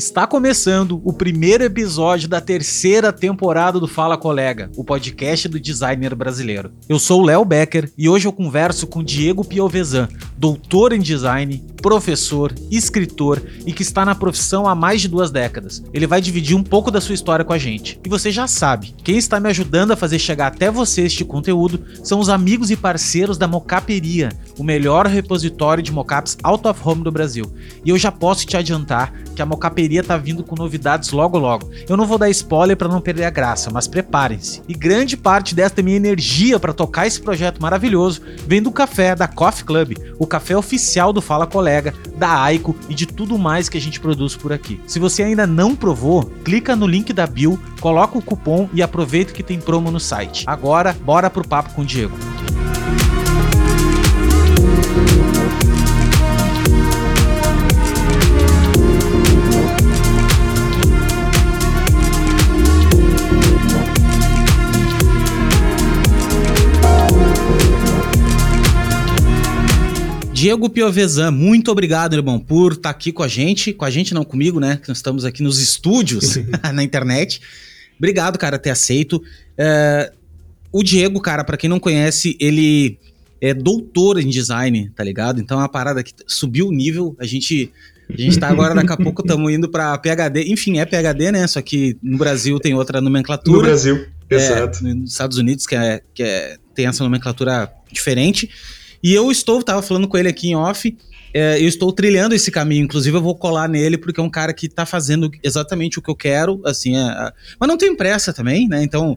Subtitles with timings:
[0.00, 6.14] Está começando o primeiro episódio da terceira temporada do Fala Colega, o podcast do designer
[6.14, 6.72] brasileiro.
[6.88, 10.08] Eu sou o Léo Becker e hoje eu converso com Diego Piovesan,
[10.38, 15.82] doutor em design, professor, escritor e que está na profissão há mais de duas décadas.
[15.92, 18.00] Ele vai dividir um pouco da sua história com a gente.
[18.02, 21.84] E você já sabe, quem está me ajudando a fazer chegar até você este conteúdo
[22.02, 27.04] são os amigos e parceiros da Mocaperia, o melhor repositório de mocaps out of home
[27.04, 27.44] do Brasil.
[27.84, 31.70] E eu já posso te adiantar que a Mocaperia tá vindo com novidades logo logo.
[31.88, 34.62] Eu não vou dar spoiler para não perder a graça, mas preparem-se.
[34.68, 39.26] E grande parte desta minha energia para tocar esse projeto maravilhoso vem do café da
[39.26, 43.78] Coffee Club, o café oficial do Fala Colega, da Aiko e de tudo mais que
[43.78, 44.80] a gente produz por aqui.
[44.86, 49.32] Se você ainda não provou, clica no link da bio, coloca o cupom e aproveita
[49.32, 50.44] que tem promo no site.
[50.46, 52.16] Agora, bora pro papo com o Diego.
[70.40, 73.74] Diego Piovesan, muito obrigado, irmão, por estar tá aqui com a gente.
[73.74, 74.78] Com a gente, não comigo, né?
[74.82, 76.38] Que nós estamos aqui nos estúdios,
[76.72, 77.42] na internet.
[77.98, 79.22] Obrigado, cara, ter aceito.
[79.58, 80.10] É,
[80.72, 82.98] o Diego, cara, para quem não conhece, ele
[83.38, 85.42] é doutor em design, tá ligado?
[85.42, 87.14] Então é uma parada que subiu o nível.
[87.20, 87.70] A gente.
[88.08, 90.44] A gente tá agora, daqui a pouco, estamos indo para PHD.
[90.50, 91.46] Enfim, é PHD, né?
[91.46, 93.58] Só que no Brasil tem outra nomenclatura.
[93.58, 94.82] No Brasil, é, exato.
[94.82, 98.48] Nos Estados Unidos, que, é, que é, tem essa nomenclatura diferente.
[99.02, 100.96] E eu estou, tava falando com ele aqui em off,
[101.32, 104.52] é, eu estou trilhando esse caminho, inclusive eu vou colar nele porque é um cara
[104.52, 108.32] que tá fazendo exatamente o que eu quero, assim, é, é, mas não tenho pressa
[108.32, 108.82] também, né?
[108.82, 109.16] Então,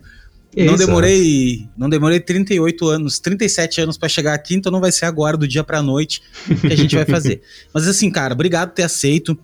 [0.56, 5.06] não demorei, não demorei 38 anos, 37 anos para chegar aqui, então não vai ser
[5.06, 6.22] agora do dia para noite
[6.62, 7.42] que a gente vai fazer.
[7.74, 9.38] Mas assim, cara, obrigado por ter aceito.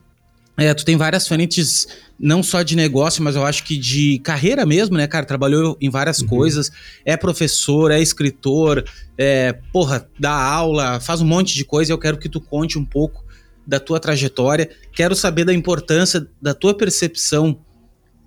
[0.60, 1.88] É, tu tem várias frentes,
[2.20, 5.26] não só de negócio, mas eu acho que de carreira mesmo, né, cara?
[5.26, 6.28] Trabalhou em várias uhum.
[6.28, 6.72] coisas,
[7.06, 8.84] é professor, é escritor,
[9.18, 11.92] é, porra, dá aula, faz um monte de coisa.
[11.92, 13.24] Eu quero que tu conte um pouco
[13.66, 14.70] da tua trajetória.
[14.94, 17.60] Quero saber da importância da tua percepção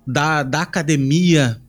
[0.07, 1.61] da, da academia,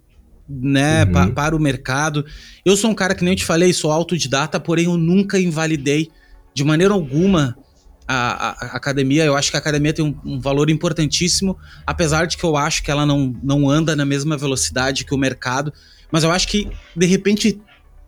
[0.49, 1.13] né, uhum.
[1.13, 2.25] pa, para o mercado.
[2.65, 6.11] Eu sou um cara que nem eu te falei, sou autodidata, porém eu nunca invalidei
[6.55, 7.57] de maneira alguma
[8.07, 11.57] a, a, academia, eu acho que a academia tem um, um, valor importantíssimo,
[11.87, 15.19] apesar de que eu acho que ela não, não anda na mesma velocidade que o
[15.19, 15.73] mercado,
[16.11, 17.61] mas eu acho que, de repente,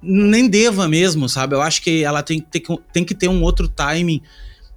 [0.02, 1.54] nem deva mesmo, sabe?
[1.54, 2.62] Eu acho que ela tem, tem,
[2.92, 4.20] tem que ter um outro timing,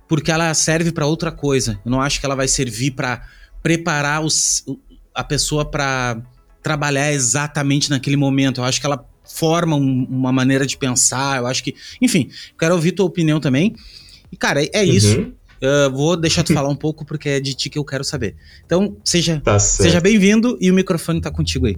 [0.07, 1.79] porque ela serve para outra coisa.
[1.85, 3.21] Eu não acho que ela vai servir para
[3.61, 4.63] preparar os,
[5.13, 6.21] a pessoa para
[6.63, 8.61] trabalhar exatamente naquele momento.
[8.61, 11.37] Eu acho que ela forma um, uma maneira de pensar.
[11.37, 13.75] Eu acho que, enfim, quero ouvir tua opinião também.
[14.31, 15.19] E, cara, é, é isso.
[15.19, 15.33] Uhum.
[15.61, 18.35] Uh, vou deixar tu falar um pouco porque é de ti que eu quero saber.
[18.65, 21.75] Então, seja, tá seja bem-vindo e o microfone tá contigo aí.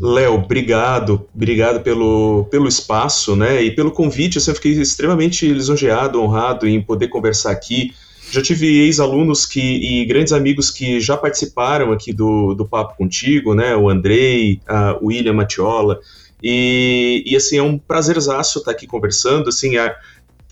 [0.00, 6.20] Léo, obrigado, obrigado pelo, pelo espaço, né, e pelo convite, assim, eu fiquei extremamente lisonjeado,
[6.20, 7.92] honrado em poder conversar aqui,
[8.28, 13.54] já tive ex-alunos que e grandes amigos que já participaram aqui do, do Papo Contigo,
[13.54, 16.00] né, o Andrei, a, o William Matiola,
[16.42, 19.94] e, e, assim, é um prazerzaço estar aqui conversando, assim, a,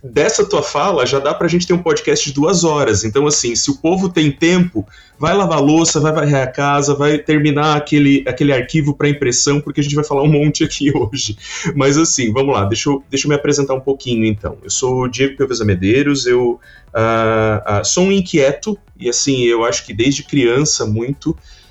[0.02, 3.04] dessa tua fala já dá pra gente ter um podcast de duas horas.
[3.04, 4.84] Então, assim, se o povo tem tempo,
[5.16, 9.80] vai lavar louça, vai varrer a casa, vai terminar aquele, aquele arquivo para impressão, porque
[9.80, 11.36] a gente vai falar um monte aqui hoje.
[11.76, 14.58] Mas, assim, vamos lá, deixa eu, deixa eu me apresentar um pouquinho, então.
[14.64, 16.58] Eu sou o Diego Peveza Medeiros, eu
[16.92, 21.30] uh, uh, sou um inquieto, e, assim, eu acho que desde criança, muito.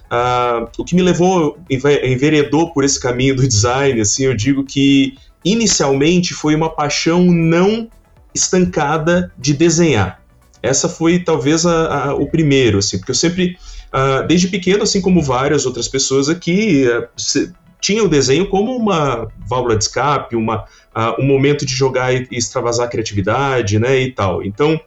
[0.09, 5.17] Uh, o que me levou, enveredou por esse caminho do design, assim, eu digo que
[5.43, 7.89] inicialmente foi uma paixão não
[8.33, 10.21] estancada de desenhar.
[10.61, 13.57] Essa foi talvez a, a, o primeiro, assim, porque eu sempre,
[13.93, 18.75] uh, desde pequeno, assim como várias outras pessoas aqui, uh, se, tinha o desenho como
[18.75, 20.65] uma válvula de escape, uma,
[20.95, 24.43] uh, um momento de jogar e, e extravasar a criatividade, né, e tal.
[24.43, 24.79] Então,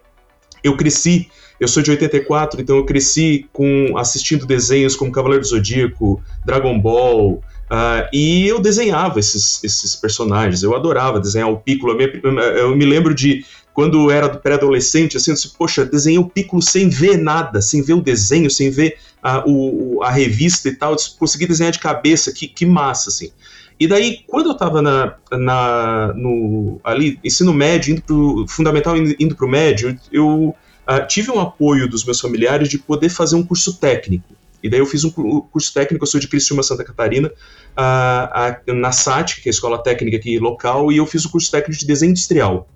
[0.63, 1.29] eu cresci,
[1.59, 6.79] eu sou de 84, então eu cresci com assistindo desenhos como Cavaleiro do Zodíaco, Dragon
[6.81, 11.99] Ball, Uh, e eu desenhava esses, esses personagens, eu adorava desenhar o Piccolo.
[12.01, 16.63] Eu me lembro de quando eu era pré-adolescente, assim, eu disse, poxa, desenhei o Piccolo
[16.63, 20.93] sem ver nada, sem ver o desenho, sem ver uh, o, a revista e tal.
[20.93, 23.33] Eu disse, consegui desenhar de cabeça, que, que massa, assim.
[23.79, 29.35] E daí, quando eu estava na, na, no, ali, ensino médio, indo pro, fundamental indo
[29.35, 30.55] para o médio, eu
[30.89, 34.37] uh, tive um apoio dos meus familiares de poder fazer um curso técnico.
[34.65, 38.93] E daí eu fiz um curso técnico, eu sou de Criciúma, Santa Catarina, uh, na
[38.93, 41.87] SAT, que é a escola técnica aqui local, e eu fiz o curso técnico de
[41.87, 42.67] desenho industrial.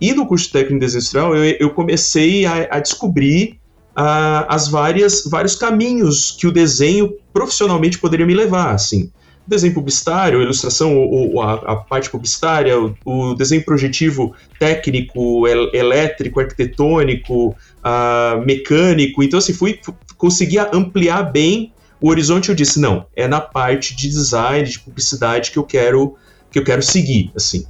[0.00, 3.60] E no curso técnico de desenho industrial eu, eu comecei a, a descobrir
[3.94, 9.10] as várias vários caminhos que o desenho profissionalmente poderia me levar, assim.
[9.46, 16.40] Desenho publicitário, ilustração, o, a, a, parte publicitária, o, o, desenho projetivo técnico, el, elétrico,
[16.40, 19.22] arquitetônico, uh, mecânico.
[19.22, 19.78] Então, assim, fui,
[20.16, 22.48] conseguia ampliar bem o horizonte.
[22.48, 26.16] Eu disse, não, é na parte de design, de publicidade que eu quero
[26.50, 27.66] que eu quero seguir, assim.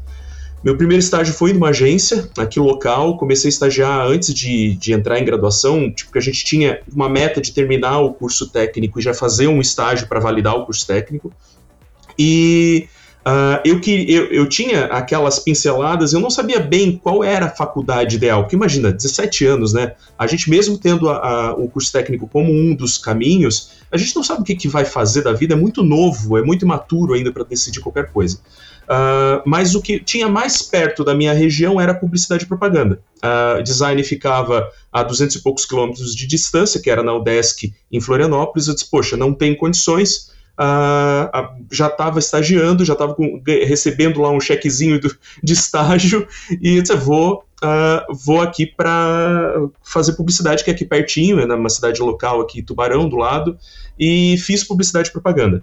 [0.62, 3.16] Meu primeiro estágio foi numa agência aqui local.
[3.16, 7.08] Comecei a estagiar antes de, de entrar em graduação, tipo, porque a gente tinha uma
[7.08, 10.87] meta de terminar o curso técnico e já fazer um estágio para validar o curso
[10.87, 11.32] técnico.
[12.19, 12.88] E
[13.26, 17.50] uh, eu, que, eu, eu tinha aquelas pinceladas, eu não sabia bem qual era a
[17.50, 18.43] faculdade ideal.
[18.43, 19.94] Porque imagina, 17 anos, né?
[20.17, 24.14] A gente, mesmo tendo a, a, o curso técnico como um dos caminhos, a gente
[24.14, 27.14] não sabe o que, que vai fazer da vida, é muito novo, é muito imaturo
[27.14, 28.38] ainda para decidir qualquer coisa.
[28.87, 33.00] Uh, mas o que tinha mais perto da minha região era publicidade e propaganda.
[33.17, 38.00] Uh, design ficava a 200 e poucos quilômetros de distância, que era na UDESC em
[38.00, 38.69] Florianópolis.
[38.69, 40.31] Eu disse, poxa, não tem condições.
[40.58, 43.14] Uh, já estava estagiando, já estava
[43.67, 46.26] recebendo lá um chequezinho do, de estágio
[46.62, 47.44] e eu disse, vou,
[48.25, 53.08] vou aqui para fazer publicidade, que é aqui pertinho, é numa cidade local aqui, Tubarão,
[53.08, 53.58] do lado,
[53.99, 55.62] e fiz publicidade e propaganda.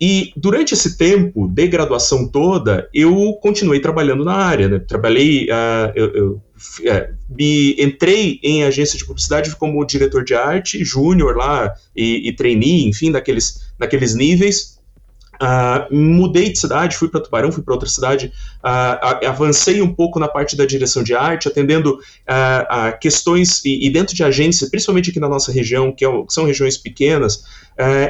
[0.00, 4.66] E durante esse tempo de graduação toda, eu continuei trabalhando na área.
[4.66, 4.78] Né?
[4.78, 6.42] Trabalhei, uh, eu, eu
[6.86, 12.32] é, me entrei em agência de publicidade como diretor de arte, júnior lá e, e
[12.32, 14.78] trainee, enfim, daqueles, daqueles níveis.
[15.42, 20.20] Uh, mudei de cidade, fui para Tubarão, fui para outra cidade, uh, avancei um pouco
[20.20, 25.08] na parte da direção de arte, atendendo uh, questões, e, e, dentro de agência, principalmente
[25.08, 27.42] aqui na nossa região, que, é, que são regiões pequenas,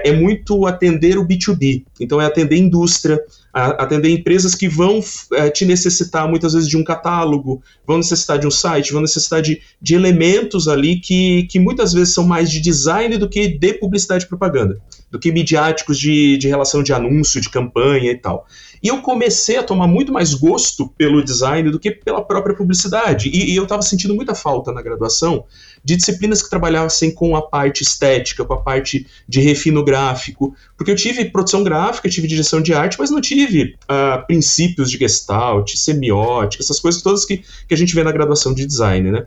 [0.02, 3.20] é muito atender o B2B, então é atender indústria,
[3.52, 5.00] atender empresas que vão
[5.32, 9.42] é, te necessitar muitas vezes de um catálogo, vão necessitar de um site, vão necessitar
[9.42, 13.74] de, de elementos ali que, que muitas vezes são mais de design do que de
[13.74, 14.80] publicidade e propaganda,
[15.10, 18.46] do que midiáticos de, de relação de anúncio, de campanha e tal.
[18.82, 23.28] E eu comecei a tomar muito mais gosto pelo design do que pela própria publicidade.
[23.28, 25.44] E, e eu estava sentindo muita falta na graduação
[25.84, 30.90] de disciplinas que trabalhassem com a parte estética, com a parte de refino gráfico, porque
[30.90, 35.74] eu tive produção gráfica, tive direção de arte, mas não tive uh, princípios de gestalt,
[35.74, 39.26] semiótica, essas coisas todas que, que a gente vê na graduação de design, né?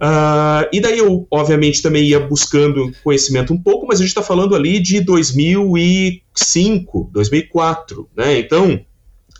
[0.00, 4.22] Uh, e daí eu, obviamente, também ia buscando conhecimento um pouco, mas a gente está
[4.22, 8.38] falando ali de 2005, 2004, né?
[8.38, 8.80] Então,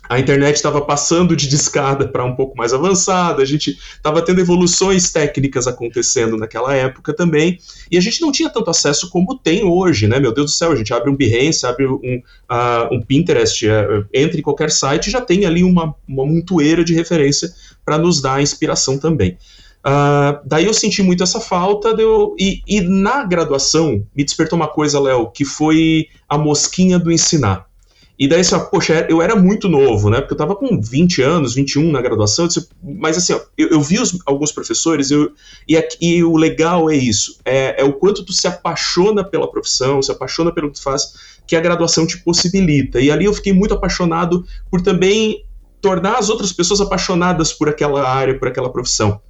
[0.09, 4.41] a internet estava passando de discada para um pouco mais avançada, a gente estava tendo
[4.41, 7.59] evoluções técnicas acontecendo naquela época também,
[7.91, 10.19] e a gente não tinha tanto acesso como tem hoje, né?
[10.19, 12.21] Meu Deus do céu, a gente abre um Behance, abre um,
[12.51, 16.95] uh, um Pinterest, uh, entre em qualquer site já tem ali uma, uma montoeira de
[16.95, 17.53] referência
[17.85, 19.37] para nos dar inspiração também.
[19.79, 21.95] Uh, daí eu senti muito essa falta,
[22.37, 27.69] e, e na graduação me despertou uma coisa, Léo, que foi a mosquinha do ensinar.
[28.17, 30.19] E daí, assim, ó, poxa, eu era muito novo, né?
[30.19, 33.81] Porque eu tava com 20 anos, 21 na graduação, disse, mas assim, ó, eu, eu,
[33.81, 35.31] vi os, alguns professores eu,
[35.65, 39.49] e, aqui, e, o legal é isso, é, é, o quanto tu se apaixona pela
[39.49, 41.13] profissão, se apaixona pelo que tu faz,
[41.47, 42.99] que a graduação te possibilita.
[42.99, 45.45] E ali eu fiquei muito apaixonado por também
[45.79, 49.21] tornar as outras pessoas apaixonadas por aquela área, por aquela profissão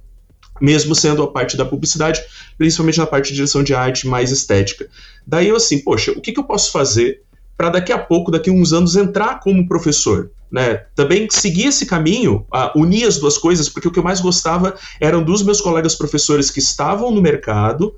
[0.60, 2.22] mesmo sendo a parte da publicidade,
[2.58, 4.88] principalmente na parte de direção de arte mais estética.
[5.26, 7.22] Daí eu assim, poxa, o que, que eu posso fazer
[7.56, 10.30] para daqui a pouco, daqui a uns anos, entrar como professor.
[10.50, 10.76] Né?
[10.96, 14.74] Também seguir esse caminho, uh, unir as duas coisas, porque o que eu mais gostava
[14.98, 17.94] eram dos meus colegas professores que estavam no mercado,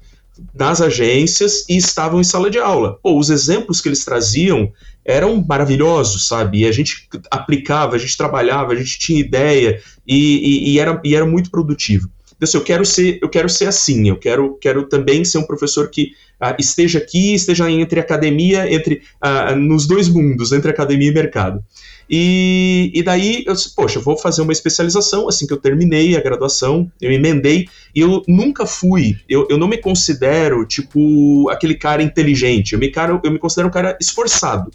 [0.52, 2.98] nas agências e estavam em sala de aula.
[3.02, 4.72] Pô, os exemplos que eles traziam
[5.04, 6.60] eram maravilhosos, sabe?
[6.60, 11.00] E a gente aplicava, a gente trabalhava, a gente tinha ideia e, e, e era,
[11.04, 12.08] e era muito produtivo.
[12.42, 15.44] Então, assim, eu quero ser, eu quero ser assim, eu quero, quero também ser um
[15.44, 21.08] professor que uh, esteja aqui, esteja entre academia, entre uh, nos dois mundos, entre academia
[21.08, 21.64] e mercado.
[22.10, 26.16] E, e daí eu disse, poxa, eu vou fazer uma especialização assim que eu terminei
[26.16, 31.76] a graduação, eu emendei, e eu nunca fui, eu, eu não me considero, tipo, aquele
[31.76, 34.72] cara inteligente, eu me, cara, eu me considero um cara esforçado.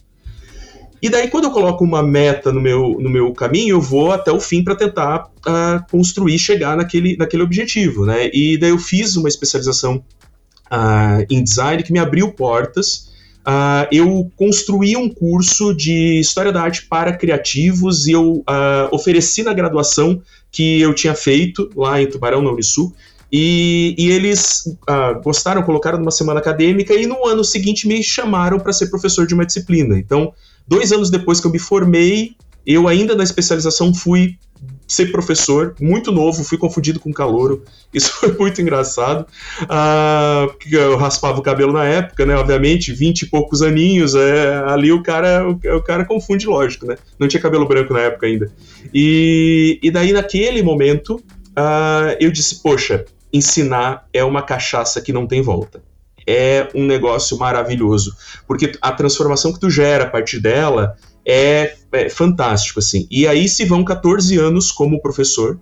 [1.02, 4.32] E daí, quando eu coloco uma meta no meu, no meu caminho, eu vou até
[4.32, 8.30] o fim para tentar uh, construir, chegar naquele, naquele objetivo, né?
[8.34, 10.04] E daí eu fiz uma especialização
[10.72, 13.12] uh, em design que me abriu portas.
[13.48, 18.44] Uh, eu construí um curso de História da Arte para criativos e eu
[18.92, 22.94] ofereci na graduação que eu tinha feito lá em Tubarão, na Unisul,
[23.32, 28.58] e, e, eles uh, gostaram, colocaram numa semana acadêmica e no ano seguinte me chamaram
[28.58, 30.00] para ser professor de uma disciplina.
[30.00, 30.34] Então,
[30.68, 34.38] Dois anos depois que eu me formei, eu ainda na especialização fui
[34.88, 37.64] ser professor, muito novo, fui confundido com calouro.
[37.94, 39.26] Isso foi muito engraçado.
[39.70, 42.36] Ah, eu raspava o cabelo na época, né?
[42.36, 46.96] Obviamente, vinte e poucos aninhos, é, ali o cara, o, o, cara confunde, lógico, né?
[47.20, 48.52] Não tinha cabelo branco na época ainda.
[48.94, 51.22] E, e daí, naquele momento,
[51.56, 55.82] ah, eu disse, poxa, ensinar é uma cachaça que não tem volta.
[56.28, 58.14] É um negócio maravilhoso,
[58.46, 63.08] porque a transformação que tu gera a partir dela é, é fantástico, assim.
[63.10, 65.58] E aí se vão 14 anos como professor,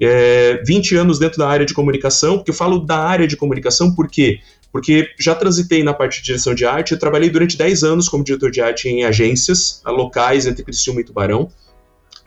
[0.00, 3.94] é, 20 anos dentro da área de comunicação, porque eu falo da área de comunicação
[3.94, 4.40] por quê?
[4.70, 8.24] Porque já transitei na parte de direção de arte, eu trabalhei durante 10 anos como
[8.24, 11.50] diretor de arte em agências locais entre Criciúma e Tubarão.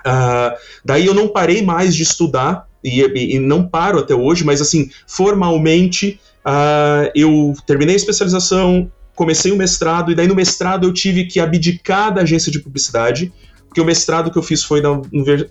[0.06, 3.02] Uh, daí eu não parei mais de estudar, e,
[3.36, 9.58] e não paro até hoje, mas assim, formalmente uh, eu terminei a especialização, comecei o
[9.58, 13.34] mestrado, e daí no mestrado eu tive que abdicar da agência de publicidade,
[13.68, 15.02] porque o mestrado que eu fiz foi na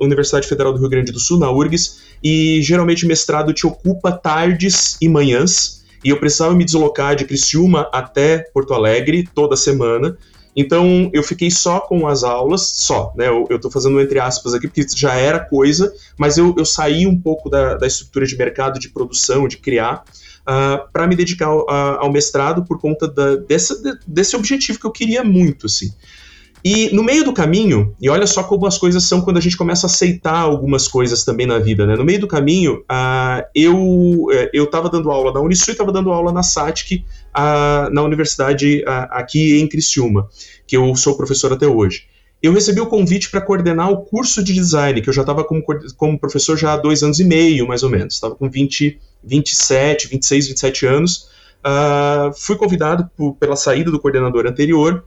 [0.00, 4.96] Universidade Federal do Rio Grande do Sul, na URGS, e geralmente mestrado te ocupa tardes
[5.00, 10.16] e manhãs, e eu precisava me deslocar de Criciúma até Porto Alegre toda semana,
[10.56, 13.28] então eu fiquei só com as aulas, só, né?
[13.28, 17.06] Eu, eu tô fazendo entre aspas aqui, porque já era coisa, mas eu, eu saí
[17.06, 20.04] um pouco da, da estrutura de mercado, de produção, de criar,
[20.46, 24.86] uh, ah, para me dedicar ao, ao, mestrado por conta da, dessa, desse objetivo que
[24.86, 25.92] eu queria muito, assim.
[26.64, 29.54] E no meio do caminho, e olha só como as coisas são quando a gente
[29.54, 31.94] começa a aceitar algumas coisas também na vida, né?
[31.94, 35.92] No meio do caminho, uh, eu eh, eu estava dando aula na Unisul e estava
[35.92, 37.04] dando aula na SATIC,
[37.36, 40.26] uh, na universidade uh, aqui em Criciúma,
[40.66, 42.06] que eu sou professor até hoje.
[42.42, 45.62] Eu recebi o convite para coordenar o curso de design, que eu já estava como,
[45.98, 48.14] como professor já há dois anos e meio, mais ou menos.
[48.14, 51.28] Estava com 20, 27, 26, 27 anos.
[51.64, 55.04] Uh, fui convidado por, pela saída do coordenador anterior.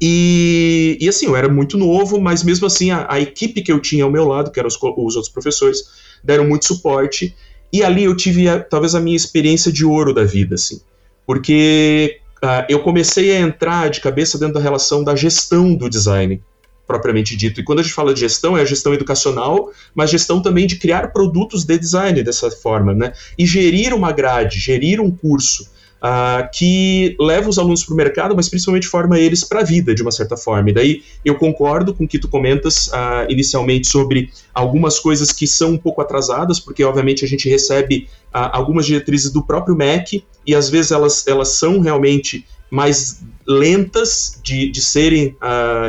[0.00, 3.80] E, e, assim, eu era muito novo, mas mesmo assim a, a equipe que eu
[3.80, 5.84] tinha ao meu lado, que eram os, os, outros professores,
[6.22, 7.34] deram muito suporte.
[7.72, 10.80] E ali eu tive a, talvez a minha experiência de ouro da vida, assim.
[11.26, 16.42] Porque uh, eu comecei a entrar de cabeça dentro da relação da gestão do design
[16.86, 17.60] propriamente dito.
[17.60, 20.76] E quando a gente fala de gestão, é a gestão educacional, mas gestão também de
[20.76, 23.12] criar produtos de design dessa forma, né?
[23.38, 25.72] E gerir uma grade, gerir um curso.
[26.04, 29.94] Uh, que leva os alunos para o mercado, mas principalmente forma eles para a vida,
[29.94, 30.68] de uma certa forma.
[30.68, 35.46] E daí eu concordo com o que tu comentas uh, inicialmente sobre algumas coisas que
[35.46, 40.22] são um pouco atrasadas, porque obviamente a gente recebe uh, algumas diretrizes do próprio MEC
[40.46, 45.36] e às vezes elas, elas são realmente mais lentas de, de serem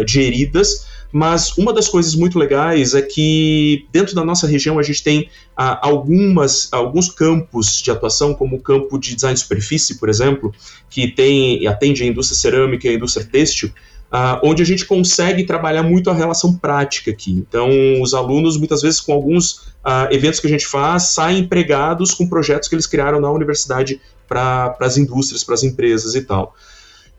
[0.08, 0.85] geridas,
[1.16, 5.22] mas uma das coisas muito legais é que dentro da nossa região a gente tem
[5.58, 10.54] uh, algumas, alguns campos de atuação, como o campo de design de superfície, por exemplo,
[10.90, 13.72] que tem atende a indústria cerâmica e a indústria têxtil,
[14.06, 17.32] Uh, onde a gente consegue trabalhar muito a relação prática aqui.
[17.32, 17.70] Então,
[18.02, 19.54] os alunos, muitas vezes, com alguns
[19.84, 24.00] uh, eventos que a gente faz, saem empregados com projetos que eles criaram na universidade
[24.28, 26.56] para as indústrias, para as empresas e tal.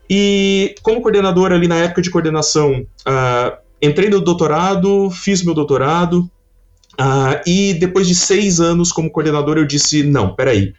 [0.09, 6.29] E como coordenador ali na época de coordenação, uh, entrei no doutorado, fiz meu doutorado,
[6.99, 10.73] uh, e depois de seis anos como coordenador eu disse, não, peraí,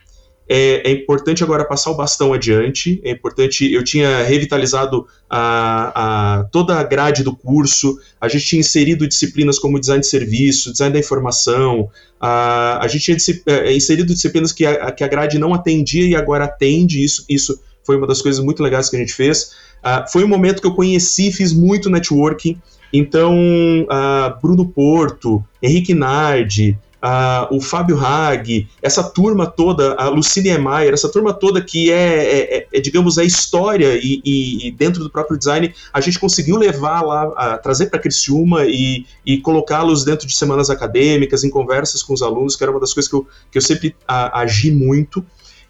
[0.51, 6.45] é, é, importante agora passar o bastão adiante, é importante, eu tinha revitalizado a, a,
[6.45, 10.95] toda a grade do curso, a gente tinha inserido disciplinas como design de serviço, design
[10.95, 15.53] da informação, a, a gente tinha é, inserido disciplinas que a, que a grade não
[15.53, 19.15] atendia e agora atende, isso, isso foi uma das coisas muito legais que a gente
[19.15, 19.53] fez.
[19.79, 22.61] Uh, foi um momento que eu conheci, fiz muito networking.
[22.93, 30.49] Então, uh, Bruno Porto, Henrique Nardi, uh, o Fábio Hag, essa turma toda, a Lucine
[30.49, 34.71] Emayer, essa turma toda que é, é, é, é digamos, a história e, e, e,
[34.71, 40.05] dentro do próprio design, a gente conseguiu levar lá, trazer para Criciúma e, e colocá-los
[40.05, 43.17] dentro de semanas acadêmicas, em conversas com os alunos, que era uma das coisas que
[43.17, 45.25] eu, que eu sempre agi muito.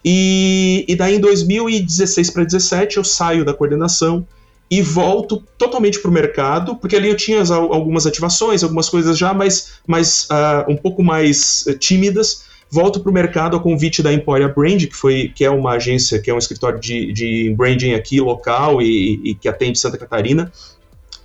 [0.04, 4.24] E, e daí em 2016 para 2017 eu saio da coordenação
[4.70, 9.32] e volto totalmente para o mercado, porque ali eu tinha algumas ativações, algumas coisas já,
[9.32, 12.46] mas, mas uh, um pouco mais uh, tímidas.
[12.70, 16.20] Volto para o mercado a convite da Emporia Brand, que, foi, que é uma agência,
[16.20, 20.52] que é um escritório de, de branding aqui local e, e que atende Santa Catarina.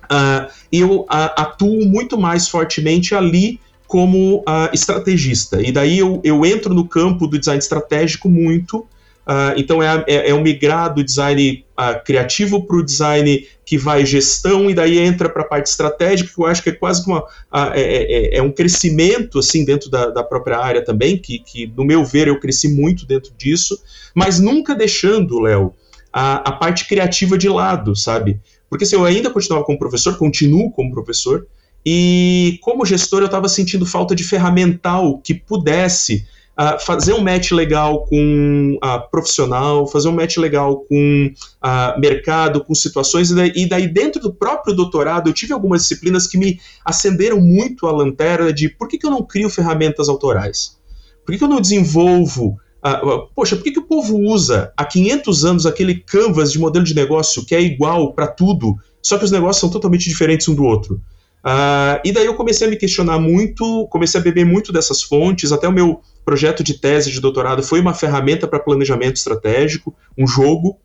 [0.04, 5.60] Uh, eu atuo muito mais fortemente ali como estrategista.
[5.60, 8.86] E daí eu, eu entro no campo do design estratégico muito.
[9.26, 13.78] Uh, então é, é, é, um migrar do design uh, criativo para o design que
[13.78, 17.06] vai gestão e daí entra para a parte estratégica, que eu acho que é quase
[17.06, 17.24] uma,
[17.72, 21.86] é, é, é, um crescimento assim dentro da, da, própria área também, que, que no
[21.86, 23.80] meu ver eu cresci muito dentro disso,
[24.14, 25.72] mas nunca deixando, Léo,
[26.12, 28.38] a, a parte criativa de lado, sabe?
[28.68, 31.46] Porque se eu ainda continuava como professor, continuo como professor,
[31.86, 36.26] E como gestor, eu estava sentindo falta de ferramental que pudesse
[36.58, 41.32] uh, fazer um match legal com uh, profissional, fazer um match legal com
[41.64, 45.82] uh, mercado, com situações, e daí, e daí, dentro do próprio doutorado eu tive algumas
[45.82, 50.08] disciplinas que me acenderam muito a lanterna de por que, que eu não crio ferramentas
[50.08, 50.78] autorais?
[51.24, 54.84] Por que, que eu não desenvolvo Uh, poxa, por que, que o povo usa há
[54.84, 59.24] 500 anos aquele canvas de modelo de negócio que é igual para tudo, só que
[59.24, 61.00] os negócios são totalmente diferentes um do outro?
[61.44, 65.50] Uh, e daí eu comecei a me questionar muito, comecei a beber muito dessas fontes,
[65.50, 70.26] até o meu projeto de tese de doutorado foi uma ferramenta para planejamento estratégico, um
[70.26, 70.78] jogo.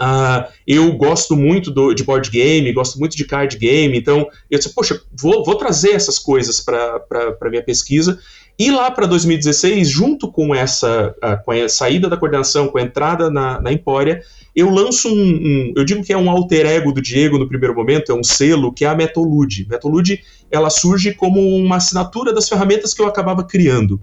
[0.00, 4.58] Uh, eu gosto muito do, de board game, gosto muito de card game, então eu
[4.58, 7.04] disse, poxa, vou, vou trazer essas coisas para
[7.40, 8.18] a minha pesquisa.
[8.58, 12.82] E lá para 2016, junto com essa uh, com a saída da coordenação, com a
[12.82, 14.22] entrada na, na Empória,
[14.54, 17.74] eu lanço um, um, eu digo que é um alter ego do Diego no primeiro
[17.74, 19.66] momento, é um selo, que é a Metolude.
[19.68, 24.00] Metolude, ela surge como uma assinatura das ferramentas que eu acabava criando.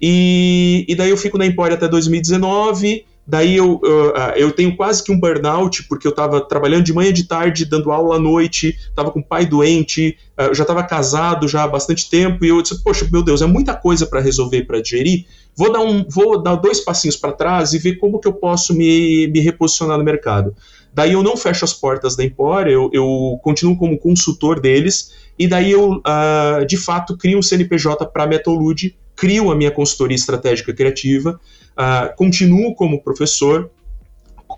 [0.00, 5.02] E, e daí eu fico na Empória até 2019, Daí eu, eu, eu, tenho quase
[5.02, 8.76] que um burnout, porque eu estava trabalhando de manhã de tarde, dando aula à noite,
[8.78, 12.60] estava com o pai doente, eu já estava casado já há bastante tempo, e eu
[12.60, 15.24] disse, poxa, meu Deus, é muita coisa para resolver, para digerir,
[15.56, 18.74] vou dar, um, vou dar dois passinhos para trás e ver como que eu posso
[18.74, 20.54] me, me reposicionar no mercado.
[20.92, 25.48] Daí eu não fecho as portas da Empória, eu, eu continuo como consultor deles, e
[25.48, 30.14] daí eu, uh, de fato, crio um CNPJ para a Metolude, crio a minha consultoria
[30.14, 31.40] estratégica criativa,
[31.72, 33.70] uh, continuo como professor,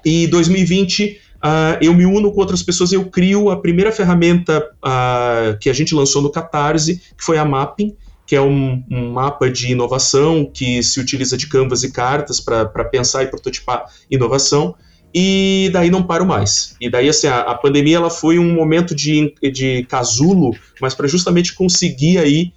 [0.05, 5.57] e 2020 Uh, eu me uno com outras pessoas, eu crio a primeira ferramenta uh,
[5.61, 7.95] que a gente lançou no Catarse, que foi a Mapping,
[8.27, 12.85] que é um, um, mapa de inovação que se utiliza de canvas e cartas para
[12.87, 14.75] pensar e prototipar inovação.
[15.15, 16.75] E daí não paro mais.
[16.81, 21.07] E daí, assim, a, a pandemia ela foi um momento de, de casulo, mas para
[21.07, 22.53] justamente conseguir aí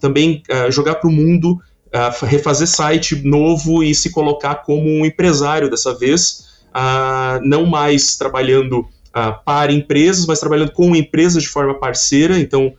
[0.00, 1.58] também jogar para o mundo,
[2.22, 6.46] refazer site novo e se colocar como um empresário dessa vez,
[7.42, 8.86] não mais trabalhando
[9.44, 12.38] para empresas, mas trabalhando com empresas de forma parceira.
[12.38, 12.74] Então,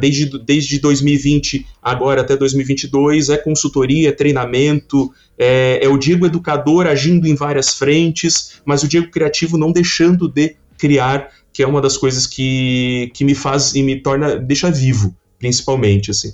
[0.00, 6.86] desde, desde 2020 agora até 2022 é consultoria, é treinamento, é, é, o Diego educador
[6.86, 11.80] agindo em várias frentes, mas o Diego criativo não deixando de criar, que é uma
[11.80, 16.32] das coisas que, que me faz e me torna, deixa vivo, principalmente, assim.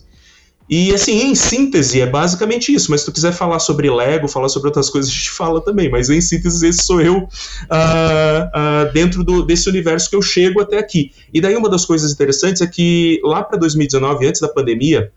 [0.68, 2.90] E assim, em síntese, é basicamente isso.
[2.90, 5.90] Mas se tu quiser falar sobre Lego, falar sobre outras coisas, a gente fala também.
[5.90, 10.60] Mas em síntese, esse sou eu uh, uh, dentro do, desse universo que eu chego
[10.60, 11.12] até aqui.
[11.32, 15.12] E daí uma das coisas interessantes é que lá para 2019, antes da pandemia,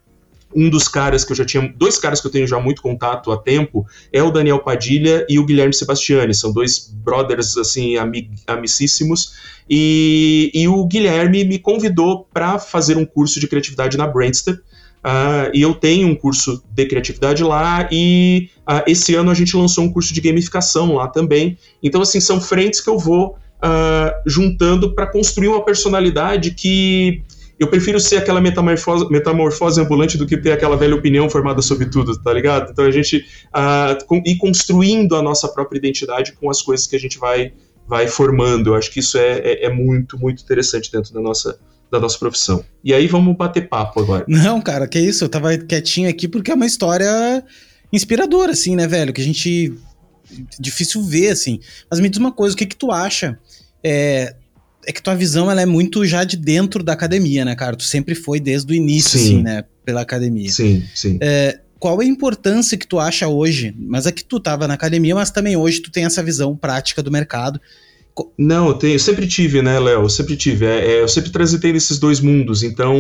[0.55, 3.31] um dos caras que eu já tinha, dois caras que eu tenho já muito contato
[3.31, 6.33] há tempo, é o Daniel Padilha e o Guilherme Sebastiani.
[6.33, 9.33] São dois brothers, assim, amig, amicíssimos.
[9.69, 14.61] E, e o Guilherme me convidou para fazer um curso de criatividade na Brandster.
[15.05, 19.55] Uh, e eu tenho um curso de criatividade lá e uh, esse ano a gente
[19.55, 21.59] lançou um curso de gamificação lá também.
[21.83, 27.21] Então, assim, são frentes que eu vou uh, juntando para construir uma personalidade que
[27.59, 31.85] eu prefiro ser aquela metamorfose, metamorfose ambulante do que ter aquela velha opinião formada sobre
[31.85, 32.71] tudo, tá ligado?
[32.71, 36.99] Então a gente uh, ir construindo a nossa própria identidade com as coisas que a
[36.99, 37.53] gente vai,
[37.87, 38.71] vai formando.
[38.71, 41.57] Eu acho que isso é, é, é muito, muito interessante dentro da nossa,
[41.89, 42.63] da nossa profissão.
[42.83, 44.25] E aí vamos bater papo agora.
[44.27, 47.43] Não, cara, que isso, eu tava quietinho aqui porque é uma história
[47.91, 49.13] inspiradora, assim, né, velho?
[49.13, 49.73] Que a gente.
[50.59, 51.59] Difícil ver, assim.
[51.89, 53.39] Mas me diz uma coisa, o que que tu acha?
[53.83, 54.35] É,
[54.85, 57.75] é que tua visão ela é muito já de dentro da academia, né, cara?
[57.75, 59.25] Tu sempre foi desde o início, sim.
[59.25, 60.49] assim, né, pela academia.
[60.49, 61.17] Sim, sim.
[61.21, 63.75] É, qual é a importância que tu acha hoje?
[63.77, 67.03] Mas é que tu tava na academia, mas também hoje tu tem essa visão prática
[67.03, 67.59] do mercado.
[68.37, 70.03] Não, eu, tenho, eu sempre tive, né, Léo?
[70.03, 70.65] Eu sempre tive.
[70.65, 72.95] É, é, eu sempre transitei nesses dois mundos, então.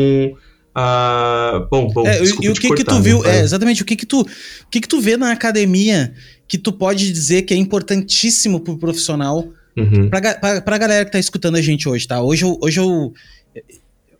[0.77, 2.05] Uh, bom, bom.
[2.05, 3.21] É, e o que cortar, que tu viu?
[3.21, 3.39] Né?
[3.39, 3.81] É, exatamente.
[3.81, 6.13] O que que tu, o que que tu vê na academia
[6.47, 9.47] que tu pode dizer que é importantíssimo pro profissional?
[9.77, 10.09] Uhum.
[10.09, 12.21] Pra, pra, pra galera que tá escutando a gente hoje, tá?
[12.21, 13.13] Hoje eu, hoje eu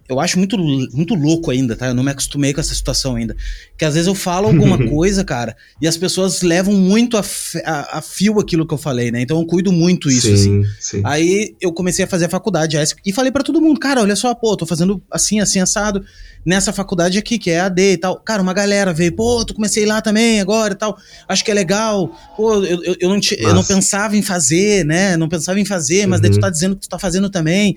[0.08, 1.88] eu acho muito, muito louco ainda, tá?
[1.88, 3.36] Eu não me acostumei com essa situação ainda.
[3.76, 7.24] Que às vezes eu falo alguma coisa, cara, e as pessoas levam muito a,
[7.66, 9.22] a, a, fio aquilo que eu falei, né?
[9.22, 10.64] Então eu cuido muito isso, sim, assim.
[10.80, 11.02] Sim.
[11.04, 14.34] Aí eu comecei a fazer a faculdade e falei para todo mundo, cara, olha só,
[14.36, 16.06] pô, tô fazendo assim, assim, assado,
[16.46, 18.20] nessa faculdade aqui, que é AD e tal.
[18.20, 20.96] Cara, uma galera veio, pô, tu comecei lá também agora e tal,
[21.28, 22.16] acho que é legal.
[22.38, 25.18] Pô, eu, eu, eu não, te, eu não pensava em fazer, né?
[25.18, 26.22] Não pensava em fazer, mas uhum.
[26.22, 26.42] daí tu uhum.
[26.42, 27.76] tá dizendo que tu tá fazendo também.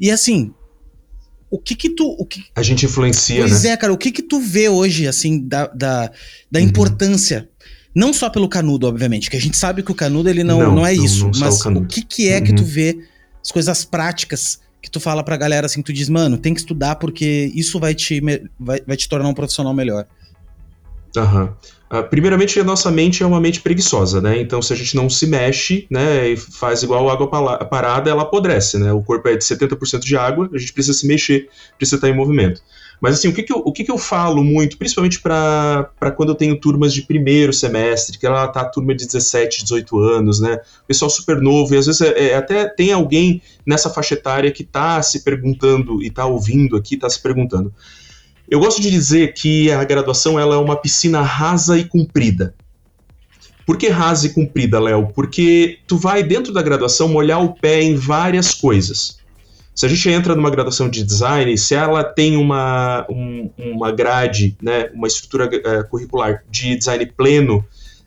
[0.00, 0.52] E assim,
[1.50, 2.16] o que que tu...
[2.18, 2.42] O que...
[2.56, 3.70] A gente influencia, pois né?
[3.70, 6.10] é, cara, o que que tu vê hoje, assim, da, da,
[6.50, 6.66] da uhum.
[6.66, 7.48] importância...
[7.92, 10.74] Não só pelo canudo, obviamente, que a gente sabe que o canudo ele não, não,
[10.76, 12.44] não é não, isso, não mas o, o, que que é uhum.
[12.44, 12.68] que tu uhum.
[12.68, 12.98] vê
[13.44, 16.96] as coisas práticas que tu fala pra galera assim, tu diz, mano, tem que estudar
[16.96, 18.20] porque isso vai te,
[18.58, 20.06] vai, vai te tornar um profissional melhor?
[21.16, 21.54] Aham.
[21.92, 24.40] Uh, primeiramente, a nossa mente é uma mente preguiçosa, né?
[24.40, 27.26] Então, se a gente não se mexe, né, e faz igual água
[27.66, 28.92] parada, ela apodrece, né?
[28.92, 32.14] O corpo é de 70% de água, a gente precisa se mexer, precisa estar em
[32.14, 32.62] movimento.
[33.00, 36.30] Mas, assim, o que, que, eu, o que, que eu falo muito, principalmente para quando
[36.30, 40.60] eu tenho turmas de primeiro semestre, que ela tá turma de 17, 18 anos, né?
[40.86, 44.64] Pessoal super novo, e às vezes é, é, até tem alguém nessa faixa etária que
[44.64, 47.72] tá se perguntando e tá ouvindo aqui, tá se perguntando
[48.50, 52.52] eu gosto de dizer que a graduação ela é uma piscina rasa e comprida.
[53.64, 55.12] Por que rasa e comprida, Léo?
[55.14, 59.19] Porque tu vai dentro da graduação molhar o pé em várias coisas.
[59.74, 64.56] Se a gente entra numa graduação de design, se ela tem uma, um, uma grade,
[64.60, 67.64] né, uma estrutura uh, curricular de design pleno,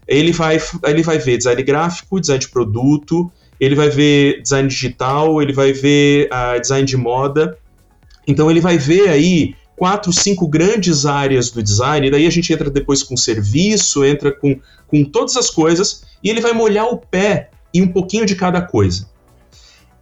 [0.08, 5.42] ele vai, ele vai ver design gráfico, design de produto, ele vai ver design digital,
[5.42, 7.58] ele vai ver uh, design de moda.
[8.28, 12.52] Então ele vai ver aí quatro, cinco grandes áreas do design, e daí a gente
[12.54, 16.98] entra depois com serviço, entra com, com todas as coisas, e ele vai molhar o
[16.98, 19.08] pé em um pouquinho de cada coisa.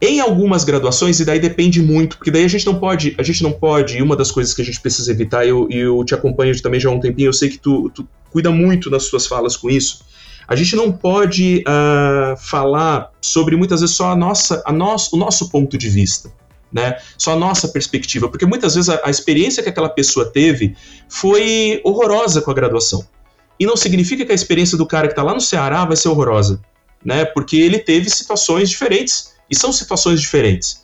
[0.02, 3.44] Em algumas graduações, e daí depende muito, porque daí a gente não pode, a gente
[3.44, 6.60] não pode, e uma das coisas que a gente precisa evitar, eu, eu te acompanho
[6.60, 9.56] também já há um tempinho, eu sei que tu, tu cuida muito nas suas falas
[9.56, 10.04] com isso,
[10.48, 15.20] a gente não pode uh, falar sobre muitas vezes só a nossa, a nosso, o
[15.20, 16.32] nosso ponto de vista
[16.72, 16.98] né?
[17.18, 20.76] Só a nossa perspectiva, porque muitas vezes a, a experiência que aquela pessoa teve
[21.10, 23.06] foi horrorosa com a graduação.
[23.60, 26.08] E não significa que a experiência do cara que está lá no Ceará vai ser
[26.08, 26.62] horrorosa,
[27.04, 27.26] né?
[27.26, 30.82] Porque ele teve situações diferentes e são situações diferentes.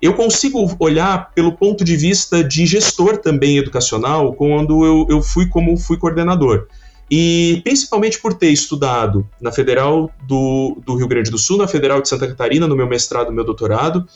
[0.00, 5.46] Eu consigo olhar pelo ponto de vista de gestor também educacional quando eu, eu fui
[5.46, 6.66] como fui coordenador.
[7.10, 12.00] E principalmente por ter estudado na Federal do, do Rio Grande do Sul, na Federal
[12.00, 14.06] de Santa Catarina, no meu mestrado, no meu doutorado,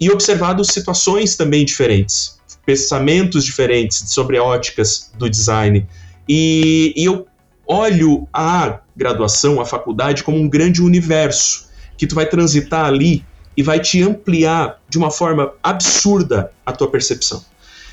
[0.00, 5.86] e observado situações também diferentes, pensamentos diferentes sobre óticas do design.
[6.28, 7.26] E, e eu
[7.66, 13.24] olho a graduação, a faculdade, como um grande universo que tu vai transitar ali
[13.56, 17.44] e vai te ampliar de uma forma absurda a tua percepção.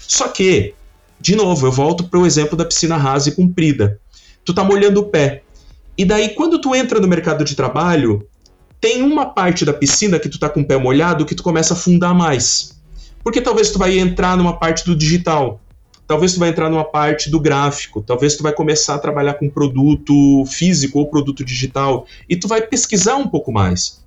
[0.08, 0.74] Só que,
[1.19, 4.00] de novo, eu volto para o exemplo da piscina rasa e comprida.
[4.43, 5.43] Tu tá molhando o pé.
[5.97, 8.28] E daí, quando tu entra no mercado de trabalho,
[8.80, 11.74] tem uma parte da piscina que tu tá com o pé molhado que tu começa
[11.74, 12.82] a afundar mais.
[13.24, 15.62] Porque talvez tu vai entrar numa parte do digital,
[16.08, 19.47] talvez tu vai entrar numa parte do gráfico, talvez tu vai começar a trabalhar com
[19.47, 24.02] produto físico ou produto digital e tu vai pesquisar um pouco mais.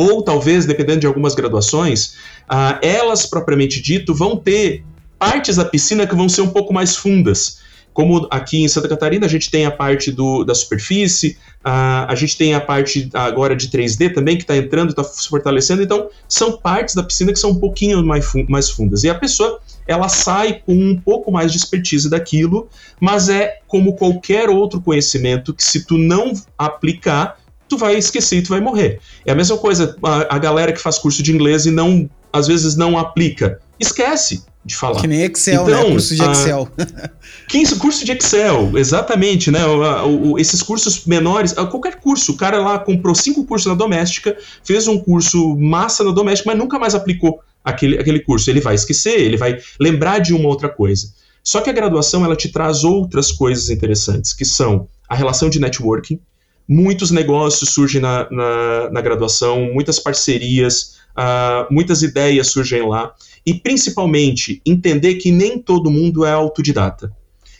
[0.00, 2.14] Ou talvez, dependendo de algumas graduações,
[2.48, 4.84] uh, elas propriamente dito vão ter
[5.18, 7.58] partes da piscina que vão ser um pouco mais fundas.
[7.92, 12.14] Como aqui em Santa Catarina a gente tem a parte do, da superfície, a, a
[12.14, 15.82] gente tem a parte agora de 3D também que está entrando, está se fortalecendo.
[15.82, 19.02] Então, são partes da piscina que são um pouquinho mais, mais fundas.
[19.02, 22.68] E a pessoa ela sai com um pouco mais de expertise daquilo,
[23.00, 27.36] mas é como qualquer outro conhecimento que se tu não aplicar,
[27.68, 29.00] tu vai esquecer e tu vai morrer.
[29.26, 32.46] É a mesma coisa a, a galera que faz curso de inglês e não às
[32.46, 33.60] vezes não aplica.
[33.78, 35.00] Esquece de falar.
[35.00, 35.72] Que nem Excel, né?
[35.72, 35.90] então, né?
[35.92, 36.68] Curso de Excel.
[36.78, 39.64] A, curso de Excel, exatamente, né?
[39.66, 44.36] O, o, esses cursos menores, qualquer curso, o cara lá comprou cinco cursos na doméstica,
[44.62, 48.50] fez um curso massa na doméstica, mas nunca mais aplicou aquele, aquele curso.
[48.50, 51.08] Ele vai esquecer, ele vai lembrar de uma outra coisa.
[51.42, 55.58] Só que a graduação ela te traz outras coisas interessantes, que são a relação de
[55.58, 56.20] networking.
[56.68, 63.14] Muitos negócios surgem na, na, na graduação, muitas parcerias, uh, muitas ideias surgem lá
[63.46, 67.10] e principalmente entender que nem todo mundo é autodidata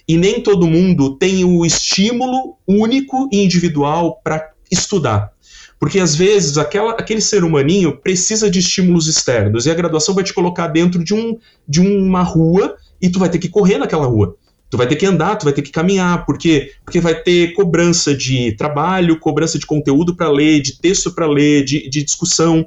[0.09, 5.33] e nem todo mundo tem o estímulo único e individual para estudar.
[5.79, 10.25] Porque às vezes aquela, aquele ser humaninho precisa de estímulos externos e a graduação vai
[10.25, 14.07] te colocar dentro de, um, de uma rua e tu vai ter que correr naquela
[14.07, 14.35] rua.
[14.71, 18.15] Tu vai ter que andar, tu vai ter que caminhar, porque porque vai ter cobrança
[18.15, 22.67] de trabalho, cobrança de conteúdo para ler, de texto para ler, de, de discussão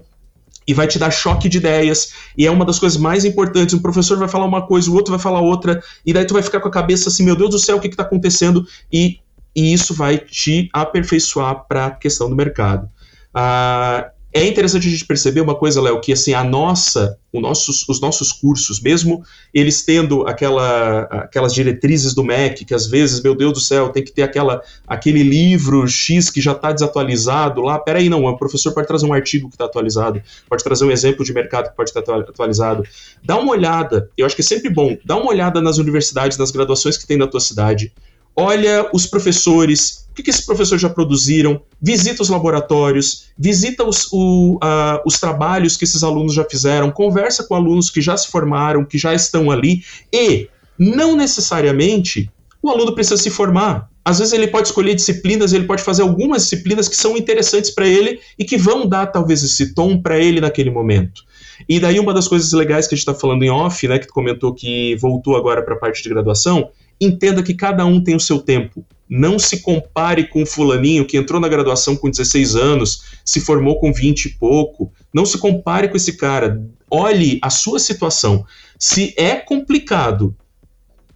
[0.68, 3.74] e vai te dar choque de ideias, e é uma das coisas mais importantes.
[3.74, 6.44] Um professor vai falar uma coisa, o outro vai falar outra, e daí tu vai
[6.44, 8.66] ficar com a cabeça assim, meu Deus do céu, o que está acontecendo?
[8.92, 9.20] E,
[9.56, 12.88] e, isso vai te aperfeiçoar para a questão do mercado.
[13.34, 18.00] Ah, é interessante a gente perceber uma coisa, Léo, que assim, a nossa, nossos, os
[18.00, 23.52] nossos cursos, mesmo eles tendo aquela, aquelas diretrizes do MEC, que às vezes, meu Deus
[23.52, 27.78] do céu, tem que ter aquela, aquele livro X que já está desatualizado lá.
[27.78, 31.26] Peraí, não, o professor pode trazer um artigo que está atualizado, pode trazer um exemplo
[31.26, 32.84] de mercado que pode estar atualizado.
[33.22, 36.52] Dá uma olhada, eu acho que é sempre bom, dá uma olhada nas universidades, nas
[36.52, 37.91] graduações que tem na tua cidade
[38.36, 44.08] olha os professores, o que, que esses professores já produziram, visita os laboratórios, visita os,
[44.12, 48.30] o, uh, os trabalhos que esses alunos já fizeram, conversa com alunos que já se
[48.30, 53.89] formaram, que já estão ali, e não necessariamente o aluno precisa se formar.
[54.04, 57.88] Às vezes ele pode escolher disciplinas, ele pode fazer algumas disciplinas que são interessantes para
[57.88, 61.24] ele e que vão dar talvez esse tom para ele naquele momento.
[61.70, 64.08] E daí uma das coisas legais que a gente está falando em off, né, que
[64.08, 66.70] tu comentou que voltou agora para a parte de graduação,
[67.02, 68.86] entenda que cada um tem o seu tempo.
[69.10, 73.80] Não se compare com o fulaninho que entrou na graduação com 16 anos, se formou
[73.80, 74.94] com 20 e pouco.
[75.14, 76.64] Não se compare com esse cara.
[76.90, 78.46] Olhe a sua situação.
[78.80, 80.36] Se é complicado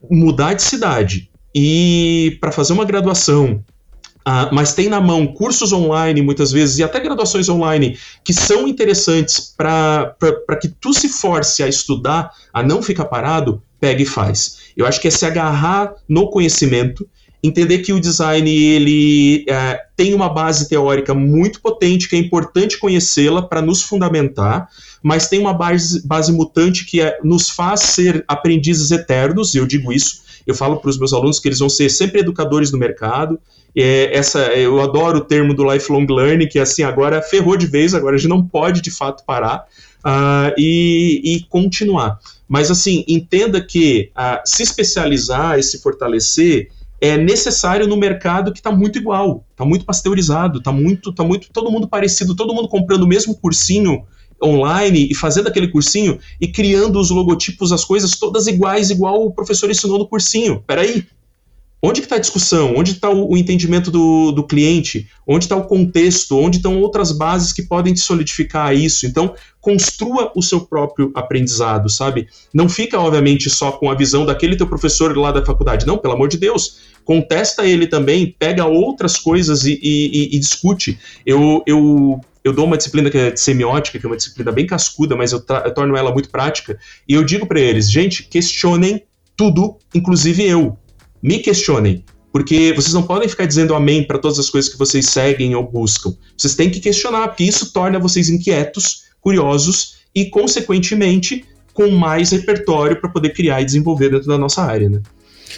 [0.10, 3.64] mudar de cidade e para fazer uma graduação
[4.28, 8.68] Uh, mas tem na mão cursos online, muitas vezes, e até graduações online, que são
[8.68, 10.16] interessantes para
[10.60, 14.58] que tu se force a estudar, a não ficar parado, pega e faz.
[14.76, 17.08] Eu acho que é se agarrar no conhecimento,
[17.44, 22.80] entender que o design ele é, tem uma base teórica muito potente, que é importante
[22.80, 24.68] conhecê-la para nos fundamentar,
[25.04, 29.68] mas tem uma base, base mutante que é, nos faz ser aprendizes eternos, e eu
[29.68, 32.78] digo isso, eu falo para os meus alunos que eles vão ser sempre educadores do
[32.80, 33.40] mercado,
[33.78, 37.94] é, essa, eu adoro o termo do lifelong learning, que assim, agora ferrou de vez,
[37.94, 39.68] agora a gente não pode de fato parar
[40.06, 42.20] uh, e, e, continuar.
[42.48, 46.70] Mas assim, entenda que uh, se especializar e se fortalecer
[47.02, 51.50] é necessário no mercado que está muito igual, está muito pasteurizado, está muito, tá muito
[51.52, 54.04] todo mundo parecido, todo mundo comprando o mesmo cursinho
[54.42, 59.32] online e fazendo aquele cursinho e criando os logotipos, as coisas todas iguais, igual o
[59.32, 60.64] professor ensinou no cursinho.
[60.66, 61.06] Peraí,
[61.88, 62.74] Onde está a discussão?
[62.76, 65.08] Onde está o, o, entendimento do, do cliente?
[65.28, 66.36] Onde está o contexto?
[66.36, 69.06] Onde estão outras bases que podem te solidificar isso?
[69.06, 72.28] Então, construa o seu próprio aprendizado, sabe?
[72.52, 75.86] Não fica, obviamente, só com a visão daquele teu professor lá da faculdade.
[75.86, 76.80] Não, pelo amor de Deus.
[77.04, 80.98] Contesta ele também, pega outras coisas e, e, e discute.
[81.24, 84.68] Eu, eu eu dou uma disciplina que é de semiótica, que é uma disciplina bem
[84.68, 86.78] cascuda, mas eu, eu torno ela muito prática,
[87.10, 89.02] e eu digo para eles, gente, questionem
[89.36, 90.78] tudo, inclusive eu
[91.26, 92.04] me questionem.
[92.32, 95.64] Porque vocês não podem ficar dizendo amém para todas as coisas que vocês seguem ou
[95.64, 96.14] buscam.
[96.38, 103.00] Vocês têm que questionar, porque isso torna vocês inquietos, curiosos e, consequentemente, com mais repertório
[103.00, 105.02] para poder criar e desenvolver dentro da nossa área, né?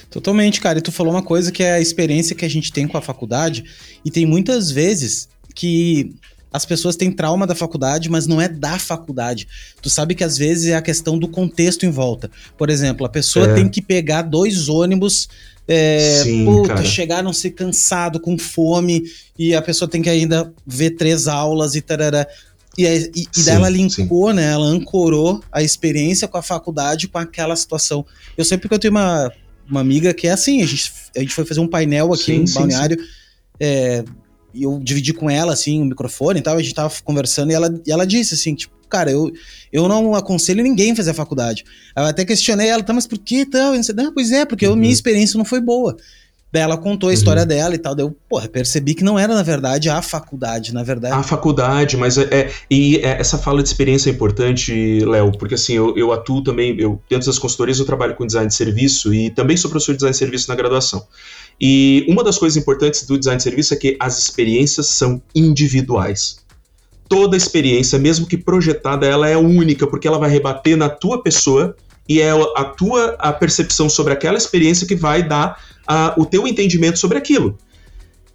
[0.09, 0.79] Totalmente, cara.
[0.79, 3.01] E tu falou uma coisa que é a experiência que a gente tem com a
[3.01, 3.65] faculdade,
[4.05, 6.15] e tem muitas vezes que
[6.51, 9.47] as pessoas têm trauma da faculdade, mas não é da faculdade.
[9.81, 12.31] Tu sabe que às vezes é a questão do contexto em volta.
[12.57, 13.53] Por exemplo, a pessoa é.
[13.53, 15.27] tem que pegar dois ônibus
[15.67, 16.85] é, Sim, puta, cara.
[16.85, 19.03] chegar não ser cansado, com fome,
[19.37, 22.25] e a pessoa tem que ainda ver três aulas e tarará.
[22.77, 24.35] E, e, e sim, daí ela linkou, sim.
[24.35, 24.51] né?
[24.51, 28.05] Ela ancorou a experiência com a faculdade com aquela situação.
[28.37, 29.31] Eu sempre que eu tenho uma,
[29.69, 32.43] uma amiga que é assim, a gente, a gente foi fazer um painel aqui sim,
[32.43, 32.97] em Balneário.
[33.59, 34.05] É,
[34.53, 37.55] e eu dividi com ela, assim, o microfone e tal, a gente tava conversando e
[37.55, 39.31] ela, e ela disse, assim, tipo, cara, eu,
[39.71, 41.63] eu não aconselho ninguém a fazer a faculdade.
[41.95, 43.73] Eu até questionei ela, tá, mas por que tal?
[43.95, 44.73] Não, pois é, porque uhum.
[44.73, 45.95] a minha experiência não foi boa.
[46.51, 47.47] Daí ela contou a história uhum.
[47.47, 47.93] dela e tal.
[47.93, 51.13] Daí eu, porra, percebi que não era, na verdade, a faculdade, na verdade.
[51.13, 52.23] A faculdade, mas é.
[52.31, 56.41] é e é, essa fala de experiência é importante, Léo, porque assim, eu, eu atuo
[56.41, 59.91] também, eu, dentro das consultorias, eu trabalho com design de serviço e também sou professor
[59.91, 61.05] de design de serviço na graduação.
[61.59, 66.37] E uma das coisas importantes do design de serviço é que as experiências são individuais.
[67.07, 71.75] Toda experiência, mesmo que projetada, ela é única, porque ela vai rebater na tua pessoa
[72.07, 75.61] e é a tua a percepção sobre aquela experiência que vai dar
[76.17, 77.57] o teu entendimento sobre aquilo.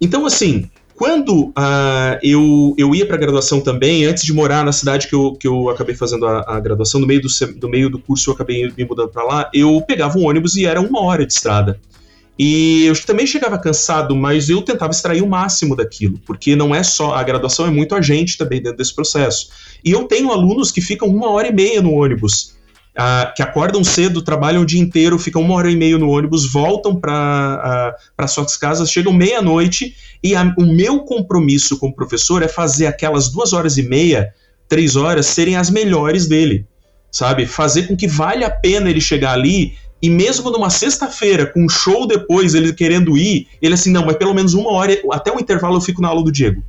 [0.01, 4.71] Então, assim, quando uh, eu, eu ia para a graduação também, antes de morar na
[4.71, 7.89] cidade que eu, que eu acabei fazendo a, a graduação, no meio do, do meio
[7.89, 11.01] do curso eu acabei me mudando para lá, eu pegava um ônibus e era uma
[11.01, 11.79] hora de estrada.
[12.37, 16.81] E eu também chegava cansado, mas eu tentava extrair o máximo daquilo, porque não é
[16.81, 17.13] só.
[17.13, 19.49] A graduação é muito agente também dentro desse processo.
[19.83, 22.55] E eu tenho alunos que ficam uma hora e meia no ônibus,
[22.97, 26.51] uh, que acordam cedo, trabalham o dia inteiro, ficam uma hora e meia no ônibus,
[26.51, 32.47] voltam para uh, suas casas, chegam meia-noite, e a, o meu compromisso como professor é
[32.47, 34.33] fazer aquelas duas horas e meia,
[34.67, 36.65] três horas, serem as melhores dele.
[37.11, 37.45] Sabe?
[37.45, 41.69] Fazer com que vale a pena ele chegar ali e mesmo numa sexta-feira, com um
[41.69, 45.39] show depois, ele querendo ir, ele assim, não, mas pelo menos uma hora, até o
[45.39, 46.61] intervalo eu fico na aula do Diego.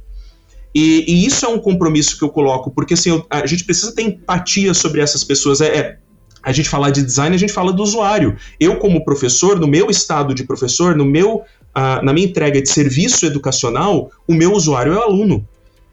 [0.73, 3.93] E, e isso é um compromisso que eu coloco, porque assim, eu, a gente precisa
[3.93, 5.61] ter empatia sobre essas pessoas.
[5.61, 5.99] É, é,
[6.45, 8.37] a gente falar de design, a gente fala do usuário.
[8.61, 12.69] Eu, como professor, no meu estado de professor, no meu, uh, na minha entrega de
[12.69, 15.45] serviço educacional, o meu usuário é o aluno.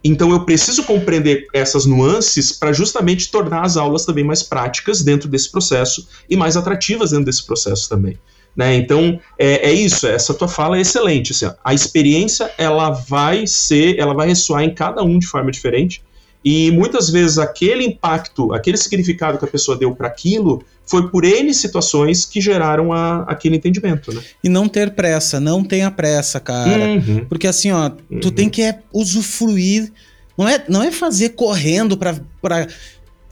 [0.04, 5.30] Então eu preciso compreender essas nuances para justamente tornar as aulas também mais práticas dentro
[5.30, 8.18] desse processo e mais atrativas dentro desse processo também.
[8.56, 8.76] Né?
[8.76, 11.32] Então, é, é, isso, essa tua fala é excelente.
[11.32, 16.04] Assim, a experiência, ela vai ser, ela vai ressoar em cada um de forma diferente,
[16.44, 21.24] e muitas vezes aquele impacto, aquele significado que a pessoa deu para aquilo, foi por
[21.24, 24.22] N situações que geraram a, aquele entendimento, né?
[24.44, 26.86] E não ter pressa, não tenha pressa, cara.
[26.86, 27.26] Uhum.
[27.30, 28.20] Porque assim, ó, uhum.
[28.20, 29.92] tu tem que é, usufruir,
[30.38, 32.68] não é, não é fazer correndo pra, pra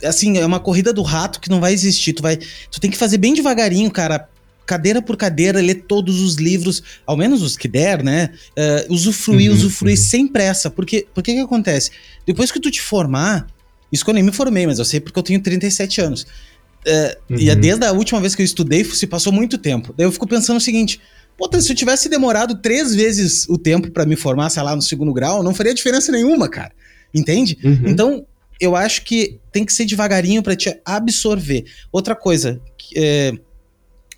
[0.03, 2.13] assim, é uma corrida do rato que não vai existir.
[2.13, 4.29] Tu vai, tu tem que fazer bem devagarinho, cara
[4.69, 8.29] cadeira por cadeira, ler todos os livros, ao menos os que der, né?
[8.51, 10.03] Uh, usufruir, uhum, usufruir uhum.
[10.03, 10.69] sem pressa.
[10.69, 11.89] Porque o que que acontece?
[12.23, 13.47] Depois que tu te formar,
[13.91, 16.21] isso que eu nem me formei, mas eu sei porque eu tenho 37 anos.
[16.21, 17.39] Uh, uhum.
[17.39, 19.91] E desde a última vez que eu estudei, se passou muito tempo.
[19.97, 21.01] Daí eu fico pensando o seguinte:
[21.35, 24.83] Puta, se eu tivesse demorado três vezes o tempo para me formar, sei lá, no
[24.83, 26.71] segundo grau, não faria diferença nenhuma, cara.
[27.11, 27.57] Entende?
[27.63, 27.87] Uhum.
[27.87, 28.25] Então,
[28.61, 31.65] eu acho que tem que ser devagarinho para te absorver.
[31.91, 32.61] Outra coisa,
[32.95, 33.33] é,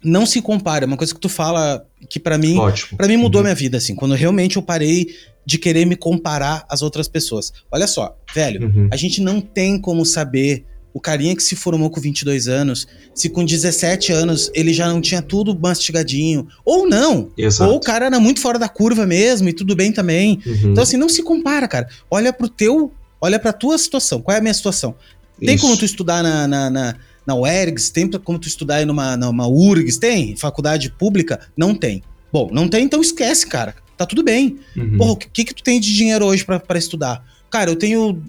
[0.04, 0.86] não se compara.
[0.86, 2.58] É uma coisa que tu fala que para mim,
[2.98, 3.46] para mim mudou uhum.
[3.46, 5.08] minha vida assim, quando realmente eu parei
[5.46, 7.52] de querer me comparar às outras pessoas.
[7.72, 8.90] Olha só, velho, uhum.
[8.92, 13.30] a gente não tem como saber o carinha que se formou com 22 anos, se
[13.30, 17.30] com 17 anos ele já não tinha tudo mastigadinho, ou não.
[17.38, 17.72] Exato.
[17.72, 20.40] Ou o cara era muito fora da curva mesmo e tudo bem também.
[20.46, 20.72] Uhum.
[20.72, 21.88] Então assim, não se compara, cara.
[22.10, 24.22] Olha pro teu, olha pra tua situação.
[24.22, 24.96] Qual é a minha situação?
[25.40, 25.64] Tem Isso.
[25.64, 29.47] como tu estudar na, na, na na UERGS, tem como tu estudar aí numa, numa
[29.47, 29.97] URGS?
[29.97, 30.36] Tem?
[30.36, 31.39] Faculdade pública?
[31.55, 32.03] Não tem.
[32.31, 33.75] Bom, não tem, então esquece, cara.
[33.97, 34.57] Tá tudo bem.
[34.75, 34.97] Uhum.
[34.97, 37.23] Porra, o que, que tu tem de dinheiro hoje para estudar?
[37.49, 38.21] Cara, eu tenho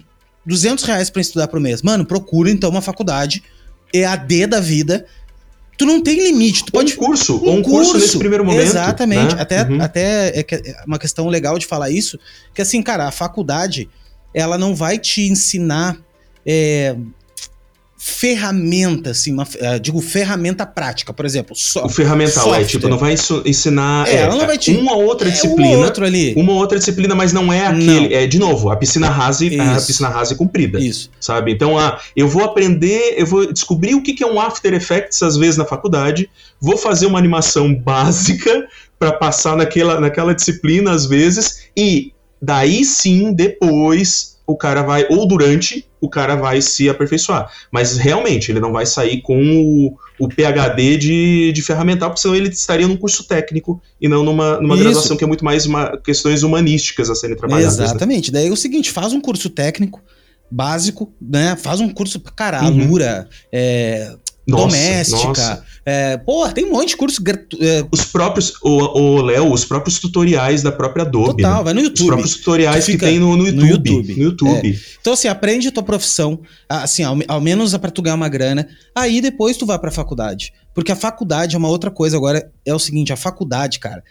[0.45, 1.81] 200 reais pra estudar por mês.
[1.81, 3.43] Mano, procura então uma faculdade
[3.93, 5.05] EAD da vida.
[5.77, 6.65] Tu não tem limite.
[6.65, 6.93] Tu pode...
[6.93, 8.67] Um curso, um, um curso, curso nesse primeiro momento.
[8.67, 9.35] Exatamente.
[9.35, 9.41] Né?
[9.41, 9.81] Até, uhum.
[9.81, 12.19] até é, é uma questão legal de falar isso,
[12.53, 13.89] que assim, cara, a faculdade,
[14.33, 15.97] ela não vai te ensinar
[16.45, 16.95] é,
[18.05, 21.55] ferramenta, assim, uma, uh, digo ferramenta prática, por exemplo.
[21.55, 22.61] So, o ferramental software.
[22.61, 25.77] é tipo, não vai ensinar é, é, ela não vai te, uma outra é, disciplina,
[25.77, 26.33] uma outra, ali.
[26.35, 28.17] uma outra disciplina, mas não é aquele, não.
[28.17, 30.81] é de novo, a piscina rasa, a piscina rasa comprida.
[30.81, 31.09] Isso.
[31.17, 31.53] Sabe?
[31.53, 35.37] Então, ah, eu vou aprender, eu vou descobrir o que é um After Effects às
[35.37, 38.67] vezes na faculdade, vou fazer uma animação básica
[38.99, 42.11] para passar naquela, naquela disciplina às vezes e
[42.41, 47.49] daí sim, depois o cara vai, ou durante, o cara vai se aperfeiçoar.
[47.71, 52.35] Mas realmente, ele não vai sair com o, o PHD de, de ferramental, porque senão
[52.35, 55.97] ele estaria num curso técnico e não numa, numa graduação que é muito mais uma,
[55.97, 57.77] questões humanísticas a serem trabalhadas.
[57.77, 57.85] Né?
[57.85, 58.31] Exatamente.
[58.31, 58.39] Né?
[58.39, 60.01] Daí é o seguinte, faz um curso técnico
[60.51, 61.55] básico, né?
[61.55, 62.67] Faz um curso, cara, uhum.
[62.67, 64.15] Alura, é,
[64.47, 65.27] nossa, doméstica.
[65.27, 65.63] Nossa.
[65.85, 67.21] É, pô, tem um monte de curso.
[67.59, 71.43] É, os próprios, o Léo, os próprios tutoriais da própria Adobe.
[71.43, 71.63] Total, né?
[71.63, 72.01] vai no YouTube.
[72.01, 73.61] Os próprios tutoriais que tem no, no YouTube.
[73.61, 74.15] No YouTube.
[74.15, 74.71] No YouTube.
[74.71, 74.79] É.
[74.99, 78.67] Então, assim, aprende a tua profissão, assim, ao, ao menos para tu ganhar uma grana.
[78.95, 80.53] Aí depois tu vai pra faculdade.
[80.73, 82.15] Porque a faculdade é uma outra coisa.
[82.15, 84.03] Agora é o seguinte: a faculdade, cara,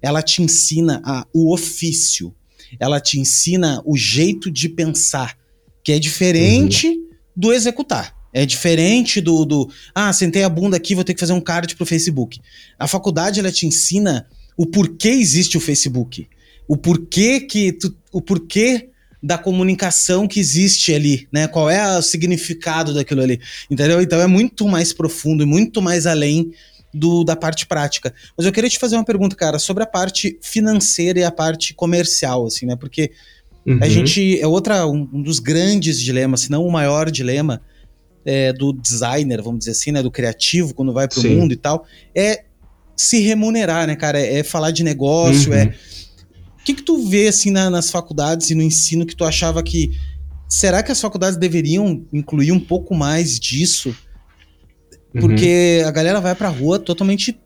[0.00, 2.34] ela te ensina a, o ofício.
[2.78, 5.36] Ela te ensina o jeito de pensar,
[5.82, 7.08] que é diferente uhum.
[7.34, 8.17] do executar.
[8.32, 9.70] É diferente do, do.
[9.94, 12.40] Ah, sentei a bunda aqui, vou ter que fazer um card pro Facebook.
[12.78, 16.28] A faculdade ela te ensina o porquê existe o Facebook.
[16.66, 17.72] O porquê que.
[17.72, 18.90] Tu, o porquê
[19.22, 21.48] da comunicação que existe ali, né?
[21.48, 24.00] Qual é o significado daquilo ali, entendeu?
[24.00, 26.52] Então é muito mais profundo e muito mais além
[26.94, 28.14] do, da parte prática.
[28.36, 31.74] Mas eu queria te fazer uma pergunta, cara, sobre a parte financeira e a parte
[31.74, 32.76] comercial, assim, né?
[32.76, 33.10] Porque
[33.66, 33.78] uhum.
[33.82, 37.60] a gente é outra um, um dos grandes dilemas, se não o maior dilema
[38.28, 41.36] é, do designer, vamos dizer assim, né, do criativo, quando vai pro Sim.
[41.36, 42.44] mundo e tal, é
[42.94, 44.20] se remunerar, né, cara?
[44.20, 45.70] É, é falar de negócio, é uhum.
[45.70, 45.74] é.
[46.60, 49.62] O que, que tu vê, assim, na, nas faculdades e no ensino que tu achava
[49.62, 49.92] que.
[50.46, 53.96] Será que as faculdades deveriam incluir um pouco mais disso?
[55.14, 55.22] Uhum.
[55.22, 55.88] Porque uhum.
[55.88, 57.38] a galera vai pra rua totalmente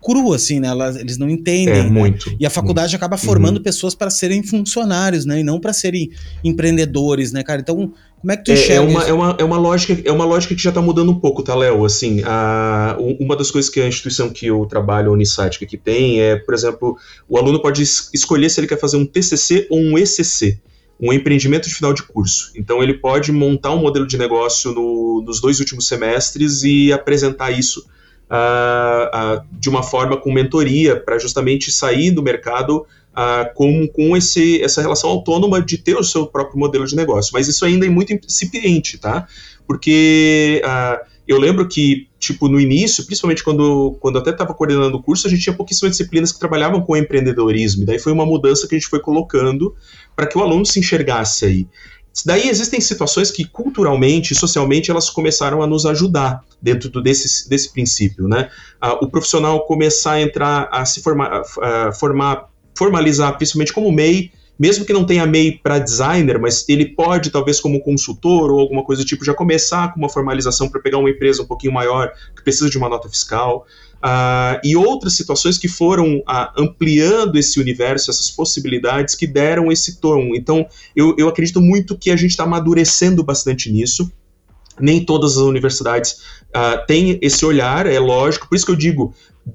[0.00, 0.68] crua, assim, né?
[0.68, 1.74] Elas, eles não entendem.
[1.74, 1.90] É, né?
[1.90, 2.34] muito.
[2.38, 2.96] E a faculdade muito.
[2.96, 3.62] acaba formando uhum.
[3.62, 5.40] pessoas para serem funcionários, né?
[5.40, 6.10] E não para serem
[6.42, 7.60] empreendedores, né, cara?
[7.60, 10.12] Então, como é que tu é, enxerga é uma, é uma, é uma lógica É
[10.12, 11.84] uma lógica que já está mudando um pouco, tá, Léo?
[11.84, 16.20] Assim, a, uma das coisas que a instituição que eu trabalho, a Unisat, que tem
[16.20, 16.96] é, por exemplo,
[17.28, 20.58] o aluno pode escolher se ele quer fazer um TCC ou um ECC
[21.02, 22.52] um empreendimento de final de curso.
[22.54, 27.50] Então ele pode montar um modelo de negócio no, nos dois últimos semestres e apresentar
[27.50, 27.86] isso
[28.30, 34.16] uh, uh, de uma forma com mentoria para justamente sair do mercado uh, com, com
[34.16, 37.32] esse, essa relação autônoma de ter o seu próprio modelo de negócio.
[37.34, 39.26] Mas isso ainda é muito incipiente, tá?
[39.66, 40.62] Porque
[41.30, 45.30] eu lembro que, tipo, no início, principalmente quando, quando até estava coordenando o curso, a
[45.30, 47.84] gente tinha pouquíssimas disciplinas que trabalhavam com empreendedorismo.
[47.84, 49.72] E daí foi uma mudança que a gente foi colocando
[50.16, 51.68] para que o aluno se enxergasse aí.
[52.26, 57.72] Daí existem situações que culturalmente, socialmente, elas começaram a nos ajudar dentro do, desse, desse
[57.72, 58.50] princípio, né?
[58.82, 64.32] Uh, o profissional começar a entrar, a se formar, uh, formar formalizar, principalmente como MEI,
[64.58, 68.84] mesmo que não tenha MEI para designer, mas ele pode, talvez como consultor ou alguma
[68.84, 72.12] coisa do tipo, já começar com uma formalização para pegar uma empresa um pouquinho maior
[72.36, 73.66] que precisa de uma nota fiscal.
[74.02, 80.00] Uh, e outras situações que foram uh, ampliando esse universo, essas possibilidades que deram esse
[80.00, 80.34] tom.
[80.34, 84.10] Então, eu, eu acredito muito que a gente está amadurecendo bastante nisso.
[84.80, 86.12] Nem todas as universidades
[86.56, 89.14] uh, têm esse olhar, é lógico, por isso que eu digo,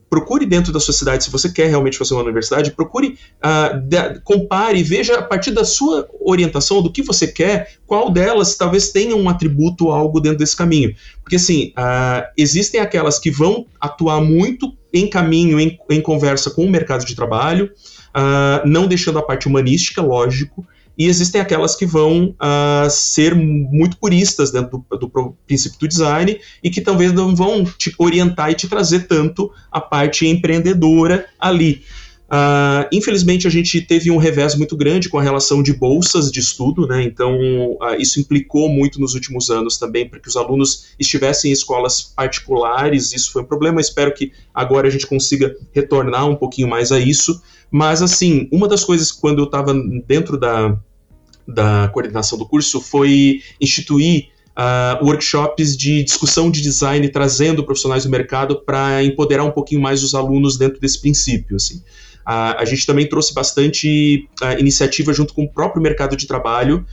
[0.09, 4.81] procure dentro da sociedade, se você quer realmente fazer uma universidade, procure, uh, de, compare,
[4.83, 9.29] veja a partir da sua orientação, do que você quer, qual delas talvez tenha um
[9.29, 10.95] atributo algo dentro desse caminho.
[11.21, 16.65] Porque, assim, uh, existem aquelas que vão atuar muito em caminho, em, em conversa com
[16.65, 17.71] o mercado de trabalho,
[18.15, 20.65] uh, não deixando a parte humanística, lógico,
[20.97, 26.39] e existem aquelas que vão uh, ser muito puristas dentro do, do, princípio do design
[26.63, 31.83] e que talvez não vão te orientar e te trazer tanto a parte empreendedora ali.
[32.25, 36.39] Uh, infelizmente, a gente teve um revés muito grande com a relação de bolsas de
[36.39, 37.03] estudo, né?
[37.03, 37.37] então
[37.73, 42.01] uh, isso implicou muito nos últimos anos também para que os alunos estivessem em escolas
[42.01, 43.13] particulares.
[43.13, 43.79] Isso foi um problema.
[43.79, 47.41] Espero que agora a gente consiga retornar um pouquinho mais a isso.
[47.69, 49.73] Mas, assim, uma das coisas quando eu estava
[50.07, 50.77] dentro da,
[51.47, 58.09] da coordenação do curso foi instituir uh, workshops de discussão de design, trazendo profissionais do
[58.09, 61.57] mercado para empoderar um pouquinho mais os alunos dentro desse princípio.
[61.57, 61.83] Assim.
[62.27, 66.85] Uh, a gente também trouxe bastante uh, iniciativa junto com o próprio mercado de trabalho,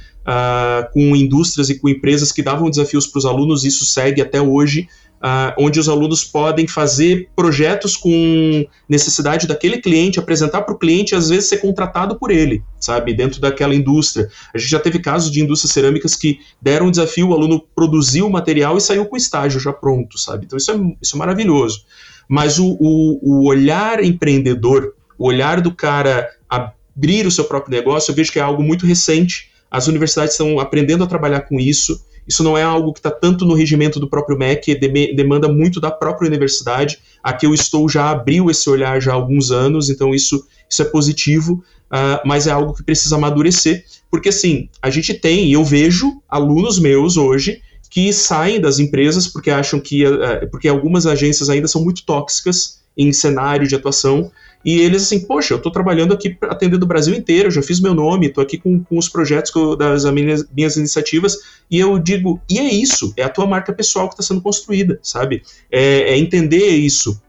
[0.93, 4.87] com indústrias e com empresas que davam desafios para os alunos, isso segue até hoje,
[5.23, 11.15] Uh, onde os alunos podem fazer projetos com necessidade daquele cliente, apresentar para o cliente,
[11.15, 14.29] às vezes ser contratado por ele, sabe, dentro daquela indústria.
[14.53, 18.27] A gente já teve casos de indústrias cerâmicas que deram um desafio, o aluno produziu
[18.27, 20.45] o material e saiu com o estágio já pronto, sabe.
[20.45, 21.85] Então isso é, isso é maravilhoso.
[22.29, 24.93] Mas o, o, o olhar empreendedor,
[25.23, 28.85] o olhar do cara abrir o seu próprio negócio, eu vejo que é algo muito
[28.85, 29.53] recente.
[29.71, 32.05] As universidades estão aprendendo a trabalhar com isso.
[32.27, 34.75] Isso não é algo que está tanto no regimento do próprio MEC,
[35.15, 36.99] demanda muito da própria universidade.
[37.23, 40.87] Aqui eu estou já abriu esse olhar já há alguns anos, então isso, isso é
[40.87, 45.65] positivo, uh, mas é algo que precisa amadurecer, porque assim, a gente tem, e eu
[45.65, 51.49] vejo alunos meus hoje que saem das empresas porque acham que, uh, porque algumas agências
[51.49, 54.31] ainda são muito tóxicas em cenário de atuação,
[54.65, 57.95] e eles assim, poxa, eu estou trabalhando aqui atendendo o Brasil inteiro, já fiz meu
[57.95, 61.39] nome, estou aqui com, com, os projetos eu, das minhas, minhas, iniciativas,
[61.71, 64.99] e eu digo, e é isso, é a tua marca pessoal que está sendo construída,
[65.03, 65.43] sabe?
[65.71, 67.21] É, é entender isso.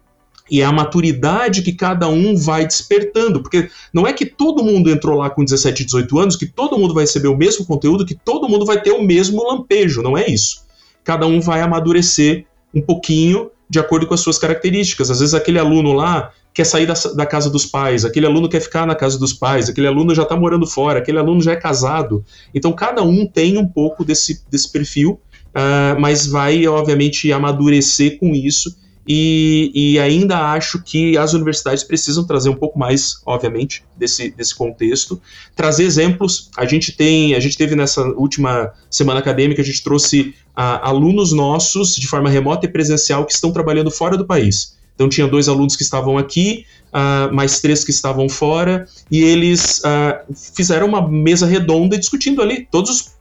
[0.52, 4.92] E é a maturidade que cada um vai despertando, porque não é que todo mundo
[4.92, 8.14] entrou lá com 17, 18 anos, que todo mundo vai receber o mesmo conteúdo, que
[8.14, 10.64] todo mundo vai ter o mesmo lampejo, não é isso.
[11.04, 15.10] Cada um vai amadurecer um pouquinho de acordo com as suas características.
[15.10, 18.62] Às vezes aquele aluno lá quer sair da, da, casa dos pais, aquele aluno quer
[18.62, 21.56] ficar na casa dos pais, aquele aluno já está morando fora, aquele aluno já é
[21.56, 22.24] casado.
[22.54, 28.36] Então, cada um tem um pouco desse, desse perfil, uh, mas vai, obviamente, amadurecer com
[28.36, 28.76] isso.
[29.06, 34.56] E, e, ainda acho que as universidades precisam trazer um pouco mais, obviamente, desse, desse
[34.56, 35.22] contexto.
[35.54, 36.49] Trazer exemplos.
[36.56, 41.34] A gente tem, a gente teve nessa última semana acadêmica, a gente trouxe uh, alunos
[41.34, 44.78] nossos de forma remota e presencial que estão trabalhando fora do país.
[44.96, 49.80] Então tinha dois alunos que estavam aqui, uh, mais três que estavam fora, e eles
[49.80, 53.14] uh, fizeram uma mesa redonda discutindo ali todos os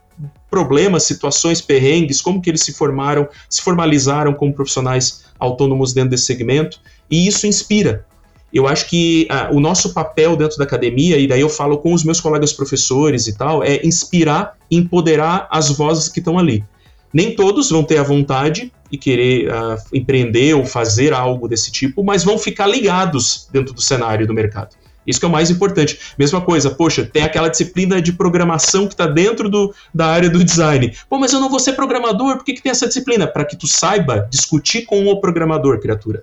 [0.50, 6.24] problemas, situações, perrengues, como que eles se formaram, se formalizaram como profissionais autônomos dentro desse
[6.24, 6.78] segmento,
[7.10, 8.04] e isso inspira.
[8.52, 11.94] Eu acho que uh, o nosso papel dentro da academia, e daí eu falo com
[11.94, 16.64] os meus colegas professores e tal, é inspirar empoderar as vozes que estão ali.
[17.12, 22.02] Nem todos vão ter a vontade e querer uh, empreender ou fazer algo desse tipo,
[22.02, 24.76] mas vão ficar ligados dentro do cenário do mercado.
[25.06, 25.98] Isso que é o mais importante.
[26.18, 30.44] Mesma coisa, poxa, tem aquela disciplina de programação que está dentro do, da área do
[30.44, 30.94] design.
[31.08, 33.26] Pô, mas eu não vou ser programador, por que, que tem essa disciplina?
[33.26, 36.22] Para que tu saiba discutir com o programador, criatura.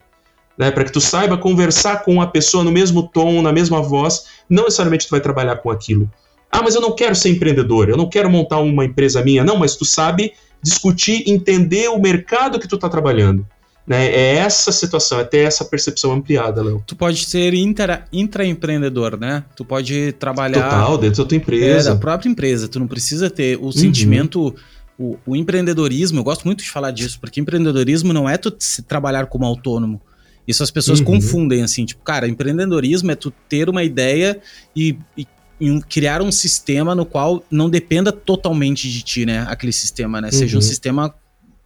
[0.58, 4.26] Né, para que tu saiba conversar com a pessoa no mesmo tom, na mesma voz,
[4.50, 6.10] não necessariamente tu vai trabalhar com aquilo.
[6.52, 9.44] Ah, mas eu não quero ser empreendedor, eu não quero montar uma empresa minha.
[9.44, 13.46] Não, mas tu sabe discutir, entender o mercado que tu está trabalhando.
[13.90, 14.06] Né?
[14.06, 16.84] É essa situação, é ter essa percepção ampliada, Léo.
[16.86, 19.44] Tu pode ser intra, intraempreendedor, né?
[19.56, 20.70] Tu pode trabalhar.
[20.70, 21.90] Total, dentro da tua empresa.
[21.90, 22.68] É, da própria empresa.
[22.68, 23.72] Tu não precisa ter o uhum.
[23.72, 24.56] sentimento.
[24.96, 28.84] O, o, empreendedorismo, eu gosto muito de falar disso, porque empreendedorismo não é tu se
[28.84, 30.00] trabalhar como autônomo.
[30.48, 31.06] Isso as pessoas uhum.
[31.06, 34.40] confundem, assim, tipo, cara, empreendedorismo é tu ter uma ideia
[34.76, 35.26] e, e
[35.60, 39.46] em criar um sistema no qual não dependa totalmente de ti, né?
[39.48, 40.30] Aquele sistema, né?
[40.32, 40.38] Uhum.
[40.38, 40.68] Seja um uhum.
[40.68, 41.14] sistema,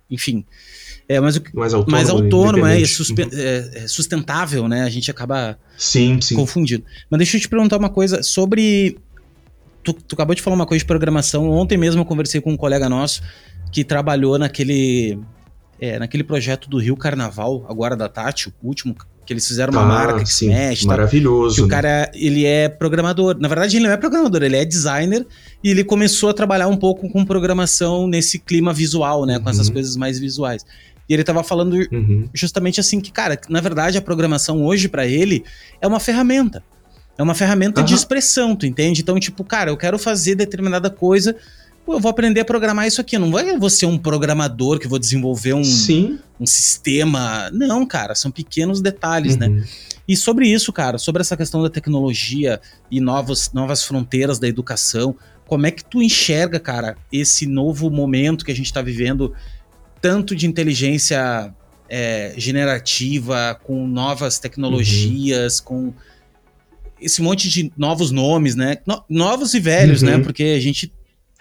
[0.09, 0.45] enfim.
[1.07, 2.83] É, mas o, mais autônomo, mais autônomo é, uhum.
[3.33, 4.83] é, é, sustentável, né?
[4.83, 6.35] A gente acaba sim, sim.
[6.35, 6.83] confundido.
[7.09, 8.97] Mas deixa eu te perguntar uma coisa sobre.
[9.83, 11.49] Tu, tu acabou de falar uma coisa de programação.
[11.49, 13.21] Ontem mesmo eu conversei com um colega nosso
[13.71, 15.19] que trabalhou naquele.
[15.79, 18.95] É, naquele projeto do Rio Carnaval, agora da Tati, o último
[19.25, 20.85] que eles fizeram uma ah, marca que sim, se mexe.
[20.85, 21.55] Maravilhoso.
[21.55, 21.67] Que né?
[21.67, 23.37] o cara, ele é programador.
[23.39, 25.25] Na verdade, ele não é programador, ele é designer
[25.63, 29.39] e ele começou a trabalhar um pouco com programação nesse clima visual, né?
[29.39, 29.73] Com essas uhum.
[29.73, 30.65] coisas mais visuais.
[31.07, 32.29] E ele tava falando uhum.
[32.33, 35.43] justamente assim que, cara, na verdade a programação hoje para ele
[35.81, 36.63] é uma ferramenta.
[37.17, 37.85] É uma ferramenta uhum.
[37.85, 39.01] de expressão, tu entende?
[39.01, 41.35] Então, tipo, cara, eu quero fazer determinada coisa
[41.85, 43.17] Pô, eu vou aprender a programar isso aqui.
[43.17, 46.17] Não vai vou ser um programador que vou desenvolver um, Sim.
[46.39, 47.49] um sistema.
[47.51, 49.47] Não, cara, são pequenos detalhes, né?
[49.47, 49.55] uhum.
[49.55, 49.67] né?
[50.07, 52.59] E sobre isso, cara, sobre essa questão da tecnologia
[52.91, 55.15] e novos, novas fronteiras da educação,
[55.45, 59.33] como é que tu enxerga, cara, esse novo momento que a gente está vivendo,
[60.01, 61.53] tanto de inteligência
[61.89, 65.65] é, generativa, com novas tecnologias, uhum.
[65.65, 65.93] com
[66.99, 68.77] esse monte de novos nomes, né?
[68.85, 70.13] No, novos e velhos, né?
[70.13, 70.17] uhum.
[70.19, 70.23] né?
[70.23, 70.91] Porque a gente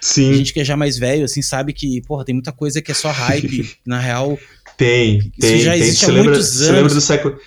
[0.03, 0.33] Sim.
[0.33, 2.91] A gente que é já mais velho, assim, sabe que, porra, tem muita coisa que
[2.91, 3.71] é só hype.
[3.87, 4.37] na real.
[4.77, 5.61] Tem, tem.
[5.61, 5.81] já tem.
[5.81, 6.75] existe há lembra, muitos anos.
[6.75, 7.39] lembra do século.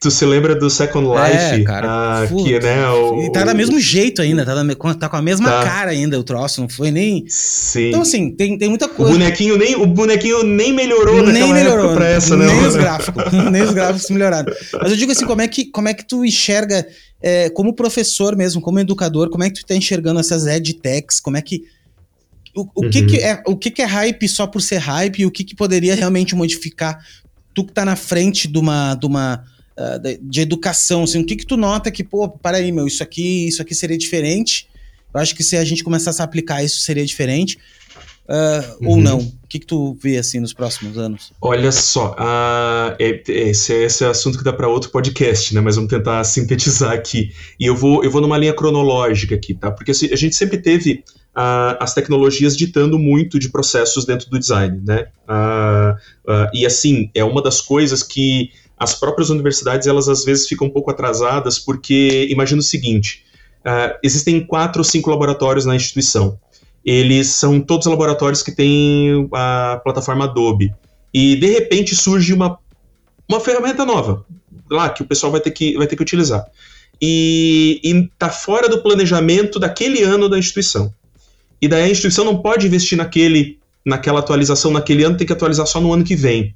[0.00, 1.60] Tu se lembra do Second é, Life?
[1.60, 2.22] É, cara.
[2.22, 5.22] Ah, que, né, o, e tá do mesmo jeito ainda, tá, da, tá com a
[5.22, 5.62] mesma tá.
[5.62, 7.26] cara ainda o troço, não foi nem.
[7.28, 7.90] Sim.
[7.90, 9.12] Então, assim, tem, tem muita coisa.
[9.12, 12.46] O bonequinho nem, o bonequinho nem melhorou nem melhorou, pra essa, né?
[12.46, 13.24] Nem os gráficos.
[13.52, 14.50] nem os gráficos melhoraram.
[14.80, 16.84] Mas eu digo assim, como é que, como é que tu enxerga,
[17.22, 21.20] é, como professor mesmo, como educador, como é que tu tá enxergando essas edtechs?
[21.20, 21.62] Como é que
[22.54, 22.90] o, o, uhum.
[22.90, 25.44] que, que, é, o que, que é hype só por ser hype e o que,
[25.44, 27.04] que poderia realmente modificar?
[27.54, 28.94] Tu que tá na frente de uma.
[28.94, 29.44] De uma
[29.78, 33.02] uh, de educação, assim, o que que tu nota que, pô, para aí, meu, isso
[33.02, 34.68] aqui, isso aqui seria diferente.
[35.12, 37.58] Eu acho que se a gente começasse a aplicar isso seria diferente.
[38.30, 38.88] Uh, uhum.
[38.90, 39.18] Ou não?
[39.18, 41.32] O que, que tu vê assim nos próximos anos?
[41.42, 45.60] Olha só, uh, esse, esse é assunto que dá para outro podcast, né?
[45.60, 47.32] Mas vamos tentar sintetizar aqui.
[47.58, 49.72] E eu vou, eu vou numa linha cronológica aqui, tá?
[49.72, 51.02] Porque assim, a gente sempre teve
[51.36, 55.08] uh, as tecnologias ditando muito de processos dentro do design, né?
[55.28, 55.94] Uh,
[56.30, 60.66] uh, e assim, é uma das coisas que as próprias universidades, elas às vezes ficam
[60.66, 63.26] um pouco atrasadas, porque imagina o seguinte,
[64.02, 66.38] existem quatro ou cinco laboratórios na instituição.
[66.82, 70.72] Eles são todos laboratórios que têm a plataforma Adobe.
[71.12, 72.58] E, de repente, surge uma,
[73.28, 74.24] uma ferramenta nova,
[74.70, 76.46] lá, que o pessoal vai ter que, vai ter que utilizar.
[77.02, 80.90] E está fora do planejamento daquele ano da instituição.
[81.60, 85.66] E daí a instituição não pode investir naquele, naquela atualização naquele ano, tem que atualizar
[85.66, 86.54] só no ano que vem.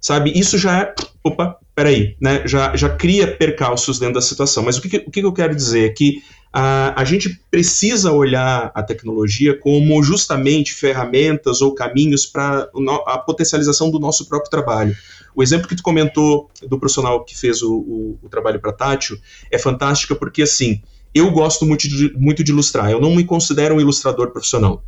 [0.00, 0.32] Sabe?
[0.38, 0.94] Isso já é.
[1.22, 2.42] Opa, peraí, né?
[2.46, 4.62] Já, já cria percalços dentro da situação.
[4.62, 8.70] Mas o que, o que eu quero dizer é que a, a gente precisa olhar
[8.74, 12.68] a tecnologia como justamente ferramentas ou caminhos para
[13.06, 14.96] a potencialização do nosso próprio trabalho.
[15.34, 19.18] O exemplo que tu comentou do profissional que fez o, o, o trabalho para Tátil
[19.50, 20.80] é fantástico porque, assim,
[21.16, 22.90] eu gosto muito de, muito de ilustrar.
[22.90, 24.82] Eu não me considero um ilustrador profissional,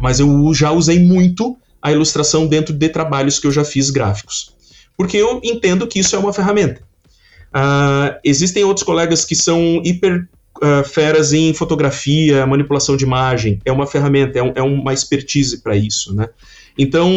[0.00, 4.54] mas eu já usei muito a ilustração dentro de trabalhos que eu já fiz gráficos,
[4.96, 6.82] porque eu entendo que isso é uma ferramenta.
[7.54, 13.72] Uh, existem outros colegas que são hiper uh, feras em fotografia, manipulação de imagem, é
[13.72, 16.28] uma ferramenta, é, um, é uma expertise para isso, né?
[16.78, 17.10] Então,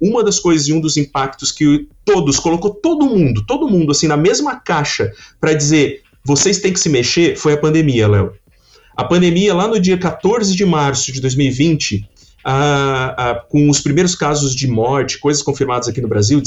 [0.00, 4.06] uma das coisas e um dos impactos que todos, colocou todo mundo, todo mundo assim
[4.06, 8.32] na mesma caixa para dizer vocês têm que se mexer, foi a pandemia, Léo.
[8.96, 12.08] A pandemia, lá no dia 14 de março de 2020,
[12.44, 16.42] a, a, com os primeiros casos de morte, coisas confirmadas aqui no Brasil,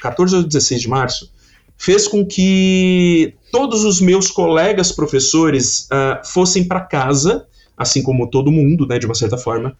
[0.00, 1.32] 14 ou 16 de março,
[1.78, 7.46] fez com que todos os meus colegas professores uh, fossem para casa,
[7.76, 9.76] assim como todo mundo, né, de uma certa forma,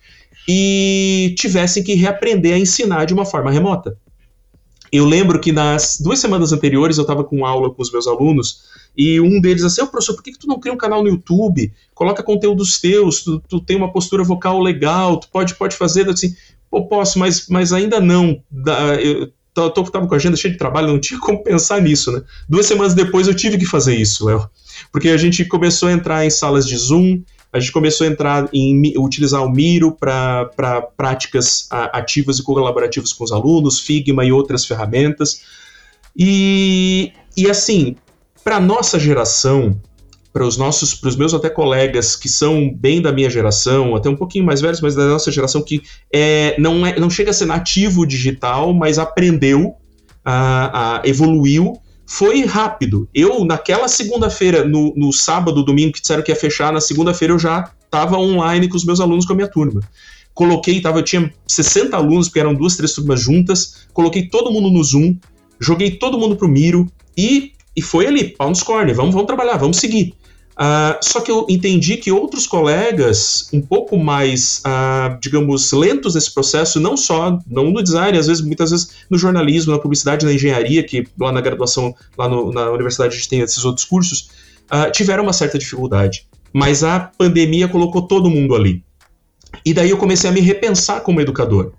[0.48, 3.98] e tivessem que reaprender a ensinar de uma forma remota.
[4.96, 8.64] Eu lembro que nas duas semanas anteriores eu estava com aula com os meus alunos
[8.96, 11.08] e um deles assim, oh, professor, por que, que tu não cria um canal no
[11.08, 11.72] YouTube?
[11.94, 16.34] Coloca conteúdos teus, tu, tu tem uma postura vocal legal, tu pode, pode fazer assim,
[16.70, 18.40] pô, posso, mas, mas ainda não.
[18.98, 22.22] Eu tô, tava com a agenda cheia de trabalho, não tinha como pensar nisso, né?
[22.48, 24.48] Duas semanas depois eu tive que fazer isso, Léo.
[24.92, 27.22] Porque a gente começou a entrar em salas de Zoom,
[27.56, 33.24] a gente começou a entrar em utilizar o Miro para práticas ativas e colaborativas com
[33.24, 35.40] os alunos, Figma e outras ferramentas.
[36.14, 37.96] E, e assim,
[38.44, 39.80] para nossa geração,
[40.34, 44.10] para os nossos, para os meus até colegas que são bem da minha geração, até
[44.10, 45.82] um pouquinho mais velhos, mas da nossa geração que
[46.12, 49.74] é, não, é, não chega a ser nativo digital, mas aprendeu,
[50.22, 51.80] a, a, evoluiu.
[52.06, 53.08] Foi rápido.
[53.12, 57.38] Eu, naquela segunda-feira, no, no sábado, domingo, que disseram que ia fechar, na segunda-feira eu
[57.38, 59.80] já estava online com os meus alunos, com a minha turma.
[60.32, 64.70] Coloquei, tava, eu tinha 60 alunos, porque eram duas, três turmas juntas, coloquei todo mundo
[64.70, 65.16] no Zoom,
[65.58, 66.86] joguei todo mundo pro Miro
[67.16, 70.14] e, e foi ali, pau nos corne, vamos, vamos trabalhar, vamos seguir.
[70.58, 76.32] Uh, só que eu entendi que outros colegas, um pouco mais, uh, digamos, lentos nesse
[76.32, 80.32] processo, não só não no design, às vezes, muitas vezes no jornalismo, na publicidade, na
[80.32, 84.30] engenharia, que lá na graduação, lá no, na universidade a gente tem esses outros cursos,
[84.72, 86.26] uh, tiveram uma certa dificuldade.
[86.54, 88.82] Mas a pandemia colocou todo mundo ali.
[89.62, 91.72] E daí eu comecei a me repensar como educador,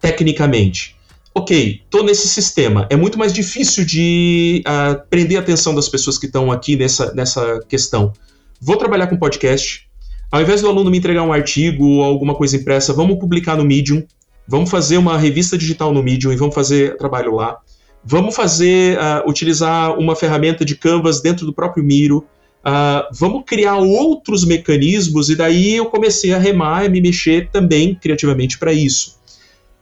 [0.00, 0.96] tecnicamente
[1.34, 2.86] ok, tô nesse sistema.
[2.90, 7.12] É muito mais difícil de uh, prender a atenção das pessoas que estão aqui nessa,
[7.14, 8.12] nessa questão.
[8.60, 9.88] Vou trabalhar com podcast.
[10.30, 13.64] Ao invés do aluno me entregar um artigo ou alguma coisa impressa, vamos publicar no
[13.64, 14.02] Medium.
[14.46, 17.58] Vamos fazer uma revista digital no Medium e vamos fazer trabalho lá.
[18.04, 22.26] Vamos fazer, uh, utilizar uma ferramenta de Canvas dentro do próprio Miro.
[22.64, 27.94] Uh, vamos criar outros mecanismos e daí eu comecei a remar e me mexer também
[27.94, 29.18] criativamente para isso.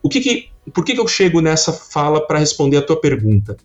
[0.03, 3.57] O que, que por que, que eu chego nessa fala para responder a tua pergunta?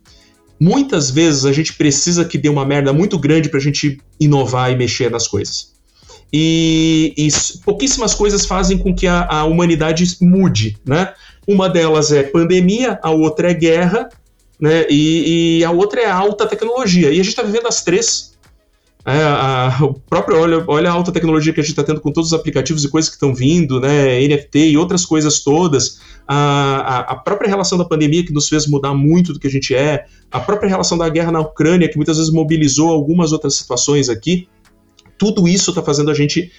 [0.60, 4.72] Muitas vezes a gente precisa que dê uma merda muito grande para a gente inovar
[4.72, 5.74] e mexer nas coisas.
[6.32, 7.28] E, e,
[7.64, 11.14] pouquíssimas coisas fazem com que a, a humanidade mude, né?
[11.48, 14.10] Uma delas é pandemia, a outra é guerra,
[14.60, 14.86] né?
[14.90, 17.10] E, e a outra é alta tecnologia.
[17.10, 18.35] E a gente está vivendo as três
[19.06, 22.12] é, a, o próprio, olha, olha a alta tecnologia que a gente está tendo com
[22.12, 27.12] todos os aplicativos e coisas que estão vindo, né, NFT e outras coisas todas, a,
[27.12, 30.06] a, própria relação da pandemia que nos fez mudar muito do que a gente é,
[30.32, 34.48] a própria relação da guerra na Ucrânia que muitas vezes mobilizou algumas outras situações aqui,
[35.20, 36.52] tudo isso está fazendo a gente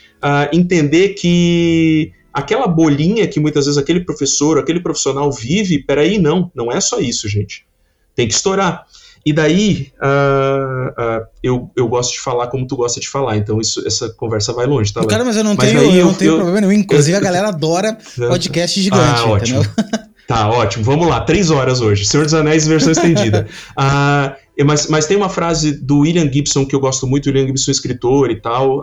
[0.53, 6.71] entender que aquela bolinha que muitas vezes aquele professor, aquele profissional vive, peraí, não, não
[6.71, 7.67] é só isso, gente.
[8.15, 8.87] Tem que estourar.
[9.27, 13.61] E daí, uh, uh, eu, eu gosto de falar como tu gosta de falar, então
[13.61, 15.05] isso, essa conversa vai longe, tá?
[15.05, 16.73] Cara, mas eu não mas tenho, eu, eu não tenho eu, problema nenhum.
[16.81, 19.63] Inclusive, a galera adora podcast gigante, ah, ótimo.
[20.29, 20.83] Tá, ótimo.
[20.83, 22.05] Vamos lá, três horas hoje.
[22.05, 23.47] Senhor dos Anéis, versão estendida.
[23.79, 24.35] Uh,
[24.67, 28.29] mas, mas tem uma frase do William Gibson que eu gosto muito, William Gibson, escritor
[28.33, 28.83] e tal,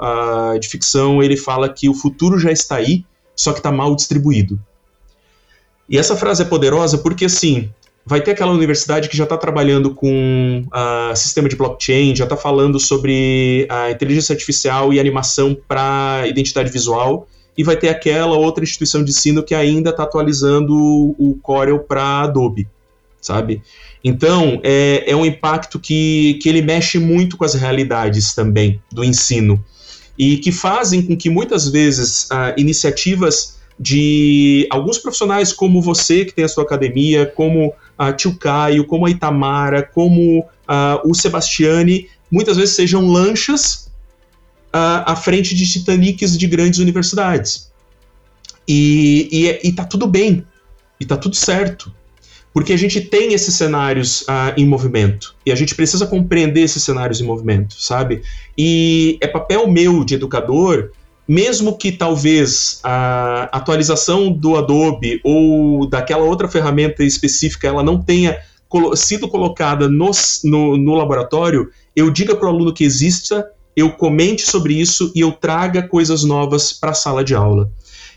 [0.57, 3.03] de ficção, ele fala que o futuro já está aí,
[3.35, 4.57] só que está mal distribuído.
[5.89, 7.69] E essa frase é poderosa porque, assim,
[8.05, 12.35] vai ter aquela universidade que já está trabalhando com uh, sistema de blockchain, já está
[12.35, 17.27] falando sobre a inteligência artificial e animação para identidade visual,
[17.57, 22.23] e vai ter aquela outra instituição de ensino que ainda está atualizando o Corel para
[22.23, 22.67] Adobe,
[23.21, 23.61] sabe?
[24.03, 29.03] Então, é, é um impacto que, que ele mexe muito com as realidades também do
[29.03, 29.63] ensino,
[30.17, 36.33] e que fazem com que muitas vezes uh, iniciativas de alguns profissionais como você, que
[36.33, 40.45] tem a sua academia, como a Tio Caio, como a Itamara, como
[41.03, 43.91] o Sebastiani, muitas vezes sejam lanchas
[44.71, 47.71] à frente de titanics de grandes universidades.
[48.67, 50.45] E, e, e tá tudo bem,
[50.99, 51.93] e tá tudo certo.
[52.53, 55.35] Porque a gente tem esses cenários uh, em movimento.
[55.43, 58.21] E a gente precisa compreender esses cenários em movimento, sabe?
[58.55, 60.91] E é papel meu de educador
[61.27, 68.37] mesmo que talvez a atualização do Adobe ou daquela outra ferramenta específica ela não tenha
[68.67, 70.11] colo sido colocada no,
[70.43, 75.19] no, no laboratório, eu diga para o aluno que exista, eu comente sobre isso e
[75.19, 77.71] eu traga coisas novas para a sala de aula.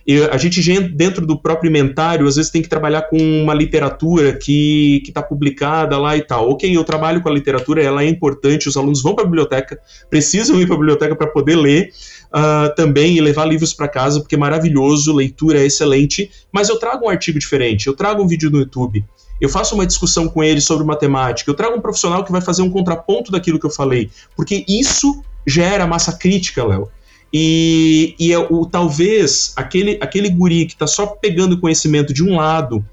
[0.06, 4.34] E a gente, dentro do próprio inventário, às vezes tem que trabalhar com uma literatura
[4.34, 6.48] que está publicada lá e tal.
[6.48, 9.80] Ok, eu trabalho com a literatura, ela é importante, os alunos vão para a biblioteca,
[10.08, 11.90] precisam ir para a biblioteca para poder ler,
[12.32, 16.78] uh, também e levar livros para casa, porque é maravilhoso, leitura é excelente, mas eu
[16.78, 19.04] trago um artigo diferente, eu trago um vídeo no YouTube,
[19.40, 22.62] eu faço uma discussão com ele sobre matemática, eu trago um profissional que vai fazer
[22.62, 26.88] um contraponto daquilo que eu falei, porque isso gera massa crítica, Léo.
[27.32, 32.36] E, e é o, talvez aquele, aquele guri que está só pegando conhecimento de um
[32.36, 32.84] lado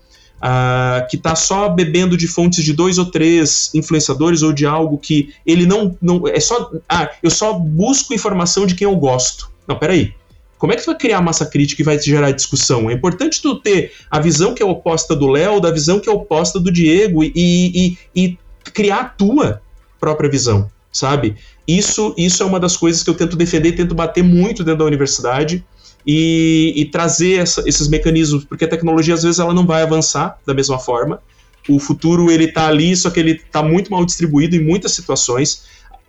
[0.44, 4.98] uh, que está só bebendo de fontes de dois ou três influenciadores ou de algo
[4.98, 6.28] que ele não, não.
[6.28, 6.70] É só.
[6.90, 9.50] Ah, eu só busco informação de quem eu gosto.
[9.66, 10.14] Não, peraí.
[10.58, 12.90] Como é que tu vai criar massa crítica e vai gerar discussão?
[12.90, 16.12] É importante tu ter a visão que é oposta do Léo, da visão que é
[16.12, 18.38] oposta do Diego e, e, e
[18.72, 19.62] criar a tua
[20.00, 21.36] própria visão, sabe?
[21.68, 24.86] Isso, isso é uma das coisas que eu tento defender, tento bater muito dentro da
[24.86, 25.66] universidade
[26.06, 30.38] e, e trazer essa, esses mecanismos, porque a tecnologia às vezes ela não vai avançar
[30.46, 31.22] da mesma forma.
[31.70, 35.64] O futuro ele está ali, só que ele está muito mal distribuído em muitas situações.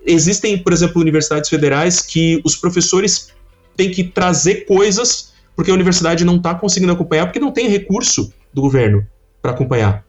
[0.04, 3.28] Existem, por exemplo, universidades federais que os professores
[3.76, 8.32] têm que trazer coisas porque a universidade não está conseguindo acompanhar, porque não tem recurso
[8.52, 9.06] do governo
[9.40, 10.04] para acompanhar.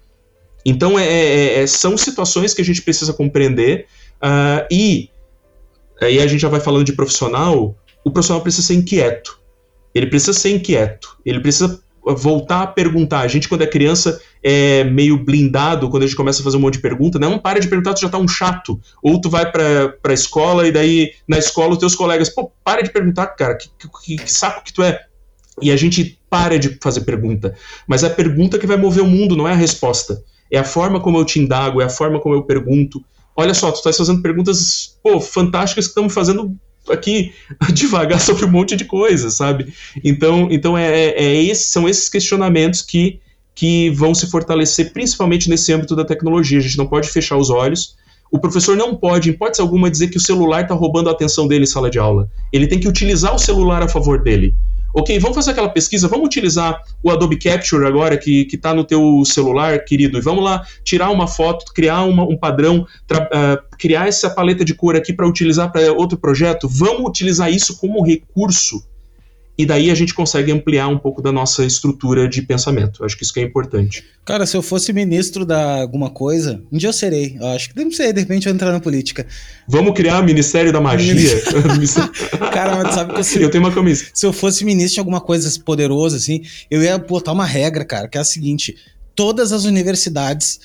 [0.66, 5.10] Então, é, é, é, são situações que a gente precisa compreender uh, e
[6.02, 9.40] aí a gente já vai falando de profissional, o profissional precisa ser inquieto.
[9.96, 11.18] Ele precisa ser inquieto.
[11.26, 13.22] Ele precisa voltar a perguntar.
[13.22, 16.60] A gente, quando é criança, é meio blindado quando a gente começa a fazer um
[16.60, 17.18] monte de pergunta.
[17.18, 18.80] Não para de perguntar, tu já tá um chato.
[19.02, 22.84] Ou tu vai pra, pra escola e daí na escola os teus colegas, pô, para
[22.84, 23.70] de perguntar, cara, que,
[24.04, 25.00] que, que saco que tu é.
[25.62, 27.56] E a gente para de fazer pergunta.
[27.88, 30.22] Mas é a pergunta que vai mover o mundo, não é a resposta.
[30.52, 33.04] É a forma como eu te indago, é a forma como eu pergunto.
[33.36, 36.56] Olha só, tu estás fazendo perguntas, pô, fantásticas que estamos fazendo
[36.90, 37.34] aqui
[37.74, 39.74] devagar sobre um monte de coisa, sabe?
[40.04, 43.20] Então, então é, é, é esse, são esses questionamentos que,
[43.54, 46.60] que vão se fortalecer, principalmente nesse âmbito da tecnologia.
[46.60, 47.96] A gente não pode fechar os olhos.
[48.32, 51.48] O professor não pode, em hipótese alguma, dizer que o celular está roubando a atenção
[51.48, 52.30] dele em sala de aula.
[52.52, 54.54] Ele tem que utilizar o celular a favor dele
[54.96, 59.24] ok, vamos fazer aquela pesquisa, vamos utilizar o Adobe Capture agora que está no teu
[59.26, 64.30] celular, querido, e vamos lá tirar uma foto, criar uma, um padrão, uh, criar essa
[64.30, 66.70] paleta de cor aqui para utilizar para outro projeto.
[66.70, 68.82] Vamos utilizar isso como recurso
[69.58, 73.06] e daí a gente consegue ampliar um pouco da nossa estrutura de pensamento.
[73.06, 74.04] Acho que isso que é importante.
[74.26, 77.38] Cara, se eu fosse ministro da alguma coisa, um dia eu serei.
[77.40, 79.26] Eu acho que não sei, de repente eu entrar na política.
[79.68, 81.42] Vamos criar o Ministério da Magia.
[82.52, 84.06] Cara, mas sabe que se, eu tenho uma camisa.
[84.14, 88.08] Se eu fosse ministro de alguma coisa poderosa assim, eu ia botar uma regra, cara,
[88.08, 88.76] que é a seguinte:
[89.16, 90.60] todas as universidades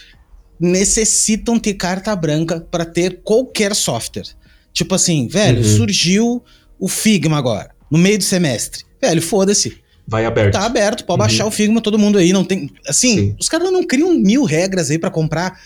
[0.59, 4.26] necessitam ter carta branca para ter qualquer software.
[4.72, 5.76] Tipo assim, velho, uhum.
[5.76, 6.45] surgiu
[6.78, 8.84] o Figma agora no meio do semestre.
[9.01, 9.78] Velho, foda-se.
[10.07, 10.55] Vai aberto.
[10.55, 11.26] Tá aberto, pode uhum.
[11.26, 12.32] baixar o Figma todo mundo aí.
[12.32, 12.70] Não tem.
[12.86, 13.36] Assim, sim.
[13.38, 15.61] os caras não criam mil regras aí para comprar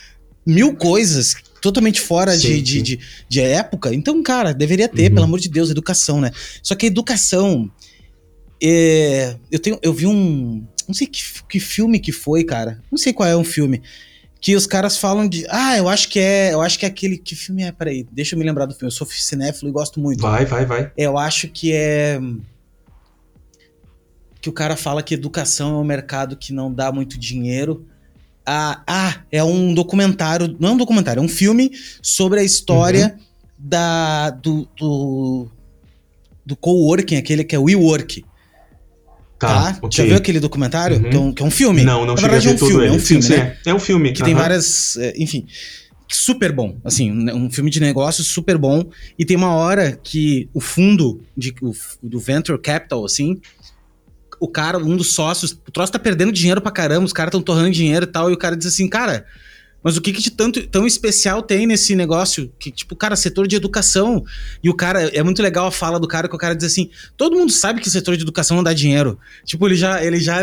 [0.44, 3.94] mil coisas totalmente fora sim, de, de, de, de, época.
[3.94, 5.14] Então, cara, deveria ter, uhum.
[5.14, 6.30] pelo amor de Deus, educação, né?
[6.62, 7.70] Só que a educação.
[8.62, 10.66] É, eu, tenho, eu vi um.
[10.86, 12.82] Não sei que, que filme que foi, cara.
[12.90, 13.80] Não sei qual é um filme
[14.44, 15.46] que os caras falam de.
[15.48, 16.52] Ah, eu acho que é.
[16.52, 17.16] Eu acho que é aquele.
[17.16, 17.72] Que filme é?
[17.72, 18.88] Peraí, deixa eu me lembrar do filme.
[18.88, 20.20] Eu sou cinéfilo e gosto muito.
[20.20, 20.92] Vai, vai, vai.
[20.98, 22.20] Eu acho que é.
[24.42, 27.86] Que o cara fala que educação é um mercado que não dá muito dinheiro.
[28.44, 30.54] Ah, ah é um documentário.
[30.60, 31.70] Não é um documentário, é um filme
[32.02, 33.24] sobre a história uhum.
[33.58, 35.48] da, do, do,
[36.44, 38.22] do coworking, aquele que é o WeWork.
[39.38, 39.72] Tá.
[39.72, 39.78] tá?
[39.82, 39.96] Okay.
[39.96, 40.96] Já viu aquele documentário?
[40.96, 41.10] Uhum.
[41.10, 41.84] Que, é um, que, é um, filme?
[41.84, 43.56] Não, não Na verdade, é um filme, é um filme, sim, né?
[43.64, 44.12] É um filme.
[44.12, 44.26] Que uhum.
[44.26, 44.96] tem várias.
[44.96, 45.46] É, enfim.
[46.08, 46.76] Super bom.
[46.84, 48.84] Assim, um filme de negócios super bom.
[49.18, 51.72] E tem uma hora que o fundo de, o,
[52.02, 53.40] do Venture Capital, assim,
[54.38, 57.42] o cara, um dos sócios, o troço tá perdendo dinheiro pra caramba, os caras estão
[57.42, 59.24] torrando dinheiro e tal, e o cara diz assim, cara,
[59.84, 62.50] mas o que, que de tanto, tão especial tem nesse negócio?
[62.58, 64.24] Que, tipo, cara, setor de educação.
[64.62, 66.88] E o cara, é muito legal a fala do cara, que o cara diz assim:
[67.18, 69.18] todo mundo sabe que o setor de educação não dá dinheiro.
[69.44, 70.02] Tipo, ele já.
[70.02, 70.40] Ele já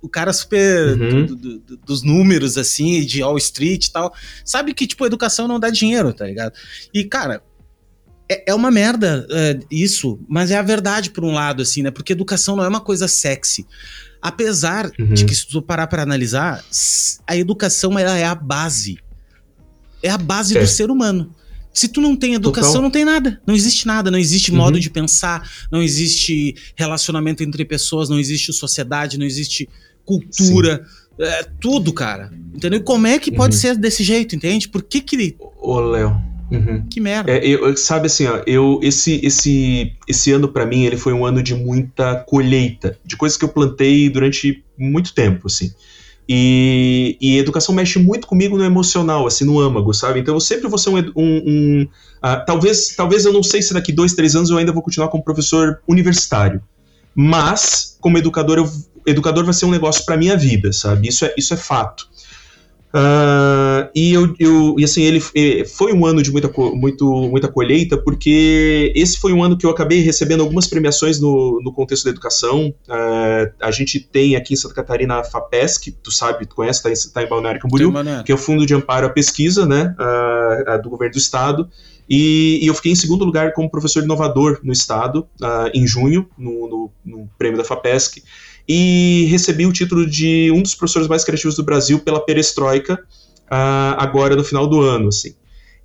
[0.00, 1.26] o cara super uhum.
[1.26, 4.14] do, do, do, dos números, assim, de Wall Street e tal.
[4.42, 6.54] Sabe que, tipo, educação não dá dinheiro, tá ligado?
[6.94, 7.42] E, cara,
[8.30, 11.90] é, é uma merda é, isso, mas é a verdade por um lado, assim, né?
[11.90, 13.66] Porque educação não é uma coisa sexy.
[14.20, 15.14] Apesar uhum.
[15.14, 16.64] de que, se tu parar para analisar,
[17.26, 18.98] a educação ela é a base.
[20.02, 20.60] É a base é.
[20.60, 21.34] do ser humano.
[21.72, 22.82] Se tu não tem educação, Total.
[22.82, 23.40] não tem nada.
[23.46, 24.10] Não existe nada.
[24.10, 24.56] Não existe uhum.
[24.56, 29.68] modo de pensar, não existe relacionamento entre pessoas, não existe sociedade, não existe
[30.04, 30.84] cultura.
[31.20, 32.32] É, tudo, cara.
[32.54, 32.80] Entendeu?
[32.80, 33.60] E como é que pode uhum.
[33.60, 34.68] ser desse jeito, entende?
[34.68, 35.36] Por que que.
[35.60, 36.20] Ô, Léo,
[36.50, 36.84] Uhum.
[36.90, 37.30] Que merda.
[37.30, 41.24] É, eu, sabe assim, ó, eu, esse, esse, esse ano para mim ele foi um
[41.24, 45.72] ano de muita colheita, de coisas que eu plantei durante muito tempo, assim.
[46.30, 50.20] E, e educação mexe muito comigo no emocional, assim, no âmago, sabe?
[50.20, 50.98] Então eu sempre vou ser um.
[50.98, 51.82] um, um
[52.22, 55.08] uh, talvez, talvez eu não sei se daqui dois, três anos eu ainda vou continuar
[55.08, 56.62] como professor universitário.
[57.14, 58.70] Mas, como educador, eu,
[59.06, 61.08] educador vai ser um negócio para minha vida, sabe?
[61.08, 62.08] Isso é, isso é fato.
[62.88, 65.20] Uh, e, eu, eu, e assim, ele
[65.66, 69.70] foi um ano de muita, muito, muita colheita, porque esse foi um ano que eu
[69.70, 72.74] acabei recebendo algumas premiações no, no contexto da educação.
[72.88, 76.90] Uh, a gente tem aqui em Santa Catarina a FAPESC, tu sabe, tu conhece, está
[76.90, 77.92] em, tá em Balneário Camboriú,
[78.24, 81.68] que é o Fundo de Amparo à Pesquisa né, uh, do Governo do Estado.
[82.08, 85.28] E, e, eu fiquei em segundo lugar como professor inovador no Estado,
[85.74, 88.22] em junho, no, no, no prêmio da FAPESC
[88.68, 92.94] e recebi o título de um dos professores mais criativos do Brasil pela Perestroika,
[93.46, 95.34] uh, agora no final do ano, assim.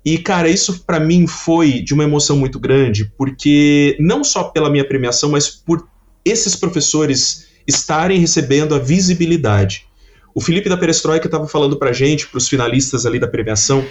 [0.04, 4.68] E, cara, isso para mim foi de uma emoção muito grande, porque não só pela
[4.68, 5.88] minha premiação, mas por
[6.22, 9.86] esses professores estarem recebendo a visibilidade.
[10.34, 13.82] O Felipe da Perestroika estava falando pra gente, para os finalistas ali da premiação,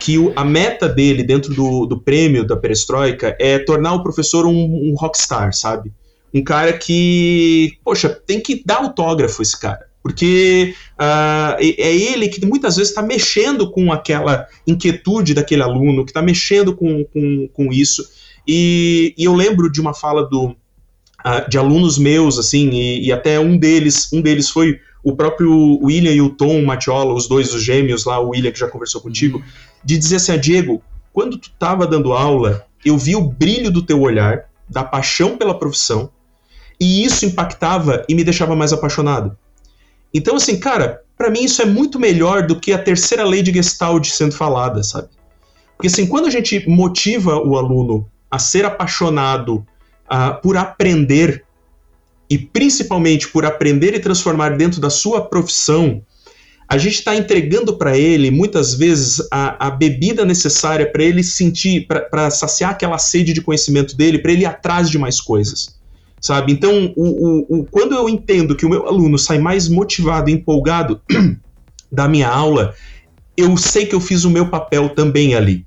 [0.00, 4.46] que o, a meta dele dentro do, do prêmio da Perestroika é tornar o professor
[4.46, 5.92] um, um rockstar, sabe?
[6.32, 9.88] Um cara que, poxa, tem que dar autógrafo esse cara.
[10.02, 16.10] porque uh, é ele que muitas vezes está mexendo com aquela inquietude daquele aluno, que
[16.10, 18.08] está mexendo com, com, com isso.
[18.46, 23.12] E, e, eu lembro de uma fala do, uh, de alunos meus, assim, e, e,
[23.12, 27.54] até um deles, um deles foi o próprio William e o Tom Matiola, os dois
[27.54, 29.42] os gêmeos lá, o William que já conversou contigo,
[29.84, 33.82] de dizer assim, ah, Diego, quando tu estava dando aula, eu vi o brilho do
[33.82, 36.10] teu olhar, da paixão pela profissão,
[36.80, 39.36] e isso impactava e me deixava mais apaixonado.
[40.14, 43.52] Então, assim, cara, para mim isso é muito melhor do que a terceira lei de
[43.52, 45.08] Gestalt sendo falada, sabe?
[45.76, 49.56] Porque, assim, quando a gente motiva o aluno a ser apaixonado
[50.10, 51.44] uh, por aprender,
[52.28, 56.02] e principalmente por aprender e transformar dentro da sua profissão,
[56.68, 61.86] a gente está entregando para ele, muitas vezes, a, a bebida necessária para ele sentir,
[61.86, 65.79] para saciar aquela sede de conhecimento dele, para ele ir atrás de mais coisas
[66.20, 66.52] sabe?
[66.52, 70.34] Então, o, o, o, quando eu entendo que o meu aluno sai mais motivado e
[70.34, 71.00] empolgado
[71.90, 72.74] da minha aula,
[73.36, 75.64] eu sei que eu fiz o meu papel também ali.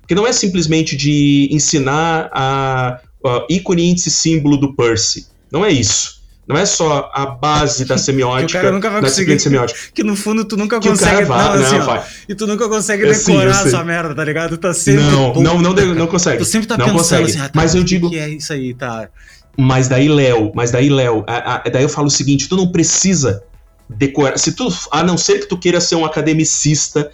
[0.00, 5.26] Porque não é simplesmente de ensinar a, a ícone, índice, símbolo do Percy.
[5.50, 6.16] Não é isso.
[6.46, 8.46] Não é só a base da semiótica.
[8.52, 9.38] que o cara nunca vai conseguir.
[9.40, 9.78] Semiótica.
[9.92, 11.24] Que, no fundo tu nunca que consegue.
[11.24, 14.14] O cara vai, não, assim, não, E tu nunca consegue é, decorar sim, essa merda,
[14.14, 14.50] tá ligado?
[14.50, 15.02] Tu tá sempre.
[15.02, 16.38] Não, não, não, não, não consegue.
[16.38, 17.24] Tu sempre tá não pensando consegue.
[17.24, 18.08] assim, ah, tá, mas eu digo.
[18.08, 19.08] que é isso aí, tá?
[19.56, 21.24] Mas daí, Léo, mas daí, Léo,
[21.72, 23.42] daí eu falo o seguinte: tu não precisa
[23.88, 24.38] decorar.
[24.38, 27.10] Se tu, a não ser que tu queira ser um academicista,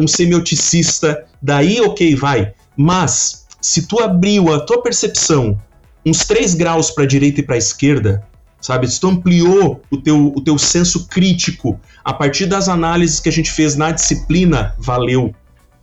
[0.00, 2.52] um semioticista, daí ok, vai.
[2.76, 5.60] Mas se tu abriu a tua percepção
[6.04, 8.26] uns 3 graus para a direita e para a esquerda,
[8.60, 8.88] sabe?
[8.88, 13.32] Se tu ampliou o teu, o teu senso crítico a partir das análises que a
[13.32, 15.34] gente fez na disciplina, valeu.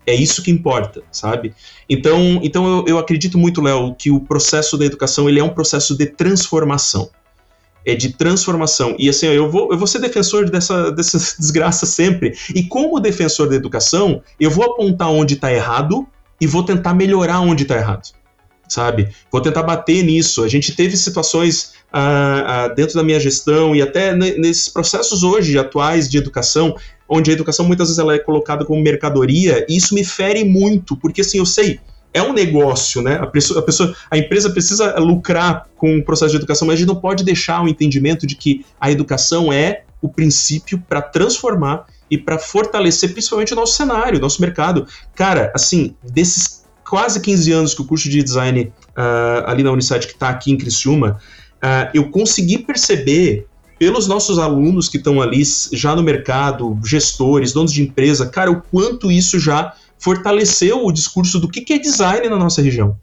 [0.05, 1.53] É isso que importa, sabe?
[1.89, 5.49] Então, então eu, eu acredito muito, Léo, que o processo da educação ele é um
[5.49, 7.09] processo de transformação.
[7.85, 8.95] É de transformação.
[8.97, 12.33] E assim, eu vou, eu vou ser defensor dessa, dessa desgraça sempre.
[12.53, 16.07] E como defensor da educação, eu vou apontar onde está errado
[16.39, 18.11] e vou tentar melhorar onde está errado.
[18.67, 19.09] Sabe?
[19.31, 20.43] Vou tentar bater nisso.
[20.43, 25.57] A gente teve situações ah, ah, dentro da minha gestão e até nesses processos hoje
[25.57, 26.75] atuais de educação
[27.13, 30.95] onde a educação muitas vezes ela é colocada como mercadoria, e isso me fere muito,
[30.97, 31.79] porque assim, eu sei,
[32.13, 33.15] é um negócio, né?
[33.15, 36.77] A pessoa, a, pessoa, a empresa precisa lucrar com o processo de educação, mas a
[36.77, 41.85] gente não pode deixar o entendimento de que a educação é o princípio para transformar
[42.11, 44.85] e para fortalecer principalmente o nosso cenário, o nosso mercado.
[45.15, 50.05] Cara, assim, desses quase 15 anos que o curso de design uh, ali na Unisat
[50.05, 51.17] que está aqui em Criciúma,
[51.55, 53.47] uh, eu consegui perceber
[53.77, 58.61] pelos nossos alunos que estão ali já no mercado, gestores, donos de empresa, cara, o
[58.61, 62.97] quanto isso já fortaleceu o discurso do que, que é design na nossa região.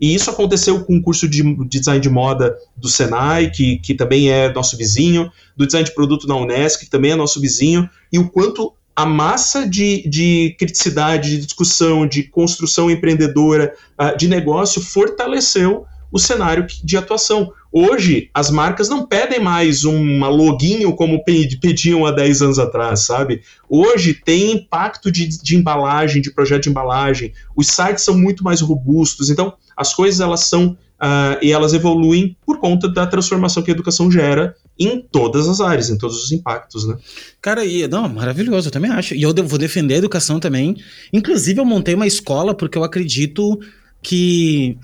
[0.00, 3.94] E isso aconteceu com o curso de, de design de moda do Senai, que, que
[3.94, 7.88] também é nosso vizinho, do design de produto na Unesc, que também é nosso vizinho,
[8.12, 14.26] e o quanto a massa de, de criticidade, de discussão, de construção empreendedora, uh, de
[14.26, 17.52] negócio fortaleceu o cenário de atuação.
[17.72, 23.42] Hoje, as marcas não pedem mais uma login como pediam há 10 anos atrás, sabe?
[23.68, 28.60] Hoje tem impacto de, de embalagem, de projeto de embalagem, os sites são muito mais
[28.60, 33.70] robustos, então as coisas elas são Uh, e elas evoluem por conta da transformação que
[33.70, 36.96] a educação gera em todas as áreas, em todos os impactos, né?
[37.38, 39.14] Cara, e, não, maravilhoso, eu também acho.
[39.14, 40.74] E eu vou defender a educação também.
[41.12, 43.60] Inclusive, eu montei uma escola porque eu acredito
[44.02, 44.78] que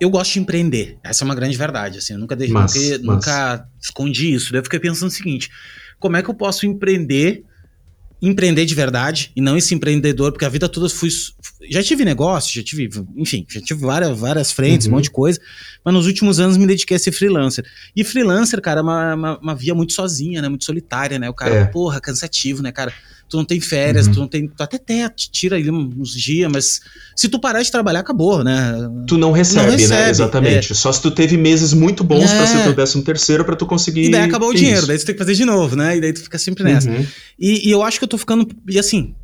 [0.00, 0.98] eu gosto de empreender.
[1.04, 1.98] Essa é uma grande verdade.
[1.98, 3.02] Assim, eu nunca, mas, nunca, mas...
[3.02, 4.50] nunca escondi isso.
[4.50, 5.50] Daí eu fiquei pensando o seguinte:
[5.98, 7.44] como é que eu posso empreender,
[8.22, 11.10] empreender de verdade, e não esse empreendedor, porque a vida toda fui.
[11.70, 14.94] Já tive negócio, já tive, enfim, já tive várias, várias frentes, uhum.
[14.94, 15.38] um monte de coisa,
[15.84, 17.64] mas nos últimos anos me dediquei a ser freelancer.
[17.94, 20.48] E freelancer, cara, é uma, uma, uma via muito sozinha, né?
[20.48, 21.28] Muito solitária, né?
[21.28, 21.64] O cara, é.
[21.66, 22.92] porra, cansativo, né, cara?
[23.30, 24.12] Tu não tem férias, uhum.
[24.12, 24.48] tu não tem.
[24.48, 26.80] Tu até te tira aí uns dias, mas
[27.14, 28.74] se tu parar de trabalhar, acabou, né?
[29.06, 30.10] Tu não recebe, não recebe né?
[30.10, 30.72] Exatamente.
[30.72, 30.74] É.
[30.74, 32.36] Só se tu teve meses muito bons é.
[32.36, 34.06] para ser teu décimo terceiro para tu conseguir.
[34.06, 34.88] E daí acabou o dinheiro, isso.
[34.88, 35.96] daí tu tem que fazer de novo, né?
[35.96, 36.90] E daí tu fica sempre nessa.
[36.90, 37.06] Uhum.
[37.38, 38.48] E, e eu acho que eu tô ficando.
[38.68, 39.14] E assim,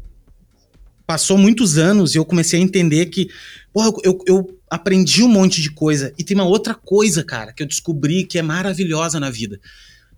[1.04, 3.28] passou muitos anos e eu comecei a entender que,
[3.72, 6.12] porra, eu, eu, aprendi um monte de coisa.
[6.16, 9.61] E tem uma outra coisa, cara, que eu descobri que é maravilhosa na vida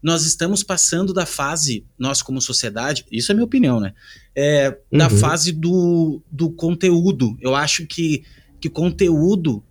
[0.03, 3.93] nós estamos passando da fase, nós como sociedade, isso é minha opinião, né?
[4.35, 4.99] É, uhum.
[4.99, 7.37] Da fase do, do conteúdo.
[7.41, 8.23] Eu acho que,
[8.61, 9.63] que conteúdo,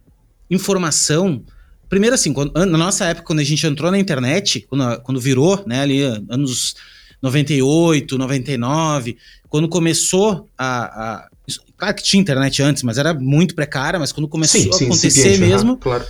[0.50, 1.44] informação.
[1.88, 5.64] Primeiro, assim, quando, na nossa época, quando a gente entrou na internet, quando, quando virou,
[5.66, 6.76] né, ali, anos
[7.22, 9.18] 98, 99,
[9.50, 10.86] quando começou a,
[11.24, 11.30] a.
[11.78, 15.38] Claro que tinha internet antes, mas era muito precária, mas quando começou sim, a acontecer
[15.38, 15.78] mesmo.
[15.78, 16.06] claro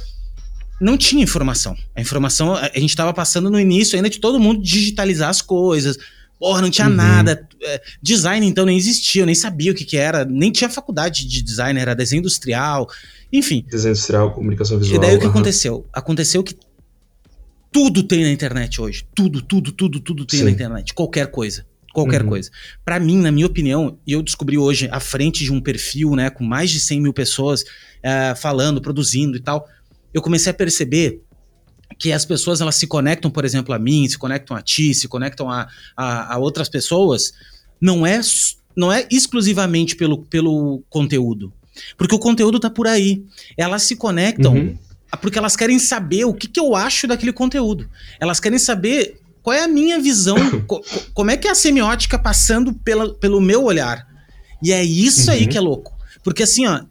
[0.80, 1.76] não tinha informação.
[1.96, 5.98] A informação, a gente estava passando no início ainda de todo mundo digitalizar as coisas.
[6.40, 6.96] Porra, não tinha uhum.
[6.96, 7.48] nada.
[7.64, 10.24] É, design, então, nem existia, eu nem sabia o que, que era.
[10.24, 12.88] Nem tinha faculdade de design, era desenho industrial.
[13.34, 13.66] Enfim.
[13.70, 14.98] Desenho industrial, comunicação visual.
[14.98, 15.86] E daí o que aconteceu?
[15.92, 16.56] Aconteceu que
[17.72, 19.04] tudo tem na internet hoje.
[19.16, 20.46] Tudo, tudo, tudo, tudo tem Sim.
[20.46, 20.94] na internet.
[20.94, 21.66] Qualquer coisa.
[21.92, 22.30] Qualquer uhum.
[22.30, 22.52] coisa.
[22.86, 26.30] Para mim, na minha opinião, e eu descobri hoje à frente de um perfil, né,
[26.30, 29.68] com mais de 100 mil pessoas uh, falando, produzindo e tal,
[30.14, 31.22] eu comecei a perceber
[32.00, 35.08] que as pessoas elas se conectam, por exemplo, a mim, se conectam a ti, se
[35.08, 37.34] conectam a, a, a outras pessoas,
[37.82, 38.20] não é,
[38.76, 41.52] não é exclusivamente pelo, pelo conteúdo.
[41.98, 43.24] Porque o conteúdo tá por aí.
[43.58, 44.78] Elas se conectam uhum.
[45.22, 47.90] porque elas querem saber o que, que eu acho daquele conteúdo.
[48.20, 50.38] Elas querem saber qual é a minha visão,
[50.68, 50.82] co
[51.14, 54.08] como é que é a semiótica passando pela, pelo meu olhar.
[54.62, 55.38] E é isso uhum.
[55.38, 55.96] aí que é louco.
[56.24, 56.84] Porque assim, ó,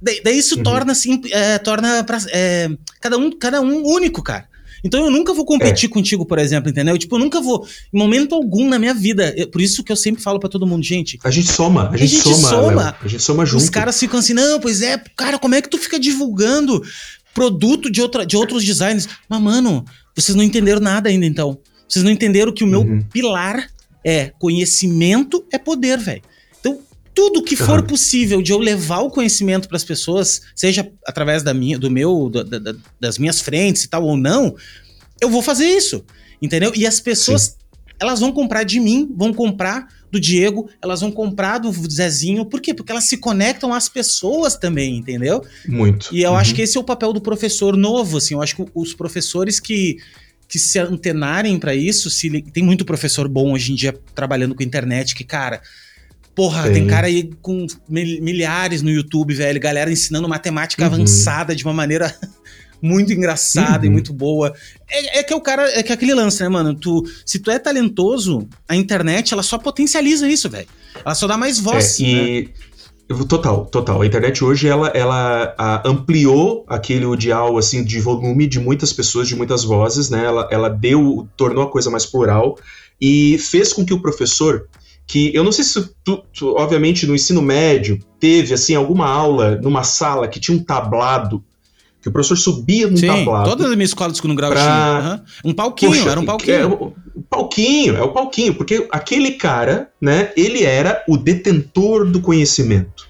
[0.00, 0.62] daí, isso uhum.
[0.62, 2.70] torna assim, é, torna pra, é,
[3.00, 4.48] cada, um, cada um único, cara.
[4.82, 5.92] Então eu nunca vou competir é.
[5.92, 6.96] contigo, por exemplo, entendeu?
[6.96, 9.34] Tipo, eu nunca vou, em momento algum na minha vida.
[9.36, 11.18] Eu, por isso que eu sempre falo para todo mundo, gente.
[11.22, 12.96] A gente soma, a gente, a gente soma, soma.
[13.00, 13.62] a gente soma junto.
[13.62, 16.82] Os caras ficam assim, não, pois é, cara, como é que tu fica divulgando
[17.34, 19.08] produto de, outra, de outros designers?
[19.28, 19.84] Mas, mano,
[20.16, 21.58] vocês não entenderam nada ainda, então.
[21.88, 23.02] Vocês não entenderam que o meu uhum.
[23.12, 23.68] pilar
[24.04, 26.22] é conhecimento é poder, velho.
[27.14, 27.86] Tudo que for uhum.
[27.86, 32.30] possível de eu levar o conhecimento para as pessoas, seja através da minha, do meu,
[32.30, 34.54] da, da, das minhas frentes e tal ou não,
[35.20, 36.04] eu vou fazer isso,
[36.40, 36.72] entendeu?
[36.74, 37.54] E as pessoas, Sim.
[37.98, 42.60] elas vão comprar de mim, vão comprar do Diego, elas vão comprar do Zezinho, por
[42.60, 42.74] quê?
[42.74, 45.44] Porque elas se conectam às pessoas também, entendeu?
[45.66, 46.08] Muito.
[46.12, 46.36] E eu uhum.
[46.36, 49.60] acho que esse é o papel do professor novo, assim, eu acho que os professores
[49.60, 49.98] que
[50.50, 54.64] que se antenarem para isso, se tem muito professor bom hoje em dia trabalhando com
[54.64, 55.62] internet que, cara,
[56.40, 60.94] porra, tem, tem cara aí com milhares no YouTube, velho, galera ensinando matemática uhum.
[60.94, 62.16] avançada de uma maneira
[62.80, 63.90] muito engraçada uhum.
[63.90, 64.54] e muito boa.
[64.88, 66.74] É, é, que é o cara, é que é aquele lance, né, mano?
[66.74, 70.66] Tu, se tu é talentoso, a internet ela só potencializa isso, velho.
[71.04, 72.00] Ela só dá mais voz.
[72.00, 72.42] É, e...
[72.42, 72.48] Né?
[73.28, 74.00] Total, total.
[74.00, 79.28] A internet hoje ela, ela a, ampliou aquele ideal assim de volume de muitas pessoas,
[79.28, 80.24] de muitas vozes, né?
[80.24, 82.56] Ela, ela deu, tornou a coisa mais plural
[82.98, 84.68] e fez com que o professor,
[85.10, 89.56] que eu não sei se tu, tu obviamente no ensino médio teve assim alguma aula
[89.56, 91.42] numa sala que tinha um tablado
[92.00, 93.50] que o professor subia num Sim, tablado.
[93.50, 95.20] Todas as minhas escolas de segundo grau pra...
[95.44, 95.50] Uhum.
[95.50, 96.54] Um palquinho, era um palquinho.
[96.54, 96.94] É, o,
[97.28, 103.09] palquinho, é o palquinho, porque aquele cara, né, ele era o detentor do conhecimento.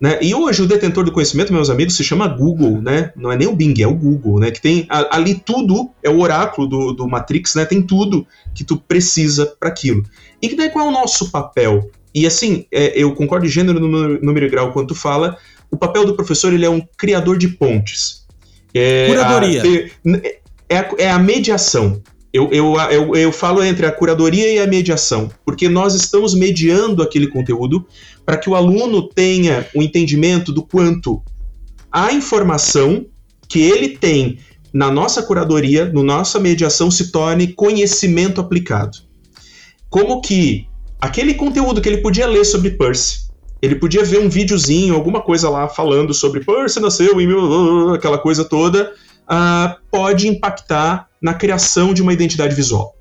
[0.00, 0.18] Né?
[0.20, 3.12] E hoje o detentor do conhecimento, meus amigos, se chama Google, né?
[3.16, 4.50] Não é nem o Bing, é o Google, né?
[4.50, 7.64] Que tem ali tudo, é o oráculo do, do Matrix, né?
[7.64, 10.02] Tem tudo que tu precisa para aquilo.
[10.42, 11.90] E daí qual é o nosso papel?
[12.14, 15.36] E assim, é, eu concordo de gênero, número, número e grau quando tu fala,
[15.70, 18.24] o papel do professor ele é um criador de pontes.
[18.74, 19.62] É Curadoria.
[19.62, 19.66] A,
[20.68, 22.02] é, a, é a mediação.
[22.34, 27.00] Eu, eu, eu, eu falo entre a curadoria e a mediação, porque nós estamos mediando
[27.00, 27.86] aquele conteúdo
[28.26, 31.22] para que o aluno tenha o um entendimento do quanto
[31.92, 33.06] a informação
[33.48, 34.40] que ele tem
[34.72, 38.98] na nossa curadoria, na nossa mediação, se torne conhecimento aplicado.
[39.88, 40.66] Como que
[41.00, 43.28] aquele conteúdo que ele podia ler sobre Percy,
[43.62, 47.28] ele podia ver um videozinho, alguma coisa lá falando sobre Percy nasceu em
[47.94, 48.92] aquela coisa toda,
[49.30, 52.94] uh, pode impactar na criação de uma identidade visual.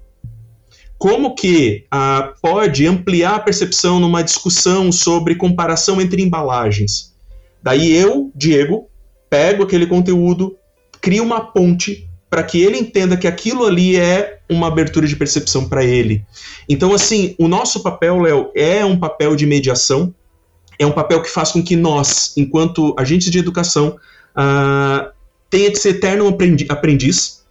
[0.98, 7.14] Como que uh, pode ampliar a percepção numa discussão sobre comparação entre embalagens?
[7.62, 8.88] Daí eu, Diego,
[9.30, 10.56] pego aquele conteúdo,
[11.02, 15.70] crio uma ponte para que ele entenda que aquilo ali é uma abertura de percepção
[15.70, 16.26] para ele.
[16.68, 20.14] Então, assim, o nosso papel, Léo, é um papel de mediação,
[20.80, 23.98] é um papel que faz com que nós, enquanto agentes de educação,
[24.36, 25.12] uh,
[25.54, 26.36] tenha que ser eterno
[26.68, 27.44] aprendiz,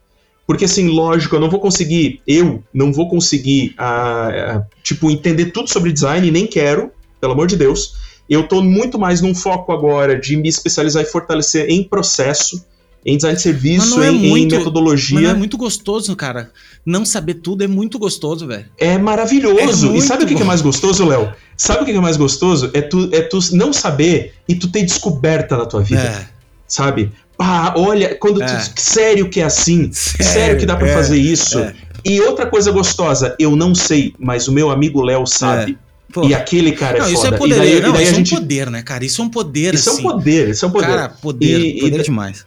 [0.44, 5.52] porque assim, lógico, eu não vou conseguir, eu não vou conseguir, uh, uh, tipo, entender
[5.52, 6.90] tudo sobre design, nem quero,
[7.20, 7.94] pelo amor de Deus.
[8.28, 12.64] Eu estou muito mais num foco agora de me especializar e fortalecer em processo,
[13.06, 15.20] em design de serviço, é em, muito, em, metodologia.
[15.20, 16.50] Mas é muito gostoso, cara.
[16.84, 18.66] Não saber tudo é muito gostoso, velho.
[18.78, 19.92] É maravilhoso.
[19.92, 21.32] É e sabe o que é mais gostoso, Léo?
[21.56, 22.68] Sabe o que é mais gostoso?
[22.74, 26.00] É tu, é tu não saber e tu ter descoberta na tua vida.
[26.00, 26.26] É.
[26.66, 27.12] Sabe?
[27.44, 28.46] Ah, olha, quando é.
[28.46, 30.94] tu, sério que é assim, sério, sério que dá para é.
[30.94, 31.58] fazer isso.
[31.58, 31.74] É.
[32.04, 35.76] E outra coisa gostosa, eu não sei, mas o meu amigo Léo sabe.
[36.16, 36.26] É.
[36.26, 37.34] E aquele cara não, é isso foda.
[37.34, 38.34] É poder, e daí, não, e daí isso a gente...
[38.34, 39.04] é um poder, né, cara?
[39.04, 40.02] Isso é um poder, Isso assim.
[40.02, 40.16] é um assim.
[40.18, 40.86] poder, isso é um poder.
[40.86, 42.46] Cara, poder, e, poder e, demais.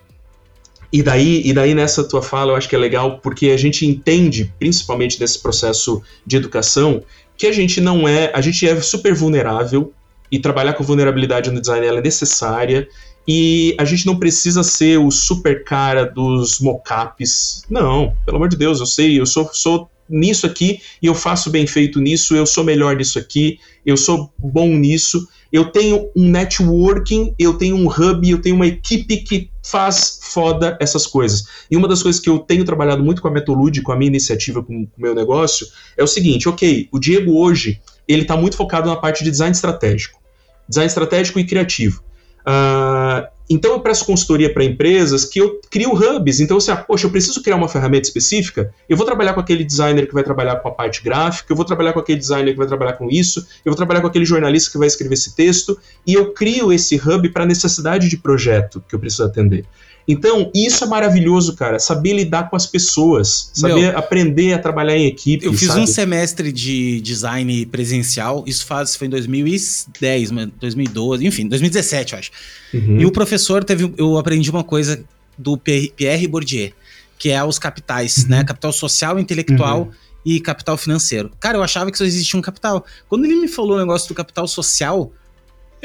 [0.93, 3.85] E daí, e daí nessa tua fala eu acho que é legal porque a gente
[3.85, 7.03] entende, principalmente nesse processo de educação,
[7.35, 9.91] que a gente não é, a gente é super vulnerável
[10.31, 12.87] e trabalhar com vulnerabilidade no design é necessária
[13.28, 17.63] E a gente não precisa ser o super cara dos mockups.
[17.69, 21.49] Não, pelo amor de Deus, eu sei, eu sou, sou nisso aqui e eu faço
[21.49, 25.28] bem feito nisso, eu sou melhor nisso aqui, eu sou bom nisso.
[25.51, 30.78] Eu tenho um networking, eu tenho um hub, eu tenho uma equipe que faz foda
[30.82, 31.45] essas coisas.
[31.71, 34.09] E uma das coisas que eu tenho trabalhado muito com a Metolude, com a minha
[34.09, 35.65] iniciativa, com o meu negócio,
[35.95, 39.53] é o seguinte: ok, o Diego hoje ele está muito focado na parte de design
[39.53, 40.19] estratégico,
[40.67, 42.03] design estratégico e criativo.
[42.47, 46.39] Uh, então eu presto consultoria para empresas que eu crio hubs.
[46.39, 49.63] Então, assim, ah, poxa, eu preciso criar uma ferramenta específica, eu vou trabalhar com aquele
[49.63, 52.57] designer que vai trabalhar com a parte gráfica, eu vou trabalhar com aquele designer que
[52.57, 55.77] vai trabalhar com isso, eu vou trabalhar com aquele jornalista que vai escrever esse texto,
[56.05, 59.65] e eu crio esse hub para a necessidade de projeto que eu preciso atender.
[60.08, 61.80] Então, isso é maravilhoso, cara.
[61.80, 65.45] Saber lidar com as pessoas, saber Meu, aprender a trabalhar em equipe.
[65.45, 65.82] Eu fiz sabe?
[65.82, 72.32] um semestre de design presencial, isso faz, foi em 2010, 2012, enfim, 2017, eu acho.
[72.74, 73.01] Uhum.
[73.01, 73.91] E o professor teve.
[73.97, 75.03] Eu aprendi uma coisa
[75.38, 76.72] do Pierre Bourdieu,
[77.18, 78.30] que é os capitais, uhum.
[78.30, 78.43] né?
[78.43, 79.84] Capital social, intelectual.
[79.84, 79.91] Uhum.
[80.28, 81.30] E capital financeiro.
[81.39, 82.84] Cara, eu achava que só existia um capital.
[83.08, 85.14] Quando ele me falou o negócio do capital social,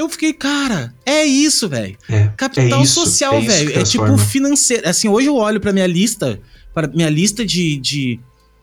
[0.01, 1.96] eu fiquei, cara, é isso, velho.
[2.09, 3.78] É, Capital é isso, social, é velho.
[3.78, 4.88] É tipo financeiro.
[4.88, 6.40] Assim, hoje eu olho pra minha lista,
[6.72, 7.76] para minha lista de.
[7.76, 8.20] de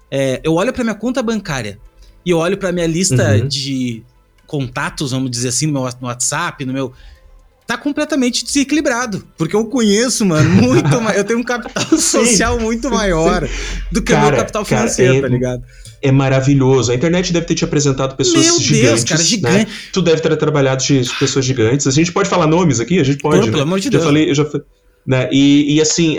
[0.09, 1.79] é, eu olho pra minha conta bancária
[2.25, 3.47] e eu olho pra minha lista uhum.
[3.47, 4.03] de
[4.47, 6.91] contatos, vamos dizer assim, no meu no WhatsApp, no meu.
[7.67, 9.27] Tá completamente desequilibrado.
[9.37, 11.17] Porque eu conheço, mano, muito mais.
[11.17, 13.47] Eu tenho um capital social muito maior
[13.91, 15.63] do que o meu capital financeiro, cara, é, tá ligado?
[16.07, 16.91] É maravilhoso.
[16.91, 18.81] A internet deve ter te apresentado pessoas Meu gigantes.
[18.81, 19.25] Deus, cara, né?
[19.25, 19.57] gigante.
[19.57, 19.67] Né?
[19.91, 21.87] Tu deve ter trabalhado de pessoas gigantes.
[21.87, 22.99] A gente pode falar nomes aqui?
[22.99, 23.39] A gente pode.
[23.39, 23.51] Pô, né?
[23.51, 24.03] Pelo amor de Deus.
[24.03, 24.45] Já falei, eu já,
[25.05, 25.29] né?
[25.31, 26.17] e, e assim,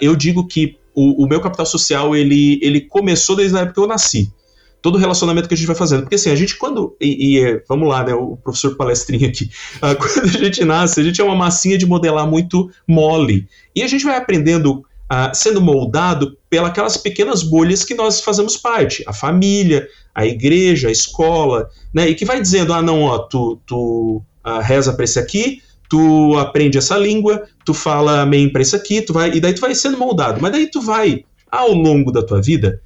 [0.00, 3.80] eu digo que o, o, meu capital social ele, ele começou desde a época que
[3.80, 4.32] eu nasci.
[4.80, 6.02] Todo o relacionamento que a gente vai fazendo.
[6.02, 6.94] Porque assim, a gente quando.
[7.00, 8.14] E, e vamos lá, né?
[8.14, 9.50] O professor palestrinha aqui.
[9.76, 13.48] Uh, quando a gente nasce, a gente é uma massinha de modelar muito mole.
[13.74, 19.04] E a gente vai aprendendo uh, sendo moldado pelas pequenas bolhas que nós fazemos parte,
[19.06, 22.08] a família, a igreja, a escola, né?
[22.08, 26.36] E que vai dizendo, ah, não, ó, tu, tu uh, reza para esse aqui, tu
[26.38, 29.74] aprende essa língua, tu fala amém para esse aqui, tu vai, e daí tu vai
[29.74, 30.40] sendo moldado.
[30.40, 32.80] Mas daí tu vai, ao longo da tua vida,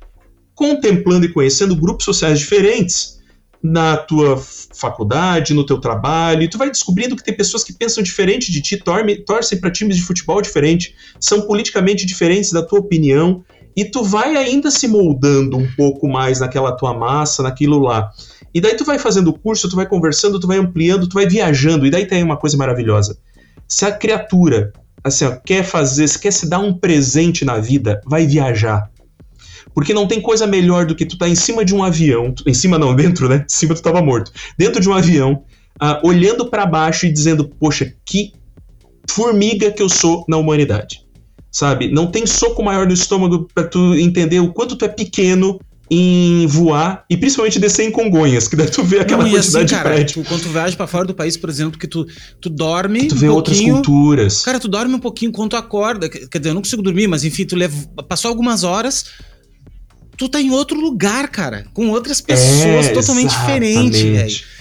[0.54, 3.17] contemplando e conhecendo grupos sociais diferentes,
[3.62, 8.02] na tua faculdade, no teu trabalho, e tu vai descobrindo que tem pessoas que pensam
[8.02, 12.78] diferente de ti, torme, torcem para times de futebol diferente, são politicamente diferentes da tua
[12.78, 13.44] opinião,
[13.76, 18.10] e tu vai ainda se moldando um pouco mais naquela tua massa, naquilo lá.
[18.52, 21.86] E daí tu vai fazendo curso, tu vai conversando, tu vai ampliando, tu vai viajando,
[21.86, 23.18] e daí tem uma coisa maravilhosa.
[23.68, 28.00] Se a criatura assim, ó, quer fazer, se quer se dar um presente na vida,
[28.06, 28.90] vai viajar
[29.74, 32.54] porque não tem coisa melhor do que tu tá em cima de um avião, em
[32.54, 33.44] cima não, dentro, né?
[33.48, 34.32] Em cima tu tava morto.
[34.56, 35.44] Dentro de um avião,
[35.82, 38.32] uh, olhando para baixo e dizendo, poxa, que
[39.10, 41.06] formiga que eu sou na humanidade.
[41.50, 41.90] Sabe?
[41.90, 45.58] Não tem soco maior no estômago para tu entender o quanto tu é pequeno
[45.90, 49.74] em voar e principalmente descer em Congonhas, que daí tu vê aquela não, quantidade assim,
[49.74, 50.14] cara, de prédio.
[50.22, 52.06] Tipo, quando tu viaja para fora do país, por exemplo, que tu,
[52.40, 54.42] tu dorme tu vê outras culturas.
[54.44, 57.24] Cara, tu dorme um pouquinho quando tu acorda, quer dizer, eu não consigo dormir, mas
[57.24, 57.74] enfim, tu leva,
[58.06, 59.06] passou algumas horas,
[60.18, 64.58] tu tá em outro lugar, cara, com outras pessoas é, totalmente diferentes, velho.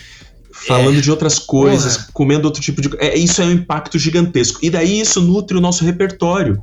[0.51, 1.01] Falando é.
[1.01, 2.09] de outras coisas, Porra.
[2.13, 2.89] comendo outro tipo de.
[2.99, 4.59] É, isso é um impacto gigantesco.
[4.61, 6.61] E daí isso nutre o nosso repertório.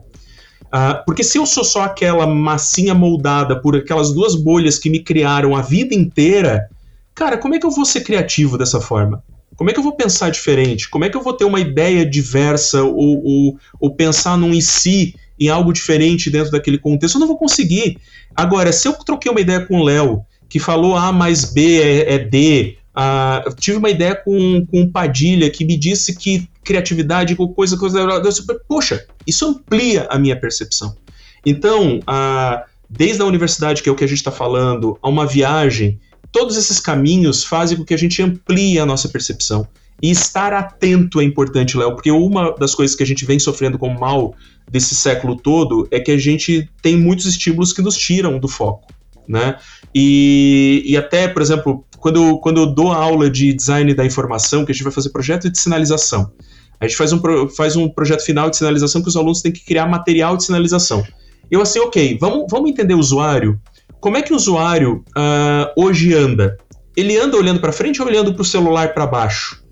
[0.66, 5.01] Uh, porque se eu sou só aquela massinha moldada por aquelas duas bolhas que me
[5.01, 6.68] criaram a vida inteira,
[7.14, 9.22] cara, como é que eu vou ser criativo dessa forma?
[9.57, 10.90] Como é que eu vou pensar diferente?
[10.90, 14.61] Como é que eu vou ter uma ideia diversa ou, ou, ou pensar num em
[14.61, 17.99] si em algo diferente dentro daquele contexto, eu não vou conseguir.
[18.35, 22.14] Agora, se eu troquei uma ideia com o Léo, que falou A mais B é,
[22.14, 27.76] é D, uh, tive uma ideia com, com Padilha, que me disse que criatividade, coisa,
[27.76, 30.96] coisa, coisa, poxa, isso amplia a minha percepção.
[31.45, 35.26] Então, uh, desde a universidade, que é o que a gente está falando, a uma
[35.26, 36.00] viagem,
[36.33, 39.67] todos esses caminhos fazem com que a gente amplie a nossa percepção.
[40.03, 43.79] E estar atento é importante, Léo, porque uma das coisas que a gente vem sofrendo
[43.79, 44.34] com mal
[44.71, 48.87] desse século todo é que a gente tem muitos estímulos que nos tiram do foco,
[49.26, 49.57] né?
[49.95, 54.64] E, e até, por exemplo, quando eu, quando eu dou aula de design da informação,
[54.64, 56.30] que a gente vai fazer projeto de sinalização,
[56.80, 59.64] a gente faz um, faz um projeto final de sinalização que os alunos têm que
[59.64, 61.03] criar material de sinalização.
[61.50, 63.61] Eu assim, ok, vamos, vamos entender o usuário.
[64.00, 66.58] Como é que o usuário uh, hoje anda?
[66.96, 69.63] Ele anda olhando para frente ou olhando para o celular para baixo?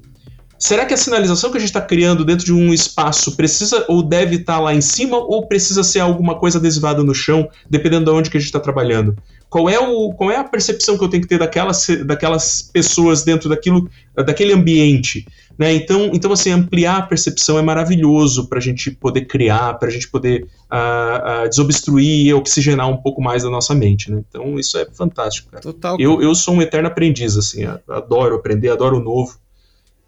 [0.62, 4.00] Será que a sinalização que a gente está criando dentro de um espaço precisa ou
[4.00, 8.04] deve estar tá lá em cima ou precisa ser alguma coisa adesivada no chão, dependendo
[8.04, 9.16] de onde que a gente está trabalhando?
[9.50, 13.24] Qual é, o, qual é a percepção que eu tenho que ter daquelas, daquelas pessoas
[13.24, 15.26] dentro daquilo, daquele ambiente?
[15.58, 15.74] Né?
[15.74, 19.90] Então, então, assim, ampliar a percepção é maravilhoso para a gente poder criar, para a
[19.90, 24.12] gente poder uh, uh, desobstruir e oxigenar um pouco mais da nossa mente.
[24.12, 24.22] Né?
[24.28, 25.50] Então, isso é fantástico.
[25.50, 25.60] Cara.
[25.60, 25.96] Total.
[25.98, 29.41] Eu, eu sou um eterno aprendiz, assim, adoro aprender, adoro o novo.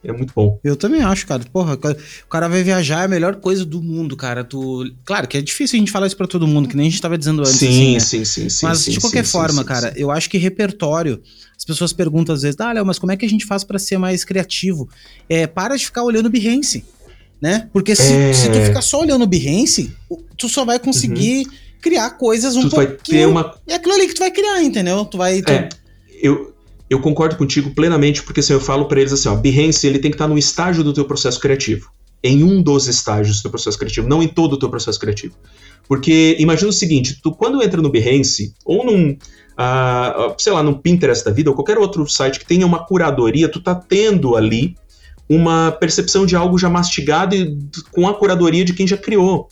[0.04, 0.60] É muito bom.
[0.62, 1.42] Eu também acho, cara.
[1.50, 4.44] Porra, o cara vai viajar, é a melhor coisa do mundo, cara.
[4.44, 4.92] Tu...
[5.04, 7.00] Claro que é difícil a gente falar isso pra todo mundo, que nem a gente
[7.00, 7.56] tava dizendo antes.
[7.56, 8.24] Sim, assim, né?
[8.24, 8.66] sim, sim, sim.
[8.66, 11.22] Mas sim, de qualquer sim, forma, sim, cara, eu acho que repertório.
[11.56, 13.78] As pessoas perguntam às vezes, ah, Léo, mas como é que a gente faz para
[13.78, 14.88] ser mais criativo?
[15.28, 16.84] É, para de ficar olhando Behance,
[17.40, 17.68] né?
[17.72, 18.32] Porque se, é...
[18.32, 19.90] se tu ficar só olhando Behance,
[20.36, 21.52] tu só vai conseguir uhum.
[21.80, 22.88] criar coisas um tu pouquinho...
[22.90, 23.54] Vai ter uma...
[23.66, 25.04] É aquilo ali que tu vai criar, entendeu?
[25.04, 25.40] Tu vai...
[25.40, 25.52] Tu...
[25.52, 25.68] É,
[26.20, 26.53] eu,
[26.94, 30.10] eu concordo contigo plenamente, porque assim, eu falo para eles assim, ó, Behance ele tem
[30.10, 31.90] que estar tá no estágio do teu processo criativo.
[32.22, 35.34] Em um dos estágios do teu processo criativo, não em todo o teu processo criativo.
[35.86, 40.78] Porque imagina o seguinte, tu quando entra no Behance, ou num, uh, sei lá, no
[40.78, 44.74] Pinterest da vida, ou qualquer outro site que tenha uma curadoria, tu tá tendo ali
[45.28, 47.58] uma percepção de algo já mastigado e
[47.90, 49.48] com a curadoria de quem já criou.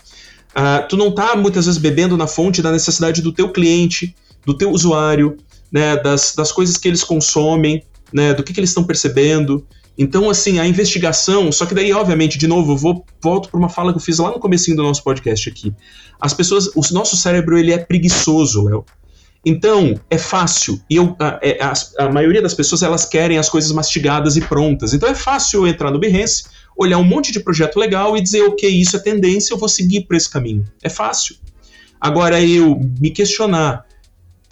[0.51, 4.15] Uh, tu não tá muitas vezes bebendo na fonte da necessidade do teu cliente,
[4.47, 5.37] do teu usuário,
[5.73, 7.83] né, das, das coisas que eles consomem,
[8.13, 9.67] né, do que, que eles estão percebendo.
[9.97, 13.69] Então, assim, a investigação, só que daí, obviamente, de novo, eu vou, volto para uma
[13.69, 15.75] fala que eu fiz lá no comecinho do nosso podcast aqui.
[16.21, 18.85] As pessoas, o nosso cérebro, ele é preguiçoso, Léo.
[19.45, 20.81] Então, é fácil.
[20.89, 21.73] E eu, a, é, a,
[22.07, 24.95] a, maioria das pessoas, elas querem as coisas mastigadas e prontas.
[24.95, 26.45] Então, é fácil eu entrar no Behance,
[26.77, 30.03] olhar um monte de projeto legal e dizer, ok, isso é tendência, eu vou seguir
[30.03, 30.65] por esse caminho.
[30.83, 31.37] É fácil.
[32.01, 33.85] Agora, eu me questionar,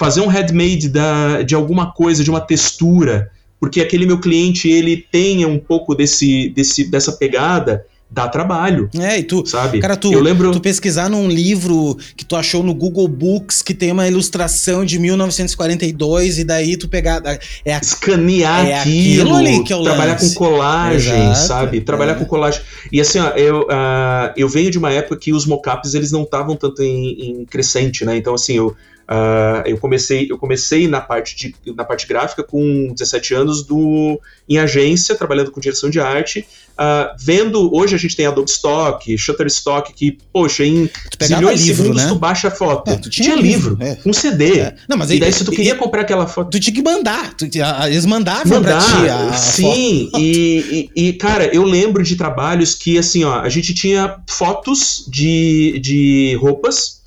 [0.01, 4.97] fazer um handmade da, de alguma coisa, de uma textura, porque aquele meu cliente ele
[4.97, 8.89] tenha um pouco desse, desse dessa pegada dá trabalho.
[8.99, 9.79] É, e tu, sabe?
[9.79, 10.51] Cara, tu, eu lembro...
[10.53, 14.99] tu pesquisar num livro que tu achou no Google Books que tem uma ilustração de
[14.99, 17.23] 1942 e daí tu pegar
[17.63, 20.35] é a, escanear é aquilo, aquilo ali que é o trabalhar lance.
[20.35, 21.81] com colagem, Exato, sabe?
[21.83, 22.15] Trabalhar é.
[22.17, 22.63] com colagem.
[22.91, 26.23] E assim, ó, eu, uh, eu venho de uma época que os mockups eles não
[26.23, 28.17] estavam tanto em, em crescente, né?
[28.17, 28.75] Então assim, eu
[29.11, 34.21] Uh, eu comecei eu comecei na parte de, na parte gráfica com 17 anos do
[34.49, 36.47] em agência trabalhando com direção de arte
[36.79, 40.89] uh, vendo hoje a gente tem Adobe Stock Shutterstock que poxa em
[41.21, 42.09] zilhões de segundos né?
[42.09, 43.99] tu baixa a foto é, tu tinha, tinha livro, livro é.
[44.07, 44.77] um CD é.
[44.89, 47.49] Não, mas e daí se tu queria comprar aquela foto tu tinha que mandar tu,
[47.89, 52.77] eles mandavam Mandar, pra ti a, sim e, e, e, cara eu lembro de trabalhos
[52.77, 57.00] que assim ó a gente tinha fotos de, de roupas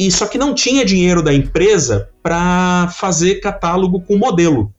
[0.00, 4.72] e só que não tinha dinheiro da empresa para fazer catálogo com modelo.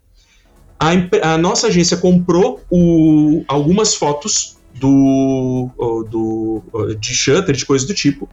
[0.79, 0.89] A,
[1.33, 5.69] a nossa agência comprou o, algumas fotos do,
[6.09, 8.27] do, de shutter, de coisa do tipo,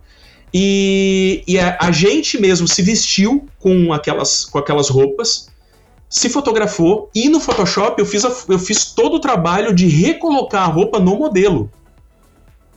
[0.52, 5.50] e, e a, a, gente mesmo se vestiu com aquelas, com aquelas roupas,
[6.08, 10.62] se fotografou, e no Photoshop eu fiz, a, eu fiz todo o trabalho de recolocar
[10.62, 11.70] a roupa no modelo.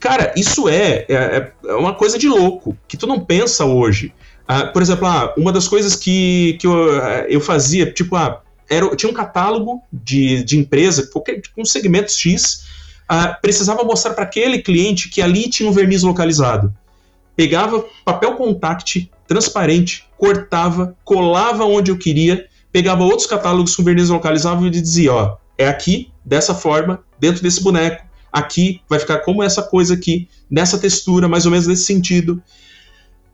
[0.02, 4.12] Cara, isso é, é, é uma coisa de louco, que tu não pensa hoje.
[4.48, 8.42] Ah, por exemplo, ah, uma das coisas que, que eu, eh, eu fazia, tipo, ah,
[8.68, 12.66] era, tinha um catálogo de, de empresa, qualquer, com segmentos X,
[13.08, 16.74] ah, precisava mostrar para aquele cliente que ali tinha um verniz localizado.
[17.36, 24.66] Pegava papel contact transparente, cortava, colava onde eu queria, pegava outros catálogos com verniz localizável
[24.66, 29.64] e dizia, ó, é aqui, dessa forma, dentro desse boneco, aqui vai ficar como essa
[29.64, 32.42] coisa aqui, nessa textura, mais ou menos nesse sentido.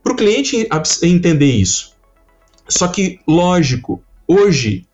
[0.04, 0.68] Para o cliente
[1.04, 1.94] entender isso.
[2.70, 4.86] Só que, lógico, hoje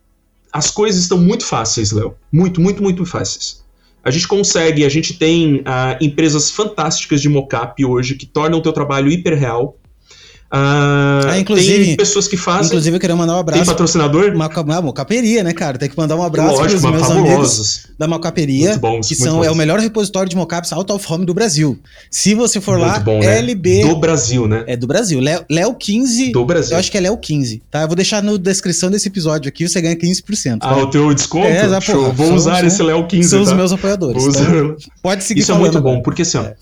[0.52, 2.16] as coisas estão muito fáceis, Léo.
[2.32, 3.64] Muito, muito, muito fáceis.
[4.04, 8.62] A gente consegue, a gente tem uh, empresas fantásticas de mockup hoje que tornam o
[8.62, 9.78] teu trabalho hiperreal.
[10.54, 12.68] Uh, ah, inclusive, tem pessoas que fazem.
[12.68, 13.64] Inclusive, eu queria mandar um abraço.
[13.64, 14.34] Tem patrocinador?
[14.36, 15.80] Uma mocaperia, né, cara?
[15.80, 19.50] Tem que mandar um abraço para os meus amigos da Mocaperia, bom, que são, é
[19.50, 21.80] o melhor repositório de mocaps out of home do Brasil.
[22.12, 23.40] Se você for muito lá, bom, né?
[23.40, 23.88] LB.
[23.88, 24.64] Do Brasil, né?
[24.68, 25.20] É do Brasil.
[25.50, 26.32] Léo 15.
[26.32, 26.74] Do Brasil.
[26.74, 27.82] Eu acho que é Léo 15, tá?
[27.82, 30.60] Eu vou deixar na descrição desse episódio aqui, você ganha 15%.
[30.62, 30.78] Ah, tá?
[30.78, 31.48] o teu desconto?
[31.48, 32.12] É, exato.
[32.12, 33.28] Vou usar esse Léo 15.
[33.28, 33.50] São tá?
[33.50, 34.24] os meus apoiadores.
[34.24, 36.44] Então, pode seguir Isso é muito bom, porque assim, ó.
[36.44, 36.56] É.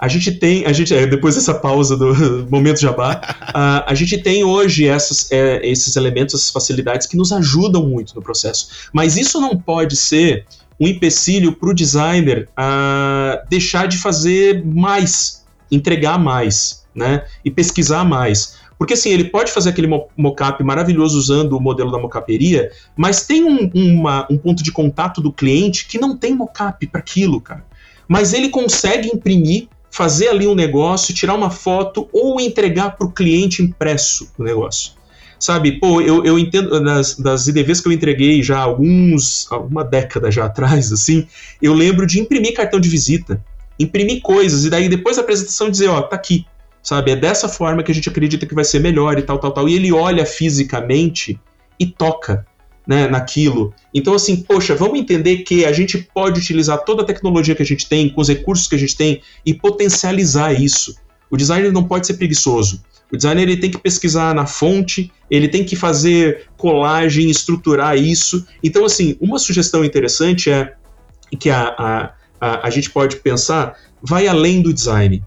[0.00, 2.14] A gente tem, a gente, é, depois dessa pausa do
[2.50, 3.20] momento jabá,
[3.52, 8.14] a, a gente tem hoje essas, é, esses elementos, essas facilidades que nos ajudam muito
[8.14, 8.88] no processo.
[8.94, 10.46] Mas isso não pode ser
[10.80, 17.26] um empecilho para o designer a deixar de fazer mais, entregar mais, né?
[17.44, 18.58] E pesquisar mais.
[18.78, 23.44] Porque assim, ele pode fazer aquele mockup maravilhoso usando o modelo da mocaperia, mas tem
[23.44, 27.62] um, uma, um ponto de contato do cliente que não tem mockup para aquilo, cara.
[28.08, 33.12] Mas ele consegue imprimir fazer ali um negócio, tirar uma foto ou entregar para o
[33.12, 34.92] cliente impresso o negócio.
[35.38, 35.80] sabe?
[35.80, 40.44] Pô, eu, eu entendo, nas, das IDVs que eu entreguei já alguns, alguma década já
[40.44, 41.26] atrás, assim,
[41.60, 43.42] eu lembro de imprimir cartão de visita,
[43.78, 46.46] imprimir coisas, e daí depois da apresentação dizer, ó, tá aqui,
[46.82, 47.12] sabe?
[47.12, 49.68] É dessa forma que a gente acredita que vai ser melhor e tal, tal, tal.
[49.68, 51.40] E ele olha fisicamente
[51.78, 52.46] e toca
[52.90, 53.72] né, naquilo.
[53.94, 57.66] Então, assim, poxa, vamos entender que a gente pode utilizar toda a tecnologia que a
[57.66, 60.96] gente tem, com os recursos que a gente tem, e potencializar isso.
[61.30, 62.82] O designer não pode ser preguiçoso.
[63.12, 68.44] O designer ele tem que pesquisar na fonte, ele tem que fazer colagem, estruturar isso.
[68.60, 70.74] Então, assim, uma sugestão interessante é
[71.38, 75.22] que a, a, a, a gente pode pensar, vai além do design.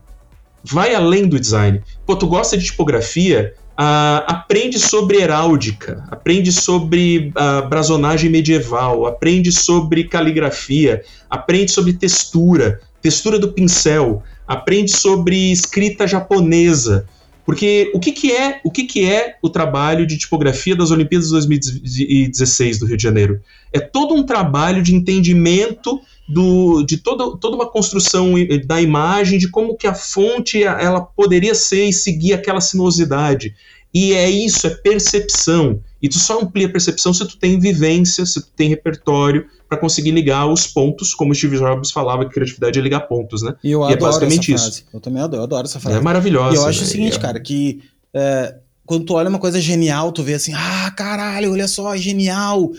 [0.66, 1.82] Vai além do design.
[2.06, 3.54] Pô, tu gosta de tipografia?
[3.74, 12.80] Uh, aprende sobre heráldica, aprende sobre uh, brasonagem medieval, aprende sobre caligrafia, aprende sobre textura,
[13.02, 17.08] textura do pincel, aprende sobre escrita japonesa.
[17.46, 21.28] Porque o que, que é o que, que é o trabalho de tipografia das Olimpíadas
[21.28, 23.42] de 2016 do Rio de Janeiro?
[23.72, 28.34] É todo um trabalho de entendimento do, de toda, toda uma construção
[28.66, 33.54] da imagem, de como que a fonte ela poderia ser e seguir aquela sinuosidade.
[33.94, 35.82] E é isso, é percepção.
[36.02, 39.78] E tu só amplia a percepção se tu tem vivência, se tu tem repertório para
[39.78, 43.56] conseguir ligar os pontos, como o Steve Jobs falava que criatividade é ligar pontos, né?
[43.64, 44.86] E, eu e é basicamente isso.
[44.94, 45.98] Eu também adoro, eu adoro essa frase.
[45.98, 46.56] É maravilhosa.
[46.56, 46.86] E eu acho né?
[46.86, 47.20] o seguinte, é.
[47.20, 47.82] cara, que
[48.14, 48.56] é,
[48.86, 52.72] quando tu olha uma coisa genial, tu vê assim, ah, caralho, olha só, é genial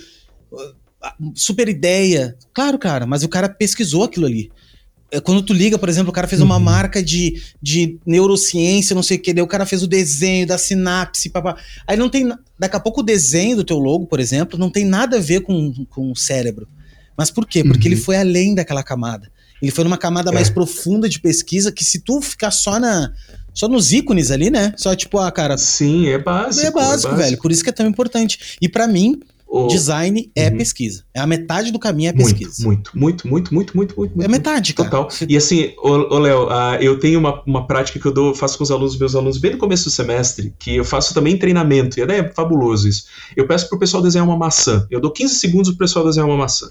[1.34, 2.36] super ideia.
[2.52, 4.50] Claro, cara, mas o cara pesquisou aquilo ali.
[5.10, 6.62] É, quando tu liga, por exemplo, o cara fez uma uhum.
[6.62, 10.58] marca de, de neurociência, não sei o que, daí o cara fez o desenho da
[10.58, 11.56] sinapse, papá.
[11.86, 12.32] Aí não tem.
[12.58, 15.42] Daqui a pouco o desenho do teu logo, por exemplo, não tem nada a ver
[15.42, 16.66] com, com o cérebro.
[17.16, 17.62] Mas por quê?
[17.62, 17.94] Porque uhum.
[17.94, 19.30] ele foi além daquela camada.
[19.62, 20.34] Ele foi numa camada é.
[20.34, 23.12] mais profunda de pesquisa que se tu ficar só na.
[23.52, 24.74] Só nos ícones ali, né?
[24.76, 25.56] Só tipo, ah, cara.
[25.56, 26.66] Sim, é básico.
[26.66, 27.16] É básico, é básico.
[27.16, 27.38] velho.
[27.38, 28.58] Por isso que é tão importante.
[28.60, 29.20] E para mim,
[29.54, 29.68] o...
[29.68, 30.56] Design é uhum.
[30.56, 31.04] pesquisa.
[31.14, 32.64] É a metade do caminho é pesquisa.
[32.64, 34.20] Muito, muito, muito, muito, muito, muito.
[34.20, 34.90] É metade, cara.
[34.90, 35.08] Total.
[35.28, 38.64] E assim, ô, Léo, uh, eu tenho uma, uma prática que eu dou, faço com
[38.64, 42.02] os alunos, meus alunos, bem no começo do semestre, que eu faço também treinamento, e
[42.02, 43.04] é fabuloso isso.
[43.36, 44.88] Eu peço pro pessoal desenhar uma maçã.
[44.90, 46.66] Eu dou 15 segundos pro pessoal desenhar uma maçã.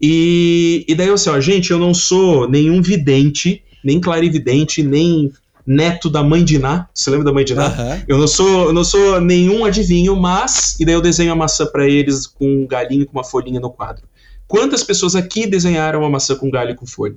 [0.00, 5.32] E, e daí eu assim, ó, gente, eu não sou nenhum vidente, nem clarividente, nem
[5.66, 6.88] neto da mãe de Ná.
[6.92, 7.68] Você lembra da mãe de Ná?
[7.68, 8.02] Uhum.
[8.08, 11.66] Eu não sou, eu não sou nenhum adivinho, mas e daí eu desenho a maçã
[11.66, 14.04] para eles com um galinho com uma folhinha no quadro.
[14.46, 17.16] Quantas pessoas aqui desenharam uma maçã com galho e com folha?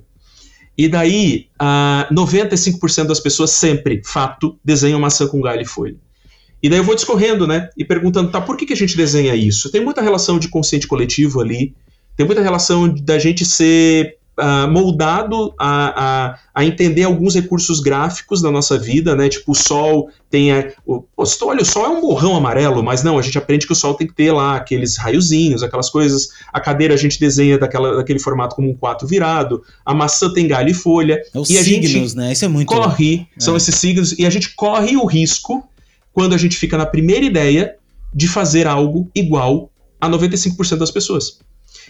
[0.78, 5.96] E daí, uh, 95% das pessoas sempre, fato, desenham maçã com galho e folha.
[6.62, 7.68] E daí eu vou discorrendo, né?
[7.76, 9.70] E perguntando, tá, por que, que a gente desenha isso?
[9.70, 11.74] Tem muita relação de consciente coletivo ali,
[12.16, 18.40] tem muita relação da gente ser uh, moldado a, a, a, entender alguns recursos gráficos
[18.40, 19.28] da nossa vida, né?
[19.28, 20.52] Tipo, o sol tem.
[20.52, 21.04] A, o,
[21.42, 23.94] olha, o sol é um borrão amarelo, mas não, a gente aprende que o sol
[23.94, 26.28] tem que ter lá aqueles raiozinhos, aquelas coisas.
[26.52, 29.62] A cadeira a gente desenha daquela, daquele formato como um quatro virado.
[29.84, 31.20] A maçã tem galho e folha.
[31.34, 32.32] É os e a signos, gente né?
[32.32, 32.68] Isso é muito.
[32.68, 33.40] Corre, é.
[33.40, 35.66] são esses signos, e a gente corre o risco
[36.12, 37.76] quando a gente fica na primeira ideia
[38.14, 39.70] de fazer algo igual
[40.00, 41.38] a 95% das pessoas.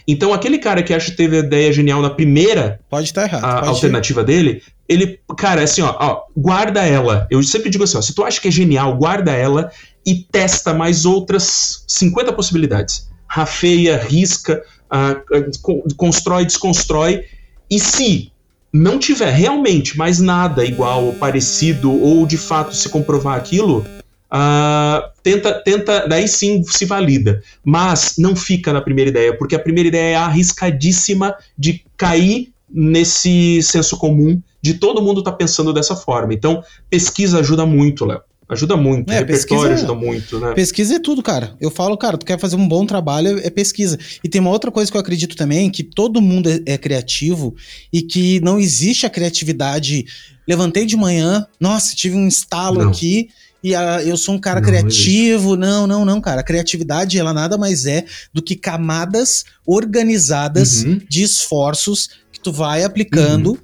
[0.07, 3.43] Então, aquele cara que acha que teve a ideia genial na primeira pode estar errado,
[3.43, 4.25] a alternativa ir.
[4.25, 7.27] dele, ele, cara, é assim, ó, ó, guarda ela.
[7.29, 9.69] Eu sempre digo assim, ó, se tu acha que é genial, guarda ela
[10.05, 13.09] e testa mais outras 50 possibilidades.
[13.27, 17.25] Rafeia, risca, uh, constrói, desconstrói.
[17.69, 18.31] E se
[18.71, 23.85] não tiver realmente mais nada igual ou parecido, ou de fato se comprovar aquilo,
[24.31, 29.59] Uh, tenta, tenta, daí sim se valida, mas não fica na primeira ideia, porque a
[29.59, 35.71] primeira ideia é arriscadíssima de cair nesse senso comum de todo mundo estar tá pensando
[35.71, 36.33] dessa forma.
[36.33, 38.21] Então, pesquisa ajuda muito, Léo.
[38.49, 40.53] Ajuda muito, é, repertório ajuda muito, né?
[40.53, 41.53] Pesquisa é tudo, cara.
[41.59, 43.99] Eu falo, cara, tu quer fazer um bom trabalho, é pesquisa.
[44.23, 47.53] E tem uma outra coisa que eu acredito também, que todo mundo é, é criativo
[47.91, 50.05] e que não existe a criatividade.
[50.47, 52.89] Levantei de manhã, nossa, tive um estalo não.
[52.89, 53.27] aqui
[53.67, 55.57] e a, eu sou um cara não, criativo.
[55.57, 56.39] Não, não, não, cara.
[56.39, 61.01] A criatividade, ela nada mais é do que camadas organizadas uhum.
[61.09, 63.51] de esforços que tu vai aplicando.
[63.51, 63.57] Uhum.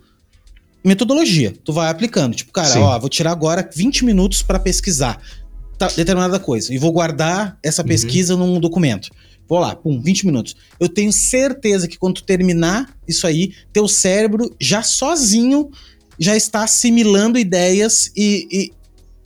[0.83, 2.35] Metodologia, tu vai aplicando.
[2.35, 2.79] Tipo, cara, Sim.
[2.79, 5.21] ó, vou tirar agora 20 minutos para pesquisar
[5.95, 7.87] determinada coisa e vou guardar essa uhum.
[7.87, 8.55] pesquisa uhum.
[8.55, 9.09] num documento.
[9.47, 10.55] Vou lá, pum, 20 minutos.
[10.79, 15.69] Eu tenho certeza que quando tu terminar isso aí, teu cérebro já sozinho
[16.19, 18.71] já está assimilando ideias e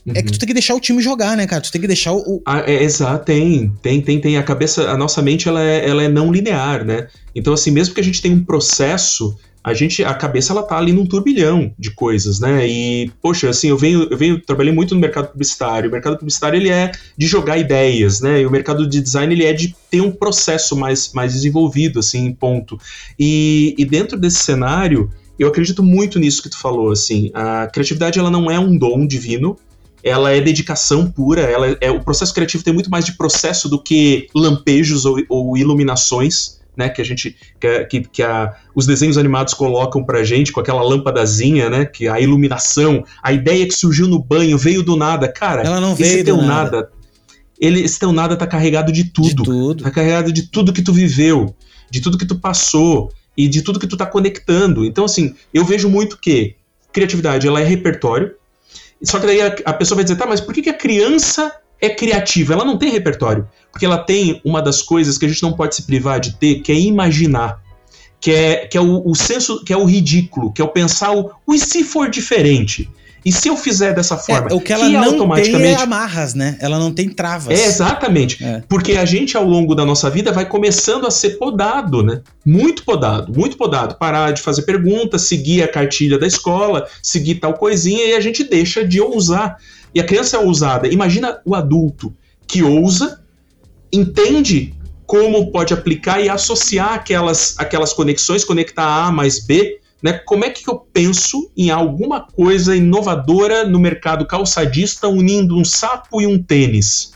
[0.07, 0.13] Uhum.
[0.15, 0.39] É que tu uhum.
[0.39, 1.61] tem que deixar o time jogar, né, cara?
[1.61, 2.41] Tu tem que deixar o.
[2.45, 4.37] Ah, é, exato, tem, tem, tem, tem.
[4.37, 7.07] A cabeça, a nossa mente, ela é, ela é não linear, né?
[7.35, 10.77] Então, assim, mesmo que a gente tenha um processo, a gente, a cabeça ela tá
[10.77, 12.65] ali num turbilhão de coisas, né?
[12.65, 15.89] E, poxa, assim, eu venho, eu venho, trabalhei muito no mercado publicitário.
[15.89, 18.39] O mercado publicitário, ele é de jogar ideias, né?
[18.41, 22.31] E o mercado de design, ele é de ter um processo mais, mais desenvolvido, assim,
[22.31, 22.79] ponto.
[23.19, 27.29] E, e dentro desse cenário, eu acredito muito nisso que tu falou, assim.
[27.33, 29.57] A criatividade, ela não é um dom divino,
[30.03, 33.81] ela é dedicação pura, ela é, o processo criativo tem muito mais de processo do
[33.81, 37.35] que lampejos ou, ou iluminações né, que a gente
[37.89, 42.19] que, que, a, os desenhos animados colocam pra gente com aquela lâmpadazinha, né, que a
[42.19, 45.63] iluminação, a ideia que surgiu no banho veio do nada, cara.
[45.63, 46.47] Ela não veio esse teu nada.
[46.47, 46.91] nada.
[47.59, 49.27] Ele, esse teu nada tá carregado de tudo.
[49.27, 49.83] De tudo.
[49.83, 51.55] Tá carregado de tudo que tu viveu,
[51.89, 54.85] de tudo que tu passou e de tudo que tu tá conectando.
[54.85, 56.55] Então assim, eu vejo muito que
[56.93, 58.33] criatividade ela é repertório.
[59.03, 61.53] Só que daí a, a pessoa vai dizer, tá, mas por que, que a criança
[61.79, 65.43] é criativa, ela não tem repertório, porque ela tem uma das coisas que a gente
[65.43, 67.61] não pode se privar de ter, que é imaginar,
[68.19, 71.15] que é, que é o, o senso, que é o ridículo, que é o pensar
[71.15, 72.89] o, o e se for diferente?
[73.27, 74.47] E se eu fizer dessa é, forma?
[74.49, 75.61] É, o que ela que não automaticamente...
[75.61, 76.57] tem é amarras, né?
[76.61, 77.59] Ela não tem travas.
[77.59, 78.41] É, exatamente.
[78.41, 78.63] É.
[78.69, 82.21] Porque a gente, ao longo da nossa vida, vai começando a ser podado, né?
[82.45, 83.95] Muito podado, muito podado.
[83.95, 88.45] Parar de fazer perguntas, seguir a cartilha da escola, seguir tal coisinha, e a gente
[88.45, 89.57] deixa de ousar.
[89.93, 90.87] E a criança é ousada.
[90.87, 92.15] Imagina o adulto
[92.47, 93.19] que ousa,
[93.91, 94.73] entende
[95.05, 99.81] como pode aplicar e associar aquelas, aquelas conexões, conectar A mais B.
[100.01, 100.13] Né?
[100.13, 106.21] Como é que eu penso em alguma coisa inovadora no mercado calçadista unindo um sapo
[106.21, 107.13] e um tênis?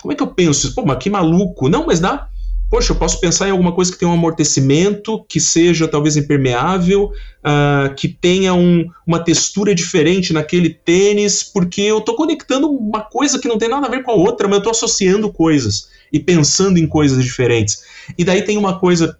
[0.00, 0.74] Como é que eu penso?
[0.74, 1.68] Pô, mas que maluco.
[1.68, 2.30] Não, mas dá
[2.70, 7.06] poxa, eu posso pensar em alguma coisa que tenha um amortecimento, que seja talvez impermeável,
[7.06, 13.40] uh, que tenha um, uma textura diferente naquele tênis, porque eu estou conectando uma coisa
[13.40, 16.20] que não tem nada a ver com a outra, mas eu estou associando coisas e
[16.20, 17.82] pensando em coisas diferentes.
[18.16, 19.18] E daí tem uma coisa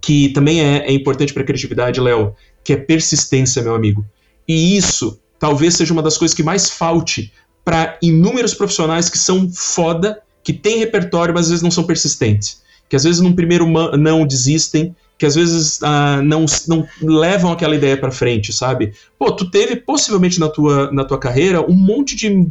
[0.00, 2.34] que também é, é importante para a criatividade, Léo,
[2.64, 4.04] que é persistência, meu amigo.
[4.46, 7.32] E isso talvez seja uma das coisas que mais falte
[7.64, 12.62] para inúmeros profissionais que são foda, que têm repertório, mas às vezes não são persistentes
[12.88, 13.66] que às vezes num primeiro
[13.96, 18.92] não desistem, que às vezes ah, não, não levam aquela ideia para frente, sabe?
[19.18, 22.46] Pô, tu teve possivelmente na tua, na tua carreira um monte de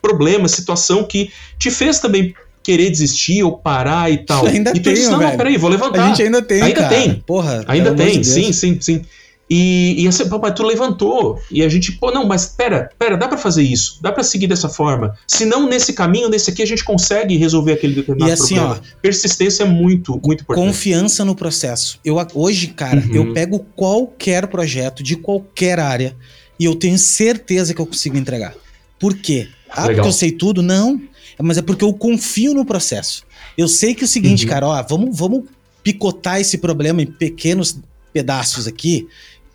[0.00, 2.34] problema, situação que te fez também
[2.66, 4.44] querer desistir ou parar e tal.
[4.48, 6.04] Ainda e tu tem, disse, não, não, peraí, vou levantar.
[6.04, 6.88] A gente ainda tem, Ainda cara.
[6.88, 7.14] tem.
[7.24, 7.64] Porra.
[7.68, 9.02] Ainda tem, de sim, sim, sim.
[9.48, 11.40] E, e assim, papai, tu levantou.
[11.48, 14.48] E a gente, pô, não, mas pera, pera, dá para fazer isso, dá para seguir
[14.48, 15.16] dessa forma.
[15.28, 18.82] Se não nesse caminho, nesse aqui, a gente consegue resolver aquele determinado e assim, problema.
[18.82, 20.66] Ó, Persistência é muito, muito importante.
[20.66, 22.00] Confiança no processo.
[22.04, 23.14] Eu, hoje, cara, uhum.
[23.14, 26.16] eu pego qualquer projeto de qualquer área
[26.58, 28.52] e eu tenho certeza que eu consigo entregar.
[28.98, 29.46] Por quê?
[29.70, 29.94] Ah, Legal.
[29.94, 30.60] porque eu sei tudo?
[30.60, 31.00] Não.
[31.42, 33.24] Mas é porque eu confio no processo.
[33.56, 34.50] Eu sei que é o seguinte, uhum.
[34.50, 35.44] cara, ó, vamos, vamos
[35.82, 37.78] picotar esse problema em pequenos
[38.12, 39.06] pedaços aqui